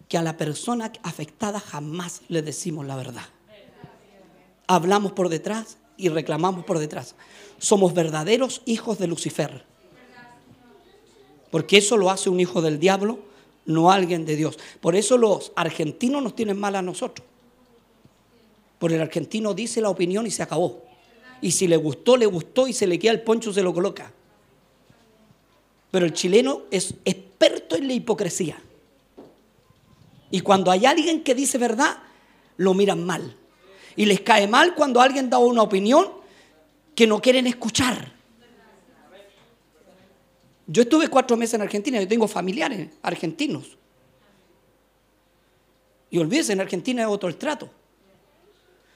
que 0.09 0.16
a 0.16 0.22
la 0.22 0.38
persona 0.38 0.90
afectada 1.02 1.61
jamás 1.61 2.22
le 2.28 2.40
decimos 2.40 2.86
la 2.86 2.96
verdad. 2.96 3.26
Hablamos 4.66 5.12
por 5.12 5.28
detrás 5.28 5.76
y 5.97 6.09
reclamamos 6.09 6.64
por 6.64 6.78
detrás. 6.78 7.14
Somos 7.59 7.94
verdaderos 7.94 8.62
hijos 8.66 8.99
de 8.99 9.07
Lucifer. 9.07 9.64
Porque 11.51 11.78
eso 11.78 11.97
lo 11.97 12.11
hace 12.11 12.28
un 12.28 12.40
hijo 12.40 12.61
del 12.61 12.78
diablo, 12.78 13.18
no 13.64 13.90
alguien 13.90 14.26
de 14.26 14.36
Dios. 14.36 14.59
Por 14.80 14.97
eso 14.97 15.16
los 15.16 15.53
argentinos 15.57 16.22
nos 16.22 16.36
tienen 16.36 16.59
mal 16.59 16.76
a 16.76 16.82
nosotros. 16.82 17.26
Porque 18.78 18.97
el 18.97 19.03
argentino 19.03 19.55
dice 19.55 19.80
la 19.80 19.88
opinión 19.88 20.26
y 20.26 20.30
se 20.30 20.42
acabó. 20.42 20.82
Y 21.40 21.53
si 21.53 21.66
le 21.66 21.76
gustó, 21.76 22.16
le 22.16 22.26
gustó 22.26 22.66
y 22.66 22.72
se 22.72 22.86
le 22.86 22.99
queda 22.99 23.12
el 23.12 23.22
poncho, 23.22 23.53
se 23.53 23.62
lo 23.62 23.72
coloca. 23.72 24.12
Pero 25.90 26.05
el 26.05 26.12
chileno 26.12 26.62
es 26.70 26.94
experto 27.05 27.76
en 27.76 27.86
la 27.86 27.94
hipocresía. 27.94 28.61
Y 30.30 30.40
cuando 30.40 30.70
hay 30.70 30.84
alguien 30.84 31.22
que 31.22 31.34
dice 31.34 31.59
verdad, 31.59 31.99
lo 32.57 32.74
miran 32.74 33.05
mal. 33.05 33.36
Y 33.97 34.05
les 34.05 34.20
cae 34.20 34.47
mal 34.47 34.74
cuando 34.74 35.01
alguien 35.01 35.30
da 35.30 35.38
una 35.38 35.62
opinión 35.62 36.09
que 36.94 37.07
no 37.07 37.20
quieren 37.20 37.47
escuchar. 37.47 38.12
Yo 40.66 40.82
estuve 40.82 41.09
cuatro 41.09 41.36
meses 41.36 41.55
en 41.55 41.62
Argentina, 41.62 42.01
yo 42.01 42.09
tengo 42.09 42.26
familiares 42.26 42.88
argentinos. 43.03 43.76
Y 46.11 46.18
olvídese, 46.18 46.53
en 46.53 46.61
Argentina 46.61 47.03
es 47.03 47.09
otro 47.09 47.28
el 47.28 47.36
trato. 47.36 47.70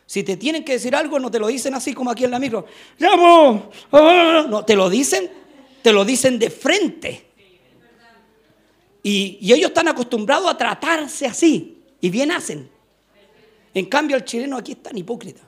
Si 0.07 0.24
te 0.24 0.36
tienen 0.36 0.64
que 0.64 0.72
decir 0.72 0.96
algo, 0.96 1.20
no 1.20 1.30
te 1.30 1.38
lo 1.38 1.46
dicen 1.46 1.74
así 1.74 1.94
como 1.94 2.11
aquí 2.11 2.24
en 2.24 2.32
la 2.32 2.38
micro. 2.38 2.66
¡Llamo! 2.98 3.70
Ah, 3.92 4.44
no, 4.48 4.64
te 4.64 4.74
lo 4.74 4.90
dicen, 4.90 5.30
te 5.82 5.92
lo 5.92 6.05
dicen 6.05 6.38
de 6.38 6.51
frente. 6.51 7.26
Y, 9.03 9.38
y 9.40 9.53
ellos 9.53 9.68
están 9.68 9.88
acostumbrados 9.88 10.51
a 10.51 10.57
tratarse 10.57 11.26
así. 11.26 11.78
Y 12.01 12.11
bien 12.11 12.32
hacen. 12.32 12.69
En 13.74 13.86
cambio, 13.86 14.16
el 14.16 14.24
chileno 14.24 14.56
aquí 14.56 14.72
es 14.72 14.82
tan 14.82 14.96
hipócrita. 14.96 15.42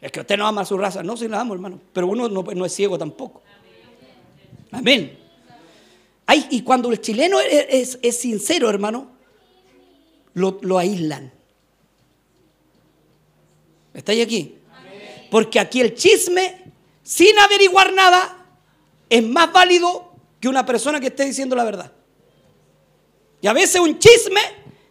Es 0.00 0.12
que 0.12 0.20
usted 0.20 0.36
no 0.36 0.46
ama 0.46 0.62
a 0.62 0.64
su 0.64 0.76
raza. 0.76 1.02
No, 1.02 1.16
sí 1.16 1.28
la 1.28 1.40
amo, 1.40 1.54
hermano. 1.54 1.80
Pero 1.92 2.06
uno 2.08 2.28
no, 2.28 2.64
es 2.64 2.74
ciego 2.74 2.98
tampoco. 2.98 3.42
Amén. 4.72 5.18
y 6.50 6.62
cuando 6.62 6.90
el 6.90 7.00
chileno 7.00 7.38
es, 7.40 7.98
sincero, 8.16 8.68
hermano, 8.68 9.10
lo, 10.34 10.58
lo 10.62 10.78
aíslan. 10.78 11.32
¿Estáis 13.94 14.24
aquí? 14.24 14.58
Porque 15.30 15.58
aquí 15.58 15.80
el 15.80 15.94
chisme, 15.94 16.72
sin 17.02 17.38
averiguar 17.38 17.92
nada, 17.92 18.44
es 19.08 19.22
más 19.22 19.52
válido 19.52 20.12
que 20.40 20.48
una 20.48 20.66
persona 20.66 21.00
que 21.00 21.06
esté 21.06 21.24
diciendo 21.24 21.56
la 21.56 21.64
verdad. 21.64 21.92
Y 23.40 23.46
a 23.46 23.52
veces 23.52 23.80
un 23.80 23.98
chisme 23.98 24.40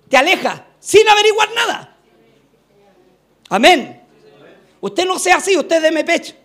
te 0.10 0.18
aleja 0.18 0.66
sin 0.86 1.10
averiguar 1.10 1.52
nada. 1.56 1.98
Amén. 3.50 4.04
Usted 4.80 5.06
no 5.06 5.18
sea 5.18 5.38
así, 5.38 5.58
usted 5.58 5.82
deme 5.82 6.04
pecho. 6.04 6.36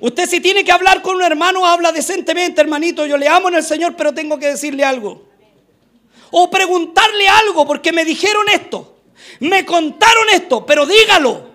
Usted 0.00 0.26
si 0.26 0.40
tiene 0.40 0.64
que 0.64 0.72
hablar 0.72 1.02
con 1.02 1.16
un 1.16 1.22
hermano, 1.22 1.66
habla 1.66 1.92
decentemente, 1.92 2.62
hermanito. 2.62 3.04
Yo 3.04 3.18
le 3.18 3.28
amo 3.28 3.48
en 3.48 3.56
el 3.56 3.62
Señor, 3.62 3.96
pero 3.96 4.14
tengo 4.14 4.38
que 4.38 4.46
decirle 4.46 4.82
algo. 4.82 5.28
O 6.30 6.50
preguntarle 6.50 7.28
algo, 7.28 7.66
porque 7.66 7.92
me 7.92 8.06
dijeron 8.06 8.48
esto. 8.48 8.96
Me 9.40 9.66
contaron 9.66 10.24
esto, 10.32 10.64
pero 10.64 10.86
dígalo. 10.86 11.50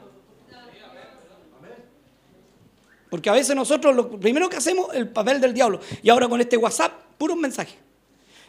Porque 3.09 3.31
a 3.31 3.33
veces 3.33 3.55
nosotros 3.55 3.95
lo 3.95 4.19
primero 4.19 4.47
que 4.47 4.57
hacemos 4.57 4.89
es 4.93 4.97
el 4.97 5.09
papel 5.09 5.41
del 5.41 5.55
diablo. 5.55 5.79
Y 6.03 6.09
ahora 6.11 6.27
con 6.27 6.39
este 6.39 6.55
WhatsApp, 6.55 6.93
puro 7.17 7.35
mensaje. 7.35 7.88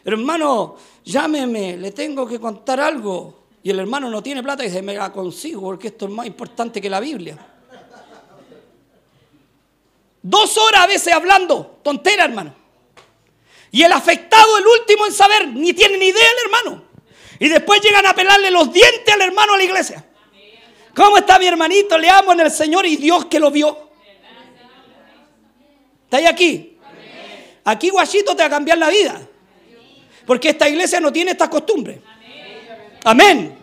Hermano, 0.03 0.77
llámeme, 1.03 1.77
le 1.77 1.91
tengo 1.91 2.27
que 2.27 2.39
contar 2.39 2.79
algo. 2.79 3.41
Y 3.63 3.69
el 3.69 3.79
hermano 3.79 4.09
no 4.09 4.23
tiene 4.23 4.41
plata 4.41 4.63
y 4.63 4.67
dice, 4.67 4.81
me 4.81 4.95
la 4.95 5.11
consigo 5.11 5.61
porque 5.61 5.89
esto 5.89 6.05
es 6.05 6.11
más 6.11 6.25
importante 6.25 6.81
que 6.81 6.89
la 6.89 6.99
Biblia. 6.99 7.37
Dos 10.23 10.57
horas 10.57 10.81
a 10.81 10.87
veces 10.87 11.13
hablando, 11.13 11.79
tontera, 11.83 12.25
hermano. 12.25 12.53
Y 13.71 13.83
el 13.83 13.91
afectado, 13.91 14.57
el 14.57 14.65
último 14.67 15.05
en 15.05 15.13
saber, 15.13 15.47
ni 15.47 15.73
tiene 15.73 15.97
ni 15.97 16.07
idea 16.07 16.23
el 16.31 16.45
hermano. 16.45 16.83
Y 17.39 17.47
después 17.49 17.81
llegan 17.81 18.05
a 18.05 18.13
pelarle 18.13 18.51
los 18.51 18.71
dientes 18.71 19.13
al 19.13 19.21
hermano 19.21 19.53
a 19.53 19.57
la 19.57 19.63
iglesia. 19.63 20.05
¿Cómo 20.95 21.17
está 21.17 21.39
mi 21.39 21.47
hermanito? 21.47 21.97
Le 21.97 22.09
amo 22.09 22.33
en 22.33 22.41
el 22.41 22.51
Señor 22.51 22.85
y 22.85 22.97
Dios 22.97 23.25
que 23.25 23.39
lo 23.39 23.49
vio. 23.49 23.89
¿Estáis 26.03 26.27
aquí? 26.27 26.77
Aquí, 27.63 27.89
guachito, 27.89 28.35
te 28.35 28.43
va 28.43 28.47
a 28.47 28.49
cambiar 28.49 28.77
la 28.77 28.89
vida. 28.89 29.27
Porque 30.31 30.51
esta 30.51 30.69
iglesia 30.69 31.01
no 31.01 31.11
tiene 31.11 31.31
estas 31.31 31.49
costumbres. 31.49 31.99
Amén. 33.03 33.53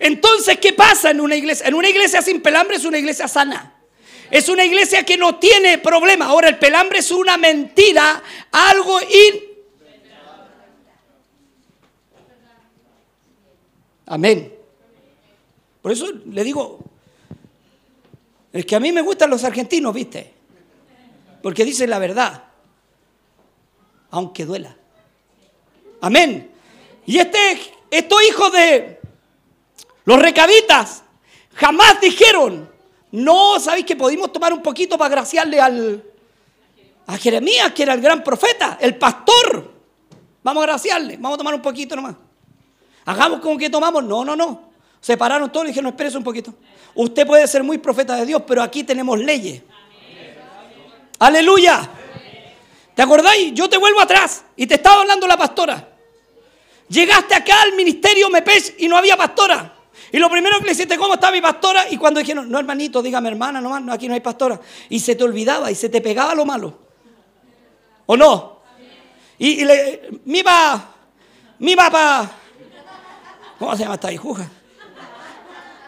Entonces, 0.00 0.58
¿qué 0.58 0.72
pasa 0.72 1.12
en 1.12 1.20
una 1.20 1.36
iglesia? 1.36 1.68
En 1.68 1.74
una 1.74 1.88
iglesia 1.88 2.20
sin 2.20 2.42
pelambre 2.42 2.78
es 2.78 2.84
una 2.84 2.98
iglesia 2.98 3.28
sana. 3.28 3.76
Es 4.28 4.48
una 4.48 4.64
iglesia 4.64 5.06
que 5.06 5.16
no 5.16 5.36
tiene 5.36 5.78
problema. 5.78 6.24
Ahora, 6.24 6.48
el 6.48 6.58
pelambre 6.58 6.98
es 6.98 7.12
una 7.12 7.36
mentira, 7.36 8.20
algo 8.50 9.00
in... 9.02 9.40
Amén. 14.06 14.52
Por 15.80 15.92
eso 15.92 16.08
le 16.26 16.42
digo, 16.42 16.80
es 18.52 18.66
que 18.66 18.74
a 18.74 18.80
mí 18.80 18.90
me 18.90 19.00
gustan 19.00 19.30
los 19.30 19.44
argentinos, 19.44 19.94
¿viste? 19.94 20.34
porque 21.40 21.64
dice 21.64 21.86
la 21.86 22.00
verdad, 22.00 22.42
aunque 24.10 24.44
duela. 24.44 24.76
Amén. 26.04 26.50
Y 27.06 27.16
este, 27.16 27.38
estos 27.90 28.22
hijos 28.28 28.52
de 28.52 29.00
los 30.04 30.18
recabitas 30.18 31.02
jamás 31.54 31.98
dijeron, 31.98 32.70
no, 33.10 33.58
¿sabéis 33.58 33.86
que 33.86 33.96
pudimos 33.96 34.30
tomar 34.30 34.52
un 34.52 34.60
poquito 34.60 34.98
para 34.98 35.06
agraciarle 35.06 35.58
al, 35.62 36.04
a 37.06 37.16
Jeremías, 37.16 37.72
que 37.72 37.84
era 37.84 37.94
el 37.94 38.02
gran 38.02 38.22
profeta, 38.22 38.76
el 38.82 38.98
pastor? 38.98 39.72
Vamos 40.42 40.60
a 40.60 40.64
agraciarle, 40.64 41.16
vamos 41.16 41.36
a 41.36 41.38
tomar 41.38 41.54
un 41.54 41.62
poquito 41.62 41.96
nomás. 41.96 42.16
Hagamos 43.06 43.40
como 43.40 43.56
que 43.56 43.70
tomamos. 43.70 44.04
No, 44.04 44.26
no, 44.26 44.36
no. 44.36 44.72
Separaron 45.00 45.50
todo 45.50 45.64
y 45.64 45.68
dijeron, 45.68 45.88
espérese 45.88 46.18
un 46.18 46.24
poquito. 46.24 46.52
Usted 46.94 47.26
puede 47.26 47.48
ser 47.48 47.62
muy 47.62 47.78
profeta 47.78 48.14
de 48.16 48.26
Dios, 48.26 48.42
pero 48.46 48.62
aquí 48.62 48.84
tenemos 48.84 49.18
leyes. 49.18 49.62
Aleluya. 51.18 51.88
¿Te 52.94 53.00
acordáis? 53.00 53.54
Yo 53.54 53.70
te 53.70 53.78
vuelvo 53.78 54.02
atrás 54.02 54.44
y 54.54 54.66
te 54.66 54.74
estaba 54.74 55.00
hablando 55.00 55.26
la 55.26 55.38
pastora. 55.38 55.93
Llegaste 56.94 57.34
acá 57.34 57.62
al 57.62 57.72
ministerio 57.72 58.30
Mepech 58.30 58.76
y 58.78 58.86
no 58.86 58.96
había 58.96 59.16
pastora. 59.16 59.74
Y 60.12 60.18
lo 60.18 60.30
primero 60.30 60.60
que 60.60 60.66
le 60.66 60.72
hiciste, 60.72 60.96
¿cómo 60.96 61.14
está 61.14 61.32
mi 61.32 61.40
pastora? 61.40 61.90
Y 61.90 61.96
cuando 61.96 62.20
dijeron, 62.20 62.48
no 62.48 62.56
hermanito, 62.56 63.02
dígame 63.02 63.30
hermana, 63.30 63.60
no, 63.60 63.92
aquí 63.92 64.06
no 64.06 64.14
hay 64.14 64.20
pastora. 64.20 64.60
Y 64.88 65.00
se 65.00 65.16
te 65.16 65.24
olvidaba 65.24 65.72
y 65.72 65.74
se 65.74 65.88
te 65.88 66.00
pegaba 66.00 66.36
lo 66.36 66.44
malo. 66.44 66.78
¿O 68.06 68.16
no? 68.16 68.60
Y, 69.38 69.64
le, 69.64 70.08
mi 70.24 70.44
papá, 70.44 70.94
mi 71.58 71.74
papá, 71.74 72.30
¿cómo 73.58 73.76
se 73.76 73.82
llama 73.82 73.94
esta 73.94 74.12
hijuja? 74.12 74.48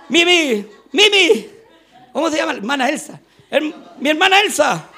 Mimi, 0.08 0.66
Mimi, 0.90 1.46
¿cómo 2.12 2.30
se 2.30 2.38
llama? 2.38 2.52
Hermana 2.52 2.88
Elsa. 2.88 3.20
mi 4.00 4.08
hermana 4.08 4.40
Elsa. 4.40 4.88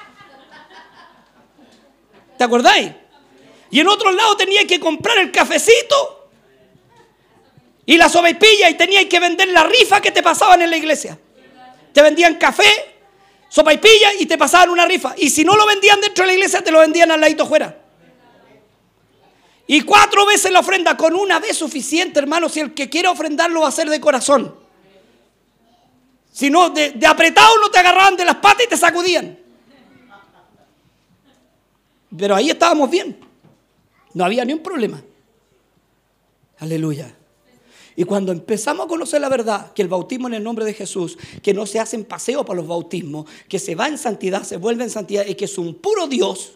¿Te 2.35 2.43
acordáis? 2.43 2.93
Y 3.71 3.79
en 3.79 3.87
otro 3.87 4.11
lado 4.11 4.35
tenía 4.35 4.65
que 4.65 4.79
comprar 4.79 5.17
el 5.19 5.31
cafecito 5.31 6.29
y 7.85 7.97
la 7.97 8.09
sopaipilla 8.09 8.69
y 8.69 8.75
tenía 8.75 9.07
que 9.07 9.19
vender 9.19 9.47
la 9.49 9.63
rifa 9.63 10.01
que 10.01 10.11
te 10.11 10.23
pasaban 10.23 10.61
en 10.61 10.69
la 10.69 10.77
iglesia. 10.77 11.17
Te 11.93 12.01
vendían 12.01 12.35
café, 12.35 12.71
sopaipilla 13.49 14.13
y 14.19 14.25
te 14.25 14.37
pasaban 14.37 14.69
una 14.69 14.85
rifa. 14.85 15.13
Y 15.17 15.29
si 15.29 15.43
no 15.43 15.55
lo 15.55 15.65
vendían 15.65 15.99
dentro 16.01 16.23
de 16.23 16.27
la 16.27 16.33
iglesia, 16.33 16.63
te 16.63 16.71
lo 16.71 16.79
vendían 16.79 17.11
al 17.11 17.19
ladito 17.19 17.47
fuera. 17.47 17.77
Y 19.67 19.81
cuatro 19.81 20.25
veces 20.25 20.51
la 20.51 20.61
ofrenda, 20.61 20.97
con 20.97 21.15
una 21.15 21.39
vez 21.39 21.57
suficiente, 21.57 22.19
hermano, 22.19 22.49
si 22.49 22.59
el 22.59 22.73
que 22.73 22.89
quiere 22.89 23.07
ofrendarlo 23.07 23.61
va 23.61 23.67
a 23.67 23.71
ser 23.71 23.87
de 23.87 23.99
corazón. 23.99 24.55
Si 26.31 26.49
no, 26.49 26.69
de, 26.71 26.91
de 26.91 27.05
apretado 27.05 27.59
no 27.59 27.69
te 27.69 27.77
agarraban 27.77 28.15
de 28.15 28.25
las 28.25 28.37
patas 28.37 28.65
y 28.65 28.69
te 28.69 28.77
sacudían. 28.77 29.37
Pero 32.17 32.35
ahí 32.35 32.49
estábamos 32.49 32.89
bien. 32.89 33.28
No 34.13 34.25
había 34.25 34.45
ni 34.45 34.53
un 34.53 34.63
problema. 34.63 35.01
Aleluya. 36.59 37.15
Y 37.95 38.03
cuando 38.05 38.31
empezamos 38.31 38.85
a 38.85 38.89
conocer 38.89 39.19
la 39.21 39.29
verdad, 39.29 39.73
que 39.73 39.81
el 39.81 39.87
bautismo 39.87 40.27
en 40.27 40.35
el 40.35 40.43
nombre 40.43 40.65
de 40.65 40.73
Jesús, 40.73 41.17
que 41.43 41.53
no 41.53 41.65
se 41.65 41.79
hacen 41.79 42.05
paseo 42.05 42.45
para 42.45 42.57
los 42.57 42.67
bautismos, 42.67 43.29
que 43.47 43.59
se 43.59 43.75
va 43.75 43.87
en 43.87 43.97
santidad, 43.97 44.43
se 44.43 44.57
vuelve 44.57 44.83
en 44.83 44.89
santidad 44.89 45.25
y 45.25 45.35
que 45.35 45.45
es 45.45 45.57
un 45.57 45.75
puro 45.75 46.07
Dios. 46.07 46.53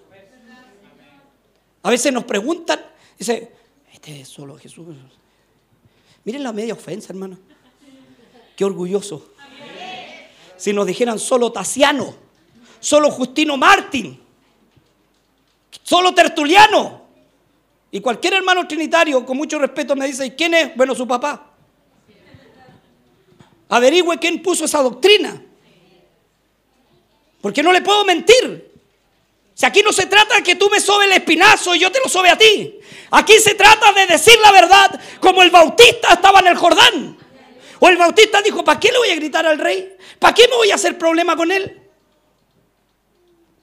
A 1.82 1.89
veces 1.89 2.14
nos 2.14 2.24
preguntan, 2.24 2.80
dice, 3.20 3.51
este 3.91 4.22
es 4.22 4.30
solo 4.30 4.58
Jesús. 4.58 4.88
Miren 6.24 6.43
la 6.43 6.54
media 6.54 6.74
ofensa, 6.74 7.12
hermano. 7.12 7.38
Qué 8.56 8.64
orgulloso. 8.64 9.34
Si 10.56 10.72
nos 10.72 10.88
dijeran 10.88 11.20
solo 11.20 11.51
Tasiano, 11.51 12.16
solo 12.80 13.12
Justino 13.12 13.58
Martín, 13.58 14.24
Solo 15.84 16.14
Tertuliano. 16.14 17.03
Y 17.94 18.02
cualquier 18.02 18.34
hermano 18.34 18.68
trinitario, 18.68 19.24
con 19.24 19.38
mucho 19.38 19.60
respeto, 19.60 19.96
me 19.96 20.08
dice, 20.08 20.26
¿y 20.26 20.32
quién 20.32 20.56
es? 20.56 20.76
Bueno, 20.76 20.96
su 20.96 21.08
papá. 21.08 21.52
Averigüe 23.70 24.18
quién 24.18 24.41
puso 24.41 24.66
esa 24.66 24.82
doctrina. 24.82 25.39
Porque 27.39 27.62
no 27.62 27.72
le 27.72 27.84
puedo 27.84 28.04
mentir. 28.04 28.72
Si 29.54 29.68
aquí 29.68 29.84
no 29.84 29.94
se 29.94 30.08
trata 30.08 30.38
de 30.38 30.41
que 30.41 30.56
tú 30.56 30.72
me 30.72 30.80
sobe 30.80 31.06
el 31.06 31.12
espinazo 31.12 31.76
y 31.76 31.80
yo 31.82 31.91
te 31.91 32.00
lo 32.00 32.10
sobe 32.10 32.32
a 32.32 32.36
ti. 32.36 32.80
Aquí 33.12 33.34
se 33.34 33.54
trata 33.54 33.94
de 33.94 34.08
decir 34.08 34.39
la 34.41 34.52
verdad 34.52 35.00
como 35.20 35.44
el 35.44 35.52
bautista 35.52 36.14
estaba 36.14 36.39
en 36.39 36.48
el 36.48 36.58
Jordán. 36.58 37.16
O 37.78 37.89
el 37.89 37.98
bautista 37.98 38.41
dijo, 38.41 38.64
¿para 38.64 38.80
qué 38.80 38.91
le 38.91 38.98
voy 38.98 39.10
a 39.12 39.16
gritar 39.16 39.46
al 39.46 39.60
rey? 39.60 39.96
¿Para 40.18 40.34
qué 40.34 40.48
me 40.48 40.56
voy 40.56 40.72
a 40.72 40.76
hacer 40.76 40.98
problema 40.98 41.36
con 41.36 41.52
él? 41.52 41.83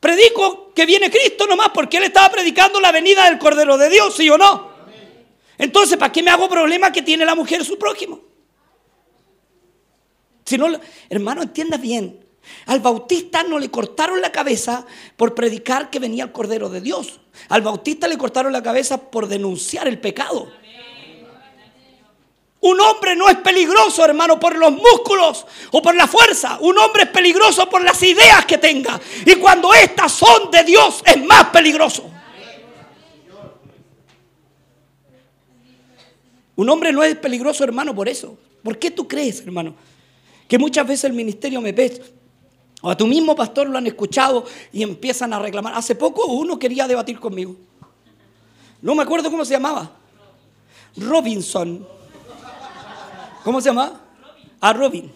Predico 0.01 0.72
que 0.74 0.86
viene 0.86 1.11
Cristo 1.11 1.46
nomás 1.46 1.68
porque 1.74 1.98
él 1.98 2.05
estaba 2.05 2.30
predicando 2.30 2.80
la 2.80 2.90
venida 2.90 3.26
del 3.26 3.38
Cordero 3.38 3.76
de 3.76 3.90
Dios, 3.90 4.16
¿sí 4.16 4.28
o 4.30 4.38
no? 4.38 4.70
Entonces, 5.59 5.98
¿para 5.98 6.11
qué 6.11 6.22
me 6.22 6.30
hago 6.30 6.48
problema 6.48 6.90
que 6.90 7.03
tiene 7.03 7.26
la 7.26 7.34
mujer 7.34 7.62
su 7.64 7.78
prójimo? 7.78 8.20
Si 10.46 10.57
no, 10.57 10.68
hermano, 11.11 11.42
entienda 11.42 11.76
bien. 11.76 12.26
Al 12.66 12.80
bautista 12.80 13.42
no 13.42 13.59
le 13.59 13.70
cortaron 13.70 14.22
la 14.22 14.32
cabeza 14.32 14.86
por 15.16 15.34
predicar 15.34 15.90
que 15.90 15.98
venía 15.98 16.24
el 16.24 16.32
Cordero 16.32 16.70
de 16.70 16.80
Dios. 16.80 17.20
Al 17.51 17.61
bautista 17.61 18.09
le 18.09 18.16
cortaron 18.16 18.53
la 18.53 18.62
cabeza 18.62 19.11
por 19.11 19.28
denunciar 19.28 19.86
el 19.86 20.01
pecado. 20.01 20.51
Un 22.62 22.78
hombre 22.80 23.16
no 23.16 23.28
es 23.28 23.36
peligroso, 23.36 24.04
hermano, 24.04 24.38
por 24.38 24.56
los 24.56 24.72
músculos 24.72 25.46
o 25.70 25.80
por 25.80 25.94
la 25.94 26.06
fuerza. 26.06 26.58
Un 26.61 26.76
hombre 26.76 27.04
es 27.04 27.08
peligroso 27.08 27.68
por 27.70 27.82
las 27.82 28.02
ideas 28.02 28.44
que 28.44 28.58
tenga. 28.58 29.00
Y 29.24 29.36
cuando 29.36 29.72
estas 29.72 30.12
son 30.12 30.50
de 30.50 30.62
Dios, 30.64 31.02
es 31.06 31.24
más 31.24 31.46
peligroso. 31.46 32.11
Un 36.56 36.68
hombre 36.68 36.92
no 36.92 37.02
es 37.02 37.16
peligroso, 37.16 37.64
hermano, 37.64 37.94
por 37.94 38.08
eso. 38.08 38.36
¿Por 38.62 38.78
qué 38.78 38.90
tú 38.90 39.08
crees, 39.08 39.40
hermano? 39.40 39.74
Que 40.46 40.58
muchas 40.58 40.86
veces 40.86 41.04
el 41.04 41.14
ministerio 41.14 41.62
me 41.62 41.72
ves 41.72 42.02
o 42.82 42.90
a 42.90 42.96
tu 42.96 43.06
mismo 43.06 43.36
pastor 43.36 43.68
lo 43.68 43.78
han 43.78 43.86
escuchado 43.86 44.44
y 44.72 44.82
empiezan 44.82 45.32
a 45.32 45.38
reclamar. 45.38 45.74
Hace 45.74 45.94
poco 45.94 46.26
uno 46.26 46.58
quería 46.58 46.86
debatir 46.88 47.20
conmigo. 47.20 47.56
No 48.80 48.94
me 48.94 49.02
acuerdo 49.02 49.30
cómo 49.30 49.44
se 49.44 49.52
llamaba. 49.52 49.90
Robinson. 50.96 51.99
¿Cómo 53.45 53.61
se 53.61 53.70
llama? 53.70 54.01
A 54.61 54.72
Robin. 54.72 55.11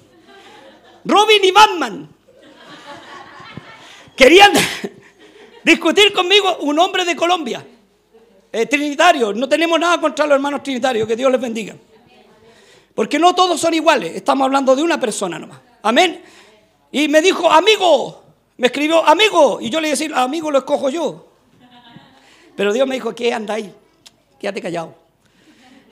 Robin 1.04 1.44
y 1.44 1.50
Batman. 1.50 2.08
Querían 4.16 4.52
discutir 5.64 6.12
conmigo 6.12 6.58
un 6.60 6.78
hombre 6.78 7.04
de 7.04 7.14
Colombia. 7.14 7.66
Eh, 8.52 8.66
trinitario. 8.66 9.32
No 9.32 9.48
tenemos 9.48 9.78
nada 9.78 10.00
contra 10.00 10.26
los 10.26 10.36
hermanos 10.36 10.62
trinitarios. 10.62 11.06
Que 11.06 11.16
Dios 11.16 11.30
les 11.30 11.40
bendiga. 11.40 11.74
Porque 12.94 13.18
no 13.18 13.34
todos 13.34 13.60
son 13.60 13.74
iguales. 13.74 14.14
Estamos 14.14 14.44
hablando 14.44 14.76
de 14.76 14.82
una 14.82 14.98
persona 14.98 15.38
nomás. 15.38 15.58
Amén. 15.82 16.22
Y 16.92 17.08
me 17.08 17.20
dijo, 17.20 17.50
amigo, 17.50 18.22
me 18.56 18.68
escribió, 18.68 19.04
amigo. 19.04 19.58
Y 19.60 19.68
yo 19.68 19.80
le 19.80 19.88
decía, 19.88 20.22
amigo 20.22 20.50
lo 20.50 20.58
escojo 20.58 20.88
yo. 20.88 21.26
Pero 22.56 22.72
Dios 22.72 22.86
me 22.86 22.94
dijo, 22.94 23.14
¿qué 23.14 23.34
anda 23.34 23.54
ahí? 23.54 23.74
Quédate 24.38 24.62
callado. 24.62 25.03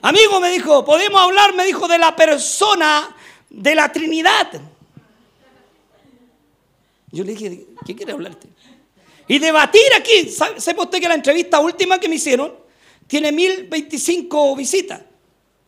Amigo, 0.03 0.41
me 0.41 0.51
dijo, 0.51 0.83
podemos 0.83 1.21
hablar, 1.21 1.55
me 1.55 1.65
dijo, 1.65 1.87
de 1.87 1.97
la 1.97 2.13
persona 2.13 3.15
de 3.49 3.73
la 3.73 3.89
Trinidad. 3.89 4.51
Yo 7.09 7.23
le 7.23 7.33
dije, 7.33 7.67
¿qué 7.85 7.95
quiere 7.95 8.11
hablarte? 8.11 8.49
Y 9.29 9.39
debatir 9.39 9.81
aquí. 9.97 10.29
¿Sepa 10.57 10.83
usted 10.83 10.99
que 10.99 11.07
la 11.07 11.13
entrevista 11.13 11.61
última 11.61 11.99
que 11.99 12.09
me 12.09 12.15
hicieron 12.15 12.53
tiene 13.07 13.31
1025 13.31 14.57
visitas? 14.57 15.01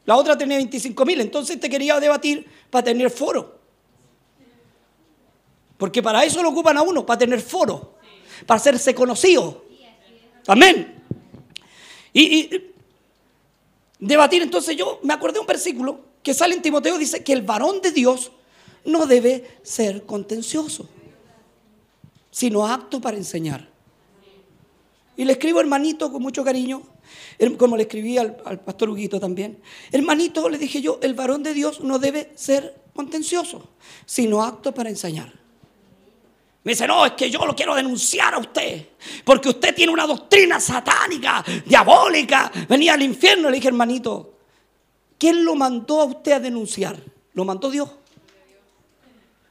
La 0.06 0.18
otra 0.18 0.38
tenía 0.38 0.58
25 0.58 1.06
mil. 1.06 1.22
Entonces 1.22 1.58
te 1.58 1.70
quería 1.70 1.98
debatir 2.02 2.46
para 2.70 2.84
tener 2.84 3.10
foro. 3.10 3.58
Porque 5.78 6.04
para 6.04 6.26
eso 6.26 6.44
lo 6.44 6.50
ocupan 6.50 6.78
a 6.78 6.82
uno, 6.82 7.06
para 7.06 7.20
tener 7.20 7.40
foro, 7.40 7.96
para 8.46 8.58
hacerse 8.58 8.94
conocido. 8.94 9.64
Amén. 10.48 11.02
Y, 12.12 12.75
debatir, 14.00 14.42
entonces 14.42 14.76
yo 14.76 15.00
me 15.04 15.14
acordé 15.14 15.36
de 15.36 15.40
un 15.42 15.48
versículo 15.48 16.00
que 16.24 16.34
sale 16.34 16.56
en 16.56 16.62
Timoteo, 16.62 16.98
dice 16.98 17.24
que 17.24 17.34
el 17.34 17.42
varón 17.42 17.82
de 17.82 17.92
Dios 17.92 18.32
no 18.84 19.06
debe 19.06 19.60
ser 19.64 20.06
contencioso, 20.06 20.88
sino 22.32 22.68
apto 22.68 23.02
para 23.02 23.18
enseñar. 23.18 23.70
Y 25.18 25.24
le 25.24 25.34
escribo 25.34 25.60
hermanito 25.60 26.12
con 26.12 26.22
mucho 26.22 26.44
cariño, 26.44 26.84
como 27.58 27.78
le 27.78 27.84
escribí 27.84 28.18
al, 28.18 28.38
al, 28.46 28.60
pastor 28.60 28.90
Huguito 28.90 29.20
también. 29.20 29.60
Hermanito, 29.92 30.50
le 30.50 30.58
dije 30.58 30.82
yo, 30.82 31.00
el 31.02 31.14
varón 31.14 31.44
de 31.44 31.54
Dios 31.54 31.82
no 31.82 32.00
debe 32.00 32.32
ser 32.36 32.76
contencioso, 32.94 33.70
sino 34.06 34.44
apto 34.44 34.74
para 34.74 34.90
enseñar. 34.90 35.45
Me 36.66 36.72
dice, 36.72 36.88
no, 36.88 37.06
es 37.06 37.12
que 37.12 37.30
yo 37.30 37.46
lo 37.46 37.56
quiero 37.56 37.76
denunciar 37.76 38.34
a 38.34 38.40
usted. 38.40 38.88
Porque 39.24 39.50
usted 39.50 39.76
tiene 39.76 39.94
una 39.94 40.08
doctrina 40.08 40.60
satánica, 40.60 41.46
diabólica. 41.64 42.52
Venía 42.68 42.96
al 42.96 43.04
infierno. 43.04 43.52
Le 43.52 43.58
dije, 43.58 43.68
hermanito, 43.68 44.34
¿quién 45.20 45.46
lo 45.46 45.54
mandó 45.54 46.02
a 46.02 46.06
usted 46.06 46.32
a 46.32 46.40
denunciar? 46.40 46.98
¿Lo 47.34 47.46
mandó 47.46 47.70
Dios? 47.70 47.92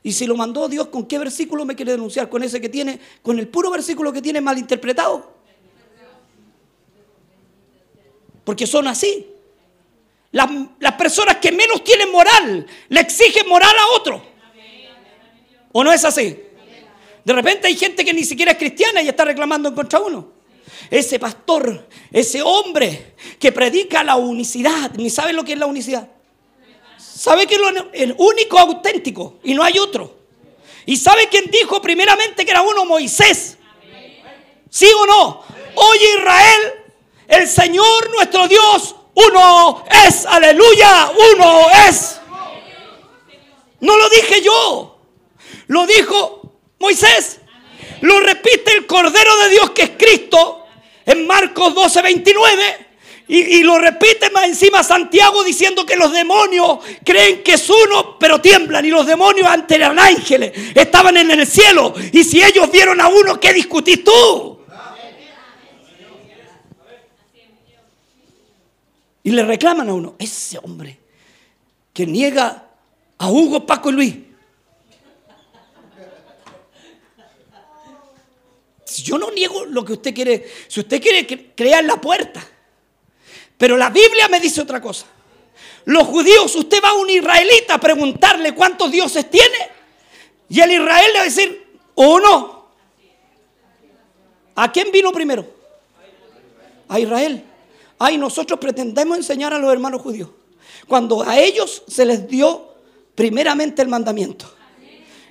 Y 0.03 0.11
si 0.11 0.27
lo 0.27 0.37
mandó 0.37 0.69
Dios, 0.69 0.89
¿con 0.89 1.07
qué 1.07 1.21
versículo 1.21 1.65
me 1.65 1.77
quiere 1.77 1.93
denunciar? 1.93 2.29
¿Con 2.29 2.43
ese 2.43 2.61
que 2.61 2.69
tiene, 2.69 2.99
con 3.23 3.39
el 3.39 3.47
puro 3.47 3.71
versículo 3.71 4.13
que 4.13 4.21
tiene 4.21 4.41
mal 4.41 4.59
interpretado? 4.59 5.35
Porque 8.43 8.67
son 8.67 8.89
así. 8.89 9.25
Las, 10.33 10.51
las 10.81 10.95
personas 10.95 11.37
que 11.37 11.53
menos 11.53 11.85
tienen 11.85 12.11
moral 12.11 12.67
le 12.89 13.01
exigen 13.01 13.49
moral 13.49 13.77
a 13.79 13.97
otro. 13.97 14.21
¿O 15.71 15.85
no 15.85 15.93
es 15.93 16.05
así? 16.05 16.44
De 17.25 17.33
repente 17.33 17.69
hay 17.69 17.77
gente 17.77 18.05
que 18.05 18.13
ni 18.13 18.25
siquiera 18.25 18.53
es 18.53 18.59
cristiana 18.59 19.03
y 19.03 19.09
está 19.09 19.25
reclamando 19.25 19.69
en 19.69 19.75
contra 19.75 20.01
uno. 20.01 20.33
Ese 20.91 21.19
pastor, 21.19 21.89
ese 22.13 22.43
hombre 22.43 23.15
que 23.39 23.51
predica 23.51 24.05
la 24.05 24.17
unicidad, 24.17 24.93
ni 24.97 25.09
sabe 25.09 25.33
lo 25.33 25.45
que 25.45 25.55
es 25.55 25.59
la 25.59 25.67
unicidad. 25.67 26.09
Sabe 26.99 27.47
que 27.47 27.55
es 27.55 27.61
el 27.95 28.15
único 28.19 28.59
auténtico 28.59 29.39
y 29.43 29.55
no 29.55 29.63
hay 29.63 29.79
otro. 29.79 30.15
Y 30.85 30.97
sabe 30.97 31.29
quién 31.29 31.51
dijo 31.51 31.81
primeramente 31.81 32.45
que 32.45 32.51
era 32.51 32.61
uno, 32.61 32.85
Moisés. 32.85 33.57
¿Sí 34.69 34.87
o 34.87 35.07
no? 35.07 35.43
Oye 35.77 36.15
Israel, 36.19 36.73
el 37.29 37.49
Señor 37.49 38.11
nuestro 38.11 38.47
Dios, 38.49 38.95
uno 39.15 39.85
es, 40.07 40.27
aleluya, 40.27 41.11
uno 41.33 41.67
es. 41.89 42.21
No 43.81 43.97
lo 43.97 44.09
dije 44.09 44.43
yo, 44.43 44.99
lo 45.69 45.87
dijo 45.87 46.34
Moisés. 46.85 47.41
Lo 48.03 48.21
repite 48.21 48.75
el 48.77 48.87
Cordero 48.87 49.37
de 49.43 49.51
Dios 49.51 49.71
que 49.71 49.83
es 49.83 49.91
Cristo 49.97 50.67
en 51.07 51.27
Marcos 51.27 51.75
12, 51.75 52.03
29. 52.03 52.63
Y, 53.27 53.63
lo 53.63 53.79
repite 53.79 54.29
más 54.31 54.45
encima 54.45 54.83
Santiago 54.85 55.43
diciendo 55.43 55.87
que 55.87 55.97
los 55.97 56.13
demonios 56.13 56.81
creen 57.03 57.43
que 57.43 57.55
es 57.55 57.71
uno, 57.71 58.19
pero 58.19 58.39
tiemblan. 58.39 58.85
Y 58.85 58.91
los 58.91 59.07
demonios 59.07 59.49
ante 59.49 59.77
eran 59.77 59.99
ángeles, 59.99 60.53
estaban 60.75 61.17
en 61.17 61.31
el 61.31 61.47
cielo. 61.47 61.95
Y 62.13 62.23
si 62.23 62.43
ellos 62.43 62.71
vieron 62.71 63.01
a 63.01 63.09
uno, 63.09 63.41
¿qué 63.41 63.55
discutís 63.55 64.05
tú? 64.05 64.61
Y 69.23 69.31
le 69.31 69.43
reclaman 69.43 69.89
a 69.89 69.95
uno, 69.95 70.17
ese 70.19 70.59
hombre 70.59 70.99
que 71.95 72.07
niega 72.07 72.69
a 73.17 73.31
Hugo, 73.31 73.65
Paco 73.65 73.89
y 73.89 73.93
Luis. 73.95 74.17
Yo 79.03 79.19
no 79.19 79.31
niego 79.31 79.65
lo 79.65 79.85
que 79.85 79.95
usted 79.95 80.15
quiere. 80.15 80.49
Si 80.69 80.81
usted 80.81 81.01
quiere 81.01 81.53
crear 81.55 81.85
la 81.85 82.01
puerta. 82.01 82.47
Pero 83.57 83.77
la 83.77 83.91
Biblia 83.91 84.29
me 84.29 84.41
dice 84.41 84.61
otra 84.61 84.81
cosa. 84.81 85.07
Los 85.87 86.07
judíos, 86.07 86.55
usted 86.55 86.83
va 86.83 86.91
a 86.91 86.95
un 86.95 87.11
israelita 87.11 87.75
a 87.75 87.81
preguntarle 87.81 88.55
cuántos 88.55 88.91
dioses 88.91 89.31
tiene. 89.31 89.71
Y 90.49 90.61
el 90.61 90.73
Israel 90.73 91.07
le 91.13 91.15
va 91.15 91.21
a 91.21 91.25
decir, 91.25 91.79
uno. 91.95 92.69
¿A 94.55 94.73
quién 94.73 94.91
vino 94.93 95.13
primero? 95.13 95.47
A 96.89 97.01
Israel. 97.01 97.45
Ay, 97.99 98.19
nosotros 98.19 98.59
pretendemos 98.59 99.17
enseñar 99.17 99.53
a 99.53 99.59
los 99.59 99.73
hermanos 99.73 100.01
judíos. 100.03 100.31
Cuando 100.87 101.23
a 101.23 101.39
ellos 101.39 101.83
se 101.89 102.05
les 102.05 102.29
dio 102.29 102.75
primeramente 103.15 103.83
el 103.83 103.89
mandamiento. 103.89 104.53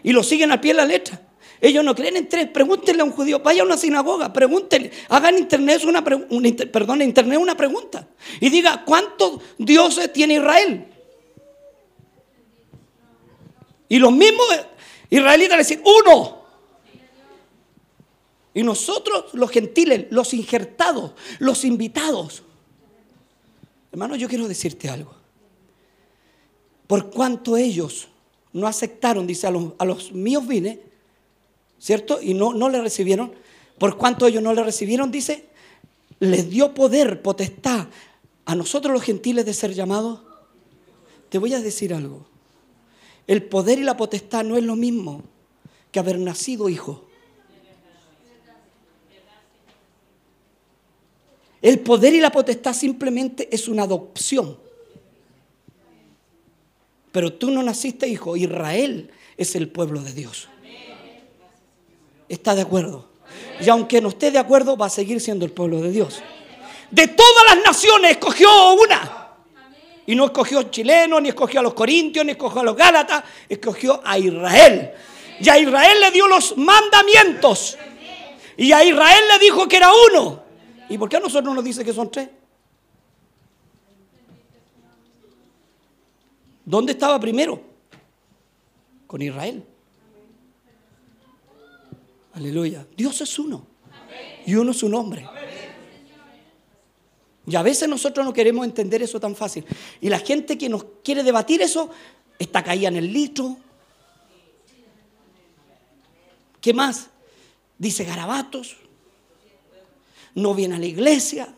Y 0.03 0.11
lo 0.11 0.23
siguen 0.23 0.51
al 0.51 0.59
pie 0.59 0.73
de 0.73 0.77
la 0.77 0.85
letra. 0.85 1.21
Ellos 1.63 1.85
no 1.85 1.95
creen 1.95 2.17
en 2.17 2.27
tres. 2.27 2.49
Pregúntenle 2.49 3.03
a 3.03 3.05
un 3.05 3.11
judío, 3.11 3.39
vaya 3.39 3.61
a 3.61 3.65
una 3.65 3.77
sinagoga, 3.77 4.33
pregúntenle, 4.33 4.91
hagan 5.07 5.37
internet 5.37 5.81
una, 5.85 6.03
perdón, 6.03 7.01
internet 7.01 7.39
una 7.39 7.55
pregunta 7.55 8.05
y 8.41 8.49
diga, 8.49 8.83
¿cuántos 8.83 9.39
dioses 9.57 10.11
tiene 10.11 10.33
Israel? 10.33 10.85
Y 13.87 13.97
los 13.97 14.11
mismos 14.11 14.45
israelitas 15.09 15.57
dicen, 15.59 15.81
uno. 15.85 16.43
Y 18.53 18.61
nosotros, 18.61 19.33
los 19.33 19.49
gentiles, 19.49 20.07
los 20.09 20.33
injertados, 20.33 21.13
los 21.39 21.63
invitados. 21.63 22.43
Hermano, 23.89 24.17
yo 24.17 24.27
quiero 24.27 24.49
decirte 24.49 24.89
algo. 24.89 25.15
Por 26.87 27.09
cuanto 27.09 27.55
ellos 27.55 28.09
no 28.51 28.67
aceptaron, 28.67 29.25
dice, 29.25 29.47
a 29.47 29.51
los, 29.51 29.71
a 29.77 29.85
los 29.85 30.11
míos 30.11 30.45
vine, 30.45 30.91
¿cierto? 31.83 32.21
Y 32.21 32.33
no, 32.33 32.53
no 32.53 32.69
le 32.69 32.81
recibieron. 32.81 33.33
Por 33.77 33.97
cuanto 33.97 34.25
ellos 34.25 34.41
no 34.41 34.53
le 34.53 34.63
recibieron, 34.63 35.11
dice, 35.11 35.45
les 36.19 36.49
dio 36.49 36.73
poder, 36.73 37.21
potestad 37.21 37.87
a 38.45 38.55
nosotros 38.55 38.93
los 38.93 39.03
gentiles 39.03 39.45
de 39.45 39.53
ser 39.53 39.73
llamados. 39.73 40.21
Te 41.27 41.37
voy 41.37 41.53
a 41.53 41.59
decir 41.59 41.93
algo. 41.93 42.25
El 43.27 43.43
poder 43.43 43.79
y 43.79 43.83
la 43.83 43.97
potestad 43.97 44.45
no 44.45 44.55
es 44.55 44.63
lo 44.63 44.77
mismo 44.77 45.23
que 45.91 45.99
haber 45.99 46.19
nacido 46.19 46.69
hijo. 46.69 47.05
El 51.61 51.79
poder 51.81 52.13
y 52.13 52.21
la 52.21 52.31
potestad 52.31 52.73
simplemente 52.73 53.49
es 53.53 53.67
una 53.67 53.83
adopción. 53.83 54.57
Pero 57.11 57.33
tú 57.33 57.51
no 57.51 57.61
naciste 57.61 58.07
hijo. 58.07 58.37
Israel 58.37 59.11
es 59.35 59.55
el 59.55 59.69
pueblo 59.69 60.01
de 60.01 60.13
Dios. 60.13 60.47
¿Está 62.33 62.55
de 62.55 62.63
acuerdo? 62.63 63.05
Y 63.61 63.69
aunque 63.69 64.01
no 64.01 64.09
esté 64.09 64.31
de 64.31 64.39
acuerdo, 64.39 64.75
va 64.75 64.87
a 64.87 64.89
seguir 64.89 65.21
siendo 65.21 65.45
el 65.45 65.51
pueblo 65.51 65.81
de 65.81 65.91
Dios. 65.91 66.23
De 66.89 67.07
todas 67.07 67.43
las 67.55 67.63
naciones 67.63 68.11
escogió 68.11 68.73
una. 68.73 69.27
Y 70.07 70.15
no 70.15 70.25
escogió 70.25 70.63
chileno, 70.63 71.21
ni 71.21 71.29
escogió 71.29 71.59
a 71.59 71.63
los 71.63 71.75
corintios, 71.75 72.25
ni 72.25 72.31
escogió 72.31 72.61
a 72.61 72.63
los 72.63 72.75
gálatas, 72.75 73.23
escogió 73.47 74.01
a 74.03 74.17
Israel. 74.17 74.93
Y 75.39 75.47
a 75.47 75.59
Israel 75.59 75.99
le 76.01 76.09
dio 76.09 76.27
los 76.27 76.57
mandamientos. 76.57 77.77
Y 78.57 78.71
a 78.71 78.83
Israel 78.83 79.23
le 79.31 79.37
dijo 79.37 79.67
que 79.67 79.77
era 79.77 79.91
uno. 80.11 80.41
¿Y 80.89 80.97
por 80.97 81.09
qué 81.09 81.17
a 81.17 81.19
nosotros 81.19 81.45
no 81.45 81.53
nos 81.53 81.63
dice 81.63 81.85
que 81.85 81.93
son 81.93 82.09
tres? 82.09 82.29
¿Dónde 86.65 86.93
estaba 86.93 87.19
primero? 87.19 87.61
Con 89.05 89.21
Israel. 89.21 89.63
Aleluya. 92.33 92.85
Dios 92.95 93.21
es 93.21 93.39
uno. 93.39 93.65
Y 94.45 94.55
uno 94.55 94.71
es 94.71 94.77
su 94.77 94.89
nombre. 94.89 95.27
Y 97.45 97.55
a 97.55 97.61
veces 97.61 97.89
nosotros 97.89 98.25
no 98.25 98.33
queremos 98.33 98.65
entender 98.65 99.01
eso 99.01 99.19
tan 99.19 99.35
fácil. 99.35 99.65
Y 100.01 100.09
la 100.09 100.19
gente 100.19 100.57
que 100.57 100.69
nos 100.69 100.85
quiere 101.03 101.23
debatir 101.23 101.61
eso 101.61 101.89
está 102.39 102.63
caída 102.63 102.87
en 102.87 102.97
el 102.97 103.11
litro. 103.11 103.57
¿Qué 106.61 106.73
más? 106.73 107.09
Dice 107.77 108.05
garabatos 108.05 108.77
no 110.35 110.53
viene 110.53 110.75
a 110.75 110.79
la 110.79 110.85
iglesia, 110.85 111.53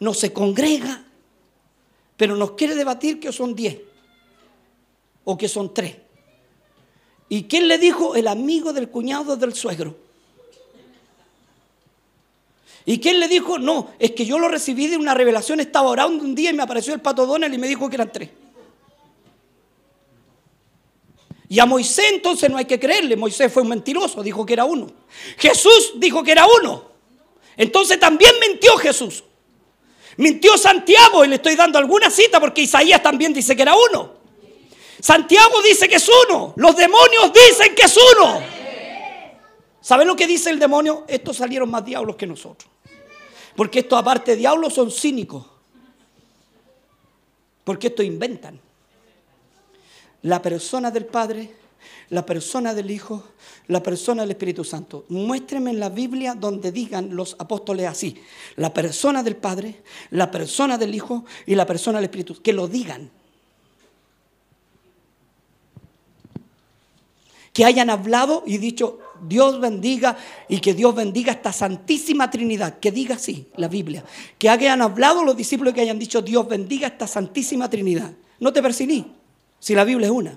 no 0.00 0.14
se 0.14 0.32
congrega, 0.32 1.04
pero 2.16 2.36
nos 2.36 2.52
quiere 2.52 2.74
debatir 2.74 3.18
que 3.18 3.32
son 3.32 3.54
diez 3.54 3.80
o 5.24 5.36
que 5.36 5.48
son 5.48 5.74
tres. 5.74 5.96
¿Y 7.28 7.44
quién 7.44 7.68
le 7.68 7.78
dijo? 7.78 8.14
El 8.14 8.28
amigo 8.28 8.72
del 8.72 8.88
cuñado 8.88 9.36
del 9.36 9.54
suegro. 9.54 9.96
¿Y 12.86 13.00
quién 13.00 13.18
le 13.18 13.28
dijo? 13.28 13.58
No, 13.58 13.90
es 13.98 14.12
que 14.12 14.26
yo 14.26 14.38
lo 14.38 14.48
recibí 14.48 14.88
de 14.88 14.96
una 14.96 15.14
revelación, 15.14 15.60
estaba 15.60 15.88
orando 15.88 16.22
un 16.22 16.34
día 16.34 16.50
y 16.50 16.54
me 16.54 16.62
apareció 16.62 16.92
el 16.92 17.00
pato 17.00 17.26
Donald 17.26 17.54
y 17.54 17.58
me 17.58 17.66
dijo 17.66 17.88
que 17.88 17.96
eran 17.96 18.12
tres. 18.12 18.28
Y 21.48 21.58
a 21.58 21.66
Moisés 21.66 22.06
entonces 22.12 22.50
no 22.50 22.58
hay 22.58 22.64
que 22.64 22.78
creerle, 22.80 23.16
Moisés 23.16 23.52
fue 23.52 23.62
un 23.62 23.68
mentiroso, 23.68 24.22
dijo 24.22 24.44
que 24.44 24.52
era 24.52 24.64
uno. 24.64 24.90
Jesús 25.38 25.92
dijo 25.96 26.22
que 26.22 26.32
era 26.32 26.46
uno. 26.60 26.84
Entonces 27.56 27.98
también 27.98 28.32
mintió 28.40 28.76
Jesús. 28.76 29.24
Mintió 30.16 30.56
Santiago 30.58 31.24
y 31.24 31.28
le 31.28 31.36
estoy 31.36 31.56
dando 31.56 31.78
alguna 31.78 32.10
cita 32.10 32.38
porque 32.38 32.62
Isaías 32.62 33.02
también 33.02 33.32
dice 33.32 33.56
que 33.56 33.62
era 33.62 33.74
uno. 33.90 34.13
Santiago 35.04 35.60
dice 35.60 35.86
que 35.86 35.96
es 35.96 36.10
uno. 36.26 36.54
Los 36.56 36.74
demonios 36.74 37.30
dicen 37.30 37.74
que 37.74 37.82
es 37.82 37.94
uno. 37.94 38.40
¿Saben 39.82 40.08
lo 40.08 40.16
que 40.16 40.26
dice 40.26 40.48
el 40.48 40.58
demonio? 40.58 41.04
Estos 41.06 41.36
salieron 41.36 41.70
más 41.70 41.84
diablos 41.84 42.16
que 42.16 42.26
nosotros. 42.26 42.70
Porque 43.54 43.80
estos 43.80 43.98
aparte 43.98 44.30
de 44.30 44.38
diablos 44.38 44.72
son 44.72 44.90
cínicos. 44.90 45.44
Porque 47.64 47.88
estos 47.88 48.06
inventan. 48.06 48.58
La 50.22 50.40
persona 50.40 50.90
del 50.90 51.04
Padre 51.04 51.50
la 52.08 52.24
persona 52.24 52.74
del 52.74 52.90
Hijo, 52.90 53.24
la 53.66 53.82
persona 53.82 54.22
del 54.22 54.30
Espíritu 54.30 54.64
Santo. 54.64 55.04
Muéstreme 55.08 55.70
en 55.70 55.80
la 55.80 55.90
Biblia 55.90 56.34
donde 56.34 56.72
digan 56.72 57.14
los 57.14 57.36
apóstoles 57.38 57.86
así, 57.86 58.22
la 58.56 58.72
persona 58.72 59.22
del 59.22 59.36
Padre, 59.36 59.82
la 60.10 60.30
persona 60.30 60.78
del 60.78 60.94
Hijo 60.94 61.24
y 61.44 61.54
la 61.56 61.66
persona 61.66 61.98
del 61.98 62.04
Espíritu, 62.04 62.40
que 62.40 62.52
lo 62.54 62.68
digan. 62.68 63.10
Que 67.54 67.64
hayan 67.64 67.88
hablado 67.88 68.42
y 68.44 68.58
dicho, 68.58 68.98
Dios 69.22 69.60
bendiga 69.60 70.18
y 70.48 70.58
que 70.58 70.74
Dios 70.74 70.94
bendiga 70.94 71.32
esta 71.32 71.52
Santísima 71.52 72.28
Trinidad. 72.28 72.80
Que 72.80 72.90
diga 72.90 73.14
así 73.14 73.46
la 73.56 73.68
Biblia. 73.68 74.04
Que 74.38 74.50
hayan 74.50 74.82
hablado 74.82 75.24
los 75.24 75.36
discípulos 75.36 75.72
que 75.72 75.80
hayan 75.80 75.98
dicho, 75.98 76.20
Dios 76.20 76.46
bendiga 76.48 76.88
esta 76.88 77.06
Santísima 77.06 77.70
Trinidad. 77.70 78.12
No 78.40 78.52
te 78.52 78.60
persiní, 78.60 79.14
si 79.60 79.74
la 79.74 79.84
Biblia 79.84 80.08
es 80.08 80.12
una. 80.12 80.36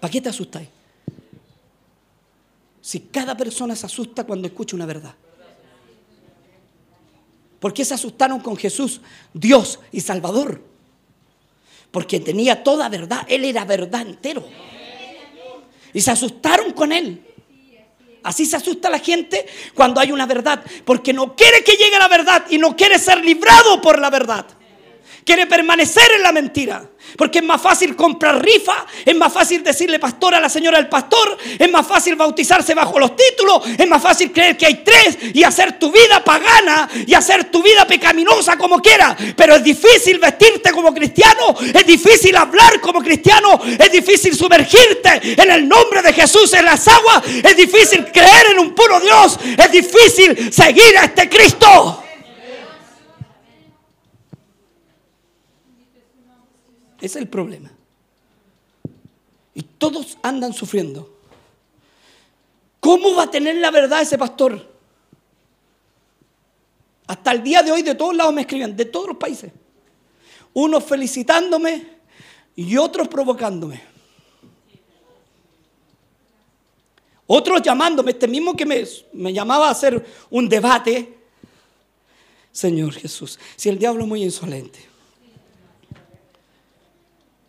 ¿Para 0.00 0.10
qué 0.10 0.20
te 0.20 0.28
asustáis? 0.28 0.68
Si 2.80 3.00
cada 3.00 3.36
persona 3.36 3.76
se 3.76 3.86
asusta 3.86 4.24
cuando 4.24 4.48
escucha 4.48 4.74
una 4.74 4.86
verdad. 4.86 5.14
¿Por 7.60 7.72
qué 7.72 7.84
se 7.84 7.94
asustaron 7.94 8.40
con 8.40 8.56
Jesús, 8.56 9.00
Dios 9.32 9.80
y 9.92 10.00
Salvador? 10.00 10.60
Porque 11.90 12.20
tenía 12.20 12.62
toda 12.62 12.88
verdad, 12.88 13.26
Él 13.28 13.44
era 13.44 13.64
verdad 13.64 14.02
entero. 14.02 14.44
Y 15.92 16.00
se 16.00 16.10
asustaron 16.10 16.72
con 16.72 16.92
Él. 16.92 17.24
Así 18.22 18.44
se 18.44 18.56
asusta 18.56 18.90
la 18.90 18.98
gente 18.98 19.46
cuando 19.74 20.00
hay 20.00 20.12
una 20.12 20.26
verdad, 20.26 20.62
porque 20.84 21.12
no 21.12 21.34
quiere 21.34 21.64
que 21.64 21.72
llegue 21.72 21.98
la 21.98 22.08
verdad 22.08 22.44
y 22.50 22.58
no 22.58 22.76
quiere 22.76 22.98
ser 22.98 23.24
librado 23.24 23.80
por 23.80 23.98
la 23.98 24.10
verdad. 24.10 24.44
Quiere 25.24 25.46
permanecer 25.46 26.10
en 26.16 26.22
la 26.22 26.32
mentira. 26.32 26.88
Porque 27.16 27.38
es 27.38 27.44
más 27.44 27.60
fácil 27.60 27.96
comprar 27.96 28.42
rifa, 28.42 28.86
es 29.04 29.16
más 29.16 29.32
fácil 29.32 29.62
decirle 29.62 29.98
pastor 29.98 30.34
a 30.34 30.40
la 30.40 30.48
señora 30.48 30.76
del 30.76 30.88
pastor, 30.88 31.38
es 31.58 31.70
más 31.70 31.86
fácil 31.86 32.16
bautizarse 32.16 32.74
bajo 32.74 32.98
los 32.98 33.16
títulos, 33.16 33.62
es 33.78 33.88
más 33.88 34.02
fácil 34.02 34.30
creer 34.30 34.56
que 34.56 34.66
hay 34.66 34.82
tres 34.84 35.16
y 35.32 35.42
hacer 35.42 35.78
tu 35.78 35.90
vida 35.90 36.22
pagana 36.22 36.88
y 37.06 37.14
hacer 37.14 37.44
tu 37.50 37.62
vida 37.62 37.86
pecaminosa 37.86 38.58
como 38.58 38.82
quiera. 38.82 39.16
Pero 39.36 39.56
es 39.56 39.64
difícil 39.64 40.18
vestirte 40.18 40.70
como 40.70 40.92
cristiano, 40.92 41.56
es 41.60 41.86
difícil 41.86 42.36
hablar 42.36 42.80
como 42.80 43.00
cristiano, 43.00 43.60
es 43.78 43.90
difícil 43.90 44.36
sumergirte 44.36 45.40
en 45.40 45.50
el 45.50 45.66
nombre 45.66 46.02
de 46.02 46.12
Jesús 46.12 46.52
en 46.52 46.64
las 46.64 46.86
aguas, 46.88 47.22
es 47.26 47.56
difícil 47.56 48.06
creer 48.12 48.48
en 48.52 48.58
un 48.58 48.74
puro 48.74 49.00
Dios, 49.00 49.38
es 49.56 49.72
difícil 49.72 50.52
seguir 50.52 50.98
a 50.98 51.04
este 51.04 51.28
Cristo. 51.28 52.04
Es 57.00 57.16
el 57.16 57.28
problema. 57.28 57.70
Y 59.54 59.62
todos 59.62 60.18
andan 60.22 60.52
sufriendo. 60.52 61.16
¿Cómo 62.80 63.14
va 63.14 63.24
a 63.24 63.30
tener 63.30 63.56
la 63.56 63.70
verdad 63.70 64.02
ese 64.02 64.18
pastor? 64.18 64.66
Hasta 67.06 67.32
el 67.32 67.42
día 67.42 67.62
de 67.62 67.72
hoy 67.72 67.82
de 67.82 67.94
todos 67.94 68.14
lados 68.14 68.34
me 68.34 68.42
escriben, 68.42 68.76
de 68.76 68.84
todos 68.84 69.08
los 69.08 69.16
países. 69.16 69.50
Unos 70.52 70.84
felicitándome 70.84 71.86
y 72.54 72.76
otros 72.76 73.08
provocándome. 73.08 73.82
Otros 77.26 77.60
llamándome, 77.62 78.12
este 78.12 78.26
mismo 78.26 78.56
que 78.56 78.64
me, 78.64 78.84
me 79.12 79.32
llamaba 79.32 79.68
a 79.68 79.72
hacer 79.72 80.04
un 80.30 80.48
debate. 80.48 81.18
Señor 82.50 82.94
Jesús, 82.94 83.38
si 83.56 83.68
el 83.68 83.78
diablo 83.78 84.02
es 84.02 84.08
muy 84.08 84.22
insolente 84.22 84.88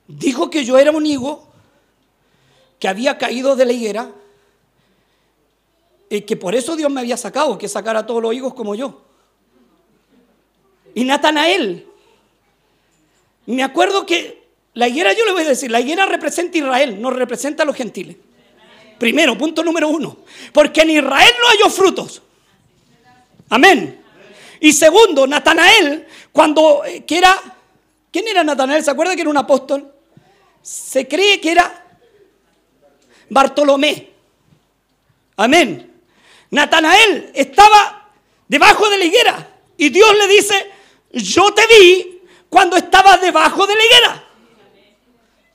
dijo 0.10 0.49
que 0.49 0.66
yo 0.66 0.78
era 0.78 0.91
un 0.91 1.05
higo 1.05 1.47
que 2.80 2.88
había 2.88 3.18
caído 3.18 3.55
de 3.55 3.66
la 3.66 3.74
higuera 3.74 4.12
y 6.10 6.22
que 6.22 6.36
por 6.36 6.55
eso 6.55 6.76
Dios 6.76 6.91
me 6.91 7.01
había 7.01 7.16
sacado, 7.16 7.57
que 7.57 7.70
sacara 7.70 7.99
a 7.99 8.05
todos 8.05 8.22
los 8.22 8.34
higos 8.34 8.53
como 8.55 8.74
yo. 8.74 9.01
Y 10.95 11.05
Natanael, 11.05 11.86
me 13.45 13.62
acuerdo 13.62 14.05
que 14.05 14.49
la 14.74 14.88
higuera, 14.88 15.14
yo 15.14 15.26
le 15.26 15.32
voy 15.32 15.43
a 15.43 15.49
decir, 15.49 15.70
la 15.70 15.80
higuera 15.80 16.07
representa 16.07 16.57
a 16.57 16.62
Israel, 16.62 16.99
no 16.99 17.12
representa 17.12 17.64
a 17.64 17.66
los 17.66 17.76
gentiles. 17.76 18.18
Primero, 18.97 19.38
punto 19.38 19.64
número 19.64 19.88
uno, 19.89 20.18
porque 20.51 20.82
en 20.82 20.89
Israel 20.89 21.34
no 21.39 21.49
hay 21.49 21.72
frutos. 21.72 22.22
Amén. 23.49 24.03
Y 24.60 24.74
segundo, 24.74 25.28
Natanael, 25.28 26.07
cuando 26.32 26.84
eh, 26.84 27.05
que 27.05 27.20
era, 27.20 27.39
¿quién 28.12 28.28
era 28.28 28.43
Natanael? 28.43 28.84
¿Se 28.84 28.91
acuerda 28.91 29.16
que 29.16 29.22
era 29.22 29.30
un 29.30 29.38
apóstol? 29.38 29.93
Se 30.62 31.07
cree 31.07 31.39
que 31.39 31.51
era 31.51 31.86
Bartolomé. 33.30 34.10
Amén. 35.38 36.01
Natanael 36.51 37.32
estaba 37.34 38.10
debajo 38.47 38.89
de 38.89 38.97
la 38.97 39.05
higuera 39.05 39.49
y 39.78 39.89
Dios 39.89 40.18
le 40.18 40.28
dice, 40.28 40.72
yo 41.12 41.53
te 41.53 41.66
vi 41.68 42.22
cuando 42.49 42.76
estabas 42.76 43.22
debajo 43.22 43.66
de 43.68 43.76
la 43.76 43.86
higuera. 43.86 44.24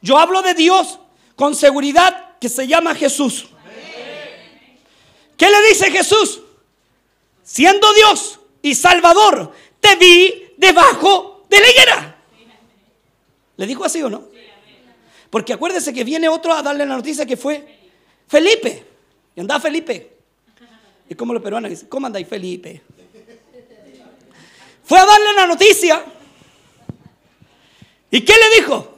Yo 0.01 0.19
hablo 0.19 0.43
de 0.43 0.55
Dios 0.55 0.99
con 1.37 1.55
seguridad 1.55 2.39
que 2.39 2.49
se 2.49 2.67
llama 2.67 2.95
Jesús. 2.95 3.47
¿Qué 5.37 5.51
le 5.51 5.69
dice 5.69 5.91
Jesús? 5.91 6.41
Siendo 7.43 7.93
Dios 7.95 8.39
y 8.63 8.75
Salvador, 8.75 9.53
te 9.81 9.97
vi 9.97 10.53
debajo 10.57 11.45
de 11.49 11.61
la 11.61 11.71
higuera. 11.71 12.17
¿Le 13.57 13.67
dijo 13.67 13.85
así 13.85 14.03
o 14.03 14.11
no? 14.11 14.34
Porque 15.35 15.53
acuérdese 15.53 15.93
que 15.93 16.05
viene 16.05 16.29
otro 16.29 16.53
a 16.53 16.63
darle 16.63 16.87
la 16.87 16.95
noticia 16.95 17.27
que 17.27 17.37
fue 17.37 17.67
Felipe. 18.29 18.87
Y 19.35 19.41
andaba 19.41 19.59
Felipe. 19.59 20.19
Y 21.09 21.17
como 21.17 21.35
los 21.35 21.43
peruanos 21.43 21.71
dicen, 21.71 21.89
¿cómo 21.89 22.07
andáis 22.07 22.29
Felipe? 22.29 22.83
Fue 24.85 24.97
a 24.97 25.05
darle 25.05 25.33
la 25.33 25.49
noticia. 25.49 26.05
¿Y 28.13 28.21
qué 28.21 28.33
le 28.33 28.61
dijo? 28.61 28.97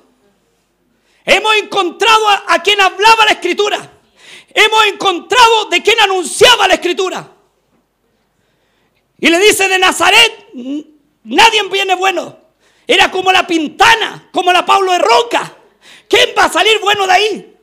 Hemos 1.24 1.57
encontrado 1.57 2.28
a, 2.28 2.62
quien 2.62 2.82
hablaba 2.82 3.24
la 3.24 3.32
escritura. 3.32 3.93
Hemos 4.53 4.84
encontrado 4.93 5.70
de 5.70 5.82
quien 5.82 5.99
anunciaba 6.01 6.68
la 6.68 6.74
escritura. 6.74 7.32
Y 9.20 9.30
le 9.30 9.39
dice 9.39 9.68
de 9.68 9.78
Nazaret, 9.78 10.49
nadie 11.24 11.62
viene 11.72 11.95
bueno. 11.95 12.37
Era 12.87 13.11
como 13.11 13.32
la 13.32 13.47
Pintana, 13.47 14.28
como 14.30 14.53
la 14.53 14.66
Pablo 14.66 14.93
de 14.93 14.99
Roca. 14.99 15.55
¿Quién 16.09 16.30
va 16.38 16.44
a 16.44 16.52
salir 16.52 16.78
bueno 16.80 17.07
de 17.07 17.12
ahí? 17.12 17.57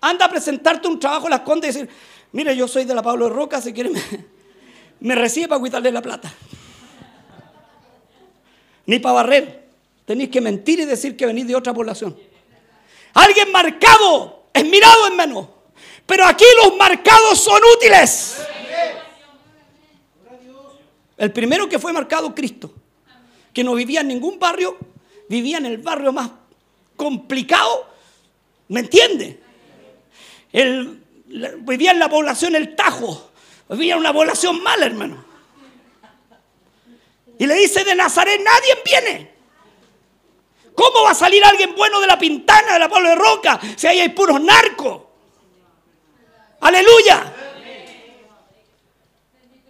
Anda 0.00 0.26
a 0.26 0.30
presentarte 0.30 0.88
un 0.88 0.98
trabajo 0.98 1.26
en 1.26 1.30
las 1.30 1.40
condes 1.40 1.74
y 1.74 1.80
decir, 1.80 1.94
mire, 2.32 2.56
yo 2.56 2.68
soy 2.68 2.84
de 2.84 2.94
la 2.94 3.02
Pablo 3.02 3.28
de 3.28 3.34
Roca, 3.34 3.60
si 3.60 3.72
quiere 3.72 3.90
me, 5.00 5.14
recibe 5.14 5.48
para 5.48 5.62
quitarle 5.62 5.90
la 5.90 6.02
plata. 6.02 6.32
Ni 8.86 8.98
para 8.98 9.14
barrer. 9.14 9.66
Tenéis 10.04 10.30
que 10.30 10.40
mentir 10.40 10.78
y 10.80 10.84
decir 10.84 11.16
que 11.16 11.26
venís 11.26 11.46
de 11.46 11.56
otra 11.56 11.74
población. 11.74 12.16
Alguien 13.14 13.50
marcado 13.50 14.44
es 14.52 14.64
mirado 14.64 15.08
en 15.08 15.16
menos. 15.16 15.48
Pero 16.06 16.24
aquí 16.24 16.44
los 16.62 16.76
marcados 16.76 17.40
son 17.40 17.60
útiles. 17.76 18.40
El 21.16 21.32
primero 21.32 21.68
que 21.68 21.78
fue 21.78 21.92
marcado, 21.92 22.34
Cristo, 22.34 22.72
que 23.52 23.64
no 23.64 23.74
vivía 23.74 24.02
en 24.02 24.08
ningún 24.08 24.38
barrio, 24.38 24.76
vivía 25.28 25.56
en 25.56 25.66
el 25.66 25.78
barrio 25.78 26.12
más 26.12 26.30
complicado, 26.96 27.86
¿me 28.68 28.80
entiende? 28.80 29.40
Vivía 30.52 31.90
en 31.90 31.98
la 31.98 32.08
población 32.08 32.56
El 32.56 32.74
Tajo, 32.74 33.30
vivía 33.68 33.96
una 33.96 34.12
población 34.12 34.62
mala, 34.62 34.86
hermano. 34.86 35.24
Y 37.38 37.46
le 37.46 37.54
dice 37.54 37.84
de 37.84 37.94
Nazaret, 37.94 38.40
nadie 38.42 38.82
viene. 38.84 39.36
¿Cómo 40.74 41.04
va 41.04 41.10
a 41.10 41.14
salir 41.14 41.42
alguien 41.44 41.74
bueno 41.74 42.00
de 42.00 42.06
la 42.06 42.18
Pintana, 42.18 42.74
de 42.74 42.78
la 42.78 42.88
Pablo 42.88 43.08
de 43.10 43.14
Roca, 43.14 43.60
si 43.76 43.86
ahí 43.86 44.00
hay 44.00 44.10
puros 44.10 44.40
narcos? 44.40 45.02
Aleluya. 46.60 47.34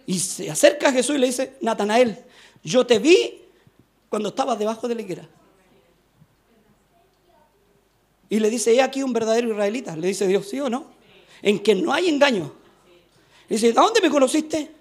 Y 0.05 0.19
se 0.19 0.49
acerca 0.49 0.89
a 0.89 0.91
Jesús 0.93 1.15
y 1.15 1.19
le 1.19 1.27
dice, 1.27 1.57
Natanael, 1.61 2.17
yo 2.63 2.85
te 2.85 2.99
vi 2.99 3.41
cuando 4.09 4.29
estabas 4.29 4.57
debajo 4.57 4.87
de 4.87 4.95
la 4.95 5.01
higuera. 5.01 5.27
Y 8.29 8.39
le 8.39 8.49
dice, 8.49 8.73
he 8.73 8.81
aquí 8.81 9.03
un 9.03 9.13
verdadero 9.13 9.49
israelita. 9.49 9.95
Le 9.95 10.07
dice 10.07 10.27
Dios, 10.27 10.49
¿sí 10.49 10.59
o 10.59 10.69
no? 10.69 10.91
En 11.41 11.59
que 11.59 11.75
no 11.75 11.93
hay 11.93 12.09
engaño. 12.09 12.53
Le 13.47 13.55
dice, 13.55 13.67
¿de 13.67 13.73
dónde 13.73 14.01
me 14.01 14.09
conociste? 14.09 14.71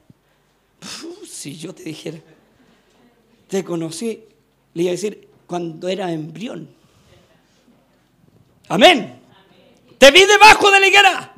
si 1.29 1.57
yo 1.57 1.75
te 1.75 1.85
dijera, 1.85 2.19
te 3.49 3.65
conocí, 3.65 4.25
le 4.75 4.83
iba 4.83 4.91
a 4.91 4.93
decir, 4.93 5.29
cuando 5.47 5.89
era 5.89 6.11
embrión. 6.11 6.69
Amén. 8.69 9.21
Te 9.99 10.11
vi 10.11 10.25
debajo 10.25 10.71
de 10.71 10.81
la 10.81 10.89
higuera. 10.89 11.33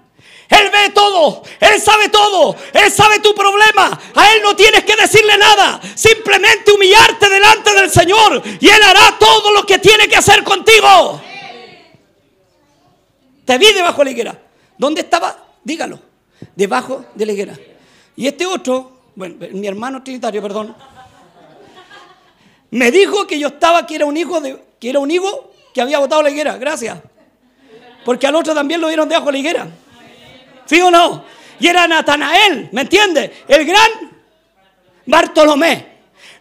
Él 0.49 0.71
ve 0.73 0.91
todo, 0.95 1.43
Él 1.61 1.79
sabe 1.79 2.09
todo, 2.09 2.57
Él 2.73 2.91
sabe 2.91 3.19
tu 3.19 3.35
problema. 3.35 4.01
A 4.15 4.33
Él 4.33 4.41
no 4.43 4.57
tienes 4.57 4.83
que 4.85 4.97
decirle 4.97 5.37
nada, 5.37 5.79
simplemente 5.95 6.73
humillarte 6.73 7.29
delante 7.29 7.75
del 7.75 7.91
Señor 7.91 8.43
y 8.59 8.67
Él 8.67 8.83
hará 8.83 9.19
todo 9.19 9.53
lo 9.53 9.67
que 9.67 9.79
tiene 9.79 10.09
que 10.09 10.17
hacer 10.17 10.43
contigo. 10.43 11.21
Te 13.49 13.57
vi 13.57 13.73
debajo 13.73 14.01
de 14.01 14.05
la 14.05 14.11
higuera. 14.11 14.39
¿Dónde 14.77 15.01
estaba? 15.01 15.35
Dígalo. 15.65 15.99
Debajo 16.55 17.07
de 17.15 17.25
la 17.25 17.33
higuera. 17.33 17.59
Y 18.15 18.27
este 18.27 18.45
otro, 18.45 19.05
bueno, 19.15 19.37
mi 19.53 19.67
hermano 19.67 20.03
trinitario, 20.03 20.43
perdón, 20.43 20.77
me 22.71 22.91
dijo 22.91 23.27
que 23.27 23.39
yo 23.39 23.49
estaba, 23.49 23.87
que 23.87 23.95
era 23.95 24.05
un 24.05 24.19
hijo 24.19 24.39
de, 24.43 24.63
que 24.79 24.91
era 24.91 24.99
un 24.99 25.11
hijo 25.11 25.51
que 25.73 25.81
había 25.81 25.99
botado 25.99 26.23
la 26.23 26.29
higuera. 26.29 26.59
Gracias. 26.59 26.99
Porque 28.05 28.27
al 28.27 28.37
otro 28.37 28.53
también 28.53 28.83
lo 28.83 28.89
vieron 28.89 29.09
debajo 29.09 29.29
de 29.29 29.33
la 29.33 29.39
higuera. 29.39 29.67
¿Sí 30.67 30.83
o 30.83 30.91
no? 30.91 31.25
Y 31.59 31.69
era 31.69 31.89
Natanael, 31.89 32.69
¿me 32.73 32.83
entiende? 32.83 33.45
El 33.49 33.65
gran 33.65 33.91
Bartolomé. 35.07 35.87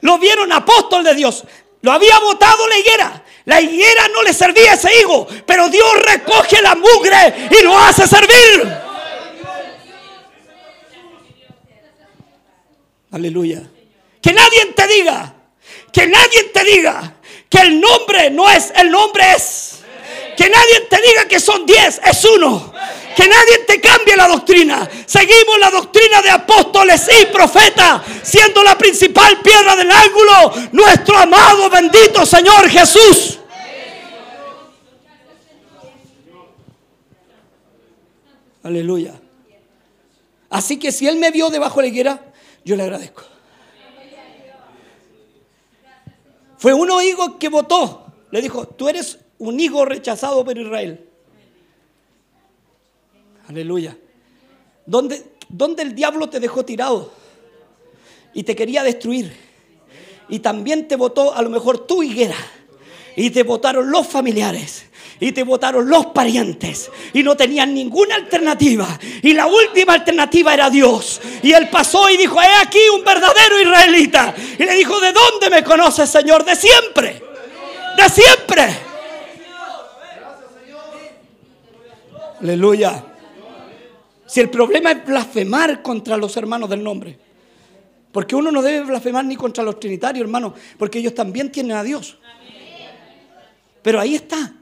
Lo 0.01 0.17
vieron 0.17 0.51
apóstol 0.51 1.05
de 1.05 1.15
Dios. 1.15 1.45
Lo 1.83 1.93
había 1.93 2.19
botado 2.19 2.67
la 2.67 2.77
higuera. 2.77 3.23
La 3.47 3.61
higuera 3.61 4.09
no 4.09 4.23
le 4.23 4.33
servía 4.33 4.71
a 4.71 4.73
ese 4.73 4.89
hijo, 4.99 5.25
pero 5.45 5.69
Dios 5.69 5.87
recoge 6.05 6.61
la 6.61 6.75
mugre 6.75 7.47
y 7.49 7.63
lo 7.63 7.77
hace 7.79 8.05
servir. 8.05 8.77
Aleluya. 13.09 13.63
Que 14.21 14.33
nadie 14.33 14.65
te 14.75 14.87
diga, 14.87 15.33
que 15.93 16.07
nadie 16.07 16.43
te 16.53 16.63
diga 16.65 17.13
que 17.49 17.59
el 17.59 17.79
nombre 17.79 18.29
no 18.31 18.49
es, 18.49 18.73
el 18.75 18.91
nombre 18.91 19.23
es. 19.37 19.76
Que 20.37 20.49
nadie 20.49 20.81
te 20.81 21.01
diga 21.01 21.27
que 21.27 21.39
son 21.39 21.65
diez, 21.65 21.99
es 22.05 22.23
uno. 22.25 22.71
Que 23.15 23.27
nadie 23.27 23.57
te 23.65 23.81
cambie 23.81 24.15
la 24.15 24.27
doctrina. 24.27 24.87
Seguimos 25.07 25.57
la 25.59 25.71
doctrina 25.71 26.21
de 26.21 26.29
apóstoles 26.29 27.09
y 27.19 27.25
profetas, 27.25 28.03
siendo 28.21 28.63
la 28.63 28.77
principal 28.77 29.41
piedra 29.41 29.75
del 29.75 29.89
ángulo 29.89 30.53
nuestro 30.73 31.17
amado, 31.17 31.69
bendito 31.71 32.23
Señor 32.25 32.69
Jesús. 32.69 33.39
Aleluya. 38.61 39.19
Así 40.49 40.77
que 40.77 40.91
si 40.91 41.07
Él 41.07 41.15
me 41.17 41.31
vio 41.31 41.49
debajo 41.49 41.77
de 41.77 41.87
la 41.87 41.87
higuera, 41.87 42.21
yo 42.63 42.75
le 42.75 42.83
agradezco. 42.83 43.23
Fue 46.59 46.73
uno 46.73 47.01
hijo 47.01 47.39
que 47.39 47.49
votó. 47.49 48.05
Le 48.29 48.41
dijo, 48.41 48.67
tú 48.67 48.89
eres 48.89 49.19
un 49.39 49.59
hijo 49.59 49.85
rechazado 49.85 50.43
por 50.43 50.57
Israel. 50.57 51.05
Aleluya. 53.47 53.97
¿Dónde, 54.85 55.23
¿Dónde 55.49 55.83
el 55.83 55.95
diablo 55.95 56.29
te 56.29 56.39
dejó 56.39 56.65
tirado? 56.65 57.11
Y 58.33 58.43
te 58.43 58.55
quería 58.55 58.83
destruir. 58.83 59.31
Y 60.29 60.39
también 60.39 60.87
te 60.87 60.95
votó 60.95 61.33
a 61.33 61.41
lo 61.41 61.49
mejor 61.49 61.87
tu 61.87 62.03
higuera. 62.03 62.35
Y 63.15 63.29
te 63.29 63.43
votaron 63.43 63.89
los 63.89 64.07
familiares 64.07 64.85
y 65.19 65.31
te 65.31 65.43
votaron 65.43 65.89
los 65.89 66.07
parientes 66.07 66.91
y 67.13 67.23
no 67.23 67.35
tenían 67.35 67.73
ninguna 67.73 68.15
alternativa 68.15 68.99
y 69.21 69.33
la 69.33 69.47
última 69.47 69.93
alternativa 69.93 70.53
era 70.53 70.69
Dios 70.69 71.19
y 71.41 71.53
él 71.53 71.69
pasó 71.69 72.09
y 72.09 72.17
dijo 72.17 72.39
he 72.39 72.61
aquí 72.61 72.79
un 72.93 73.03
verdadero 73.03 73.59
israelita 73.59 74.35
y 74.59 74.63
le 74.63 74.75
dijo 74.75 74.99
de 74.99 75.11
dónde 75.11 75.49
me 75.49 75.63
conoces 75.63 76.09
Señor 76.09 76.45
de 76.45 76.55
siempre 76.55 77.21
de 77.97 78.09
siempre 78.09 78.67
aleluya 82.39 83.03
si 84.25 84.41
el 84.41 84.49
problema 84.49 84.91
es 84.91 85.05
blasfemar 85.05 85.81
contra 85.81 86.17
los 86.17 86.35
hermanos 86.37 86.69
del 86.69 86.83
nombre 86.83 87.17
porque 88.11 88.35
uno 88.35 88.51
no 88.51 88.61
debe 88.61 88.85
blasfemar 88.85 89.25
ni 89.25 89.35
contra 89.35 89.63
los 89.63 89.79
trinitarios 89.79 90.23
hermanos 90.23 90.53
porque 90.77 90.99
ellos 90.99 91.13
también 91.13 91.51
tienen 91.51 91.77
a 91.77 91.83
Dios 91.83 92.17
pero 93.81 93.99
ahí 93.99 94.15
está 94.15 94.53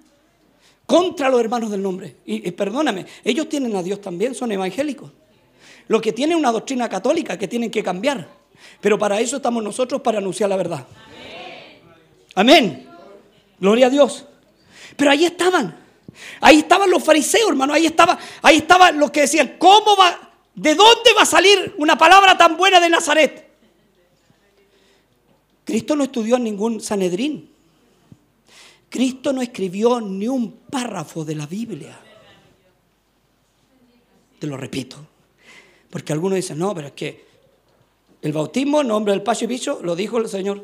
contra 0.85 1.29
los 1.29 1.39
hermanos 1.39 1.71
del 1.71 1.81
nombre. 1.81 2.17
Y, 2.25 2.51
perdóname, 2.51 3.05
ellos 3.23 3.49
tienen 3.49 3.75
a 3.75 3.83
Dios 3.83 4.01
también, 4.01 4.35
son 4.35 4.51
evangélicos. 4.51 5.11
Lo 5.87 6.01
que 6.01 6.13
tienen 6.13 6.37
una 6.37 6.51
doctrina 6.51 6.89
católica 6.89 7.37
que 7.37 7.47
tienen 7.47 7.71
que 7.71 7.83
cambiar. 7.83 8.27
Pero 8.81 8.97
para 8.97 9.19
eso 9.19 9.37
estamos 9.37 9.63
nosotros, 9.63 10.01
para 10.01 10.17
anunciar 10.19 10.49
la 10.49 10.57
verdad. 10.57 10.85
Amén. 12.35 12.87
Gloria 13.59 13.87
a 13.87 13.89
Dios. 13.89 14.25
Pero 14.95 15.11
ahí 15.11 15.25
estaban. 15.25 15.84
Ahí 16.41 16.59
estaban 16.59 16.89
los 16.89 17.03
fariseos, 17.03 17.49
hermano. 17.49 17.73
Ahí 17.73 17.85
estaba, 17.85 18.17
ahí 18.41 18.57
estaban 18.57 18.99
los 18.99 19.11
que 19.11 19.21
decían, 19.21 19.55
¿cómo 19.57 19.95
va? 19.97 20.31
¿De 20.53 20.75
dónde 20.75 21.13
va 21.15 21.23
a 21.23 21.25
salir 21.25 21.75
una 21.77 21.97
palabra 21.97 22.37
tan 22.37 22.55
buena 22.55 22.79
de 22.79 22.89
Nazaret? 22.89 23.45
Cristo 25.65 25.95
no 25.95 26.03
estudió 26.03 26.37
ningún 26.37 26.79
Sanedrín. 26.79 27.49
Cristo 28.89 29.33
no 29.33 29.41
escribió 29.41 29.99
ni 29.99 30.27
un 30.27 30.51
párrafo 30.69 31.25
de 31.25 31.35
la 31.35 31.47
Biblia. 31.47 31.99
Te 34.39 34.47
lo 34.47 34.55
repito. 34.55 34.97
Porque 35.89 36.13
algunos 36.13 36.37
dicen, 36.37 36.59
no, 36.59 36.73
pero 36.73 36.87
es 36.87 36.93
que 36.93 37.25
el 38.21 38.31
bautismo 38.31 38.81
en 38.81 38.87
nombre 38.87 39.13
del 39.13 39.23
Pacho 39.23 39.45
y 39.45 39.47
Bicho 39.47 39.79
lo 39.83 39.95
dijo 39.95 40.17
el 40.17 40.29
Señor. 40.29 40.63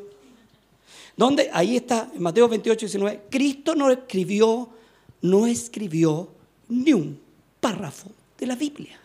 ¿Dónde? 1.17 1.49
Ahí 1.53 1.77
está, 1.77 2.09
en 2.13 2.21
Mateo 2.21 2.47
28, 2.47 2.79
19. 2.85 3.21
Cristo 3.29 3.75
no 3.75 3.91
escribió 3.91 4.69
no 5.21 5.45
escribió 5.45 6.29
ni 6.69 6.93
un 6.93 7.19
párrafo 7.59 8.11
de 8.37 8.47
la 8.47 8.55
Biblia. 8.55 8.99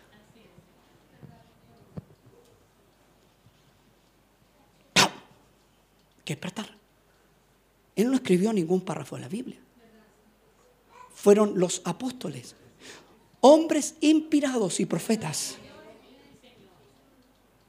¡Pam! 4.93 5.11
que 6.25 6.33
despertar. 6.33 6.67
Él 7.95 8.07
no 8.07 8.15
escribió 8.15 8.53
ningún 8.53 8.81
párrafo 8.81 9.15
de 9.15 9.21
la 9.21 9.27
Biblia. 9.27 9.57
Fueron 11.13 11.59
los 11.59 11.81
apóstoles, 11.83 12.55
hombres 13.41 13.95
inspirados 14.01 14.79
y 14.79 14.85
profetas. 14.85 15.57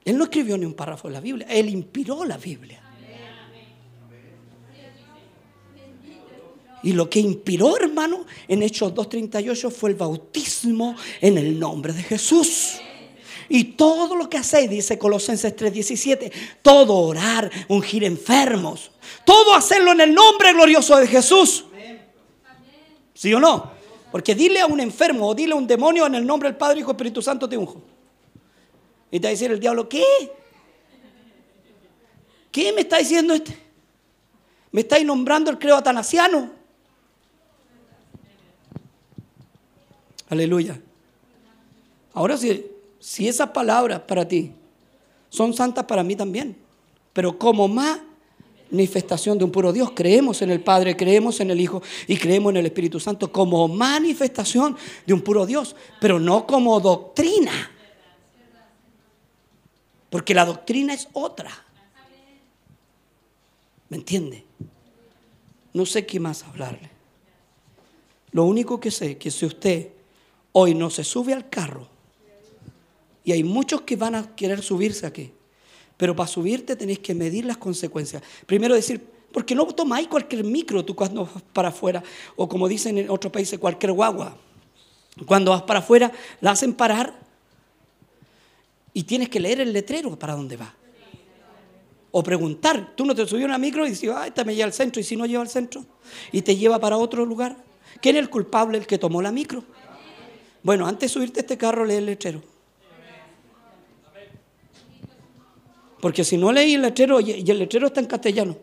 Él 0.04 0.18
no 0.18 0.24
escribió 0.24 0.56
ni 0.58 0.64
un 0.64 0.74
párrafo 0.74 1.08
de 1.08 1.14
la 1.14 1.20
Biblia, 1.20 1.46
él 1.48 1.68
inspiró 1.68 2.24
la 2.24 2.36
Biblia. 2.36 2.87
Y 6.82 6.92
lo 6.92 7.10
que 7.10 7.20
inspiró, 7.20 7.76
hermano, 7.76 8.24
en 8.46 8.62
Hechos 8.62 8.94
2.38 8.94 9.70
fue 9.70 9.90
el 9.90 9.96
bautismo 9.96 10.94
en 11.20 11.38
el 11.38 11.58
nombre 11.58 11.92
de 11.92 12.02
Jesús. 12.02 12.80
Y 13.48 13.64
todo 13.64 14.14
lo 14.14 14.28
que 14.28 14.36
hacéis, 14.36 14.68
dice 14.68 14.98
Colosenses 14.98 15.56
3:17, 15.56 16.30
todo 16.62 16.94
orar, 16.94 17.50
ungir 17.68 18.04
enfermos, 18.04 18.90
todo 19.24 19.54
hacerlo 19.54 19.92
en 19.92 20.02
el 20.02 20.14
nombre 20.14 20.52
glorioso 20.52 20.96
de 20.98 21.06
Jesús. 21.06 21.64
¿Sí 23.14 23.32
o 23.32 23.40
no? 23.40 23.72
Porque 24.12 24.34
dile 24.34 24.60
a 24.60 24.66
un 24.66 24.80
enfermo 24.80 25.28
o 25.28 25.34
dile 25.34 25.52
a 25.52 25.56
un 25.56 25.66
demonio 25.66 26.06
en 26.06 26.14
el 26.14 26.26
nombre 26.26 26.50
del 26.50 26.56
Padre, 26.56 26.80
Hijo 26.80 26.92
Espíritu 26.92 27.22
Santo 27.22 27.48
te 27.48 27.56
unjo. 27.56 27.82
Y 29.10 29.18
te 29.18 29.26
va 29.26 29.30
a 29.30 29.32
decir 29.32 29.50
el 29.50 29.58
diablo, 29.58 29.88
¿qué? 29.88 30.04
¿Qué 32.52 32.72
me 32.72 32.82
está 32.82 32.98
diciendo 32.98 33.34
este? 33.34 33.56
¿Me 34.70 34.82
estáis 34.82 35.04
nombrando 35.04 35.50
el 35.50 35.58
creo 35.58 35.76
atanasiano? 35.76 36.57
Aleluya. 40.28 40.80
Ahora 42.12 42.36
sí, 42.36 42.66
si 42.98 43.28
esas 43.28 43.50
palabras 43.50 44.00
para 44.00 44.26
ti 44.26 44.52
son 45.30 45.54
santas 45.54 45.84
para 45.84 46.02
mí 46.02 46.16
también, 46.16 46.56
pero 47.12 47.38
como 47.38 47.68
manifestación 47.68 49.38
de 49.38 49.44
un 49.44 49.52
puro 49.52 49.72
Dios, 49.72 49.92
creemos 49.94 50.42
en 50.42 50.50
el 50.50 50.60
Padre, 50.60 50.96
creemos 50.96 51.40
en 51.40 51.50
el 51.50 51.60
Hijo 51.60 51.82
y 52.06 52.16
creemos 52.16 52.50
en 52.50 52.58
el 52.58 52.66
Espíritu 52.66 53.00
Santo 53.00 53.32
como 53.32 53.68
manifestación 53.68 54.76
de 55.06 55.14
un 55.14 55.22
puro 55.22 55.46
Dios, 55.46 55.76
pero 56.00 56.18
no 56.18 56.46
como 56.46 56.78
doctrina. 56.80 57.70
Porque 60.10 60.34
la 60.34 60.44
doctrina 60.44 60.94
es 60.94 61.08
otra. 61.12 61.50
¿Me 63.88 63.96
entiende? 63.96 64.44
No 65.72 65.86
sé 65.86 66.04
qué 66.06 66.18
más 66.20 66.42
hablarle. 66.44 66.90
Lo 68.32 68.44
único 68.44 68.80
que 68.80 68.90
sé 68.90 69.12
es 69.12 69.16
que 69.16 69.30
si 69.30 69.46
usted 69.46 69.97
hoy 70.60 70.74
no 70.74 70.90
se 70.90 71.04
sube 71.04 71.32
al 71.32 71.48
carro, 71.48 71.88
y 73.22 73.30
hay 73.30 73.44
muchos 73.44 73.82
que 73.82 73.94
van 73.94 74.16
a 74.16 74.34
querer 74.34 74.60
subirse 74.60 75.06
aquí, 75.06 75.30
pero 75.96 76.16
para 76.16 76.26
subirte 76.26 76.74
tenéis 76.74 76.98
que 76.98 77.14
medir 77.14 77.44
las 77.44 77.58
consecuencias. 77.58 78.22
Primero 78.44 78.74
decir, 78.74 79.06
porque 79.32 79.54
no 79.54 79.66
tomáis 79.66 80.08
cualquier 80.08 80.42
micro 80.42 80.84
tú 80.84 80.96
cuando 80.96 81.26
vas 81.26 81.42
para 81.52 81.68
afuera, 81.68 82.02
o 82.34 82.48
como 82.48 82.66
dicen 82.66 82.98
en 82.98 83.08
otros 83.08 83.32
países, 83.32 83.58
cualquier 83.58 83.92
guagua. 83.92 84.36
Cuando 85.26 85.52
vas 85.52 85.62
para 85.62 85.78
afuera, 85.78 86.10
la 86.40 86.52
hacen 86.52 86.74
parar 86.74 87.14
y 88.92 89.04
tienes 89.04 89.28
que 89.28 89.38
leer 89.38 89.60
el 89.60 89.72
letrero 89.72 90.18
para 90.18 90.34
dónde 90.34 90.56
va. 90.56 90.74
O 92.10 92.22
preguntar, 92.22 92.94
tú 92.96 93.04
no 93.04 93.14
te 93.14 93.26
subí 93.26 93.42
a 93.42 93.46
una 93.46 93.58
micro 93.58 93.86
y 93.86 93.90
dices, 93.90 94.10
ah, 94.12 94.26
esta 94.26 94.42
me 94.42 94.56
lleva 94.56 94.66
al 94.66 94.72
centro, 94.72 95.00
y 95.00 95.04
si 95.04 95.14
no 95.14 95.24
lleva 95.26 95.42
al 95.42 95.48
centro, 95.48 95.84
y 96.32 96.42
te 96.42 96.56
lleva 96.56 96.80
para 96.80 96.96
otro 96.96 97.24
lugar. 97.24 97.56
¿Quién 98.00 98.16
es 98.16 98.22
el 98.22 98.30
culpable? 98.30 98.78
El 98.78 98.86
que 98.86 98.98
tomó 98.98 99.22
la 99.22 99.30
micro. 99.30 99.62
Bueno, 100.62 100.86
antes 100.86 101.10
de 101.10 101.14
subirte 101.14 101.40
a 101.40 101.42
este 101.42 101.56
carro, 101.56 101.84
lee 101.84 101.94
el 101.96 102.06
letrero. 102.06 102.42
Porque 106.00 106.24
si 106.24 106.36
no 106.36 106.52
leí 106.52 106.74
el 106.74 106.82
letrero 106.82 107.20
y 107.20 107.50
el 107.50 107.58
letrero 107.58 107.88
está 107.88 108.00
en 108.00 108.06
castellano, 108.06 108.56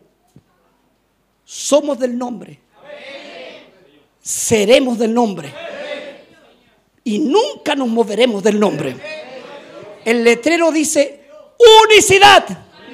somos 1.43 1.99
del 1.99 2.17
nombre, 2.17 2.59
seremos 4.21 4.97
del 4.97 5.13
nombre 5.13 5.53
y 7.03 7.19
nunca 7.19 7.75
nos 7.75 7.87
moveremos 7.89 8.41
del 8.41 8.59
nombre. 8.59 8.95
El 10.05 10.23
letrero 10.23 10.71
dice 10.71 11.25
unicidad, 11.83 12.45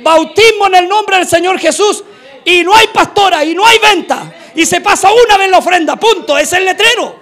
bautismo 0.03 0.67
en 0.67 0.75
el 0.75 0.89
nombre 0.89 1.17
del 1.17 1.27
Señor 1.27 1.59
Jesús 1.59 2.03
y 2.43 2.63
no 2.63 2.75
hay 2.75 2.87
pastora 2.87 3.45
y 3.45 3.53
no 3.53 3.65
hay 3.65 3.77
venta 3.77 4.33
y 4.55 4.65
se 4.65 4.81
pasa 4.81 5.09
una 5.11 5.37
vez 5.37 5.49
la 5.49 5.59
ofrenda, 5.59 5.95
punto, 5.97 6.37
es 6.37 6.51
el 6.53 6.65
letrero. 6.65 7.19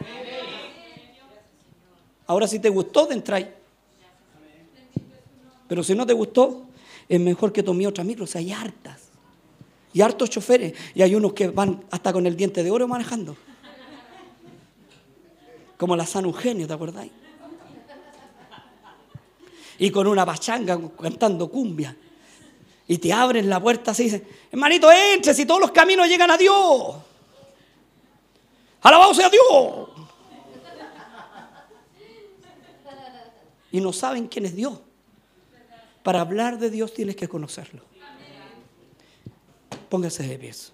Ahora 2.30 2.47
si 2.47 2.59
te 2.59 2.69
gustó, 2.69 3.07
de 3.07 3.15
entrar. 3.15 3.55
Pero 5.67 5.84
si 5.84 5.95
no 5.95 6.05
te 6.05 6.13
gustó, 6.13 6.67
es 7.07 7.19
mejor 7.19 7.51
que 7.51 7.63
tomé 7.63 7.88
otra 7.88 8.03
micro, 8.03 8.25
o 8.25 8.27
sea, 8.27 8.38
hay 8.38 8.51
hartas. 8.51 9.09
Y 9.93 10.01
hartos 10.01 10.30
choferes. 10.30 10.75
Y 10.93 11.01
hay 11.01 11.15
unos 11.15 11.34
que 11.34 11.47
van 11.47 11.84
hasta 11.89 12.13
con 12.13 12.27
el 12.27 12.38
diente 12.38 12.61
de 12.61 12.69
oro 12.69 12.88
manejando. 12.88 13.36
Como 15.75 15.95
la 15.95 16.05
San 16.05 16.25
Eugenio, 16.25 16.67
¿te 16.67 16.73
acordáis? 16.73 17.11
Y 19.80 19.89
con 19.89 20.05
una 20.05 20.23
pachanga 20.23 20.80
cantando 21.01 21.49
cumbia. 21.49 21.97
Y 22.88 22.99
te 22.99 23.11
abren 23.11 23.49
la 23.49 23.59
puerta 23.59 23.89
así 23.89 24.03
y 24.03 24.05
dicen, 24.05 24.27
hermanito, 24.51 24.91
entre 24.91 25.34
si 25.34 25.47
todos 25.47 25.61
los 25.61 25.71
caminos 25.71 26.07
llegan 26.07 26.30
a 26.30 26.38
Dios. 26.38 26.95
Alabado 28.84 29.15
sea 29.15 29.32
Dios. 29.32 29.98
Y 33.72 33.82
no 33.82 33.93
saben 33.93 34.28
quién 34.28 34.45
es 34.45 34.55
Dios. 34.55 34.80
Para 36.03 36.22
hablar 36.22 36.57
de 36.59 36.70
Dios 36.70 36.93
tienes 36.93 37.15
que 37.15 37.28
conocerlo. 37.28 37.84
Póngase 39.89 40.28
de 40.28 40.38
pies. 40.39 40.72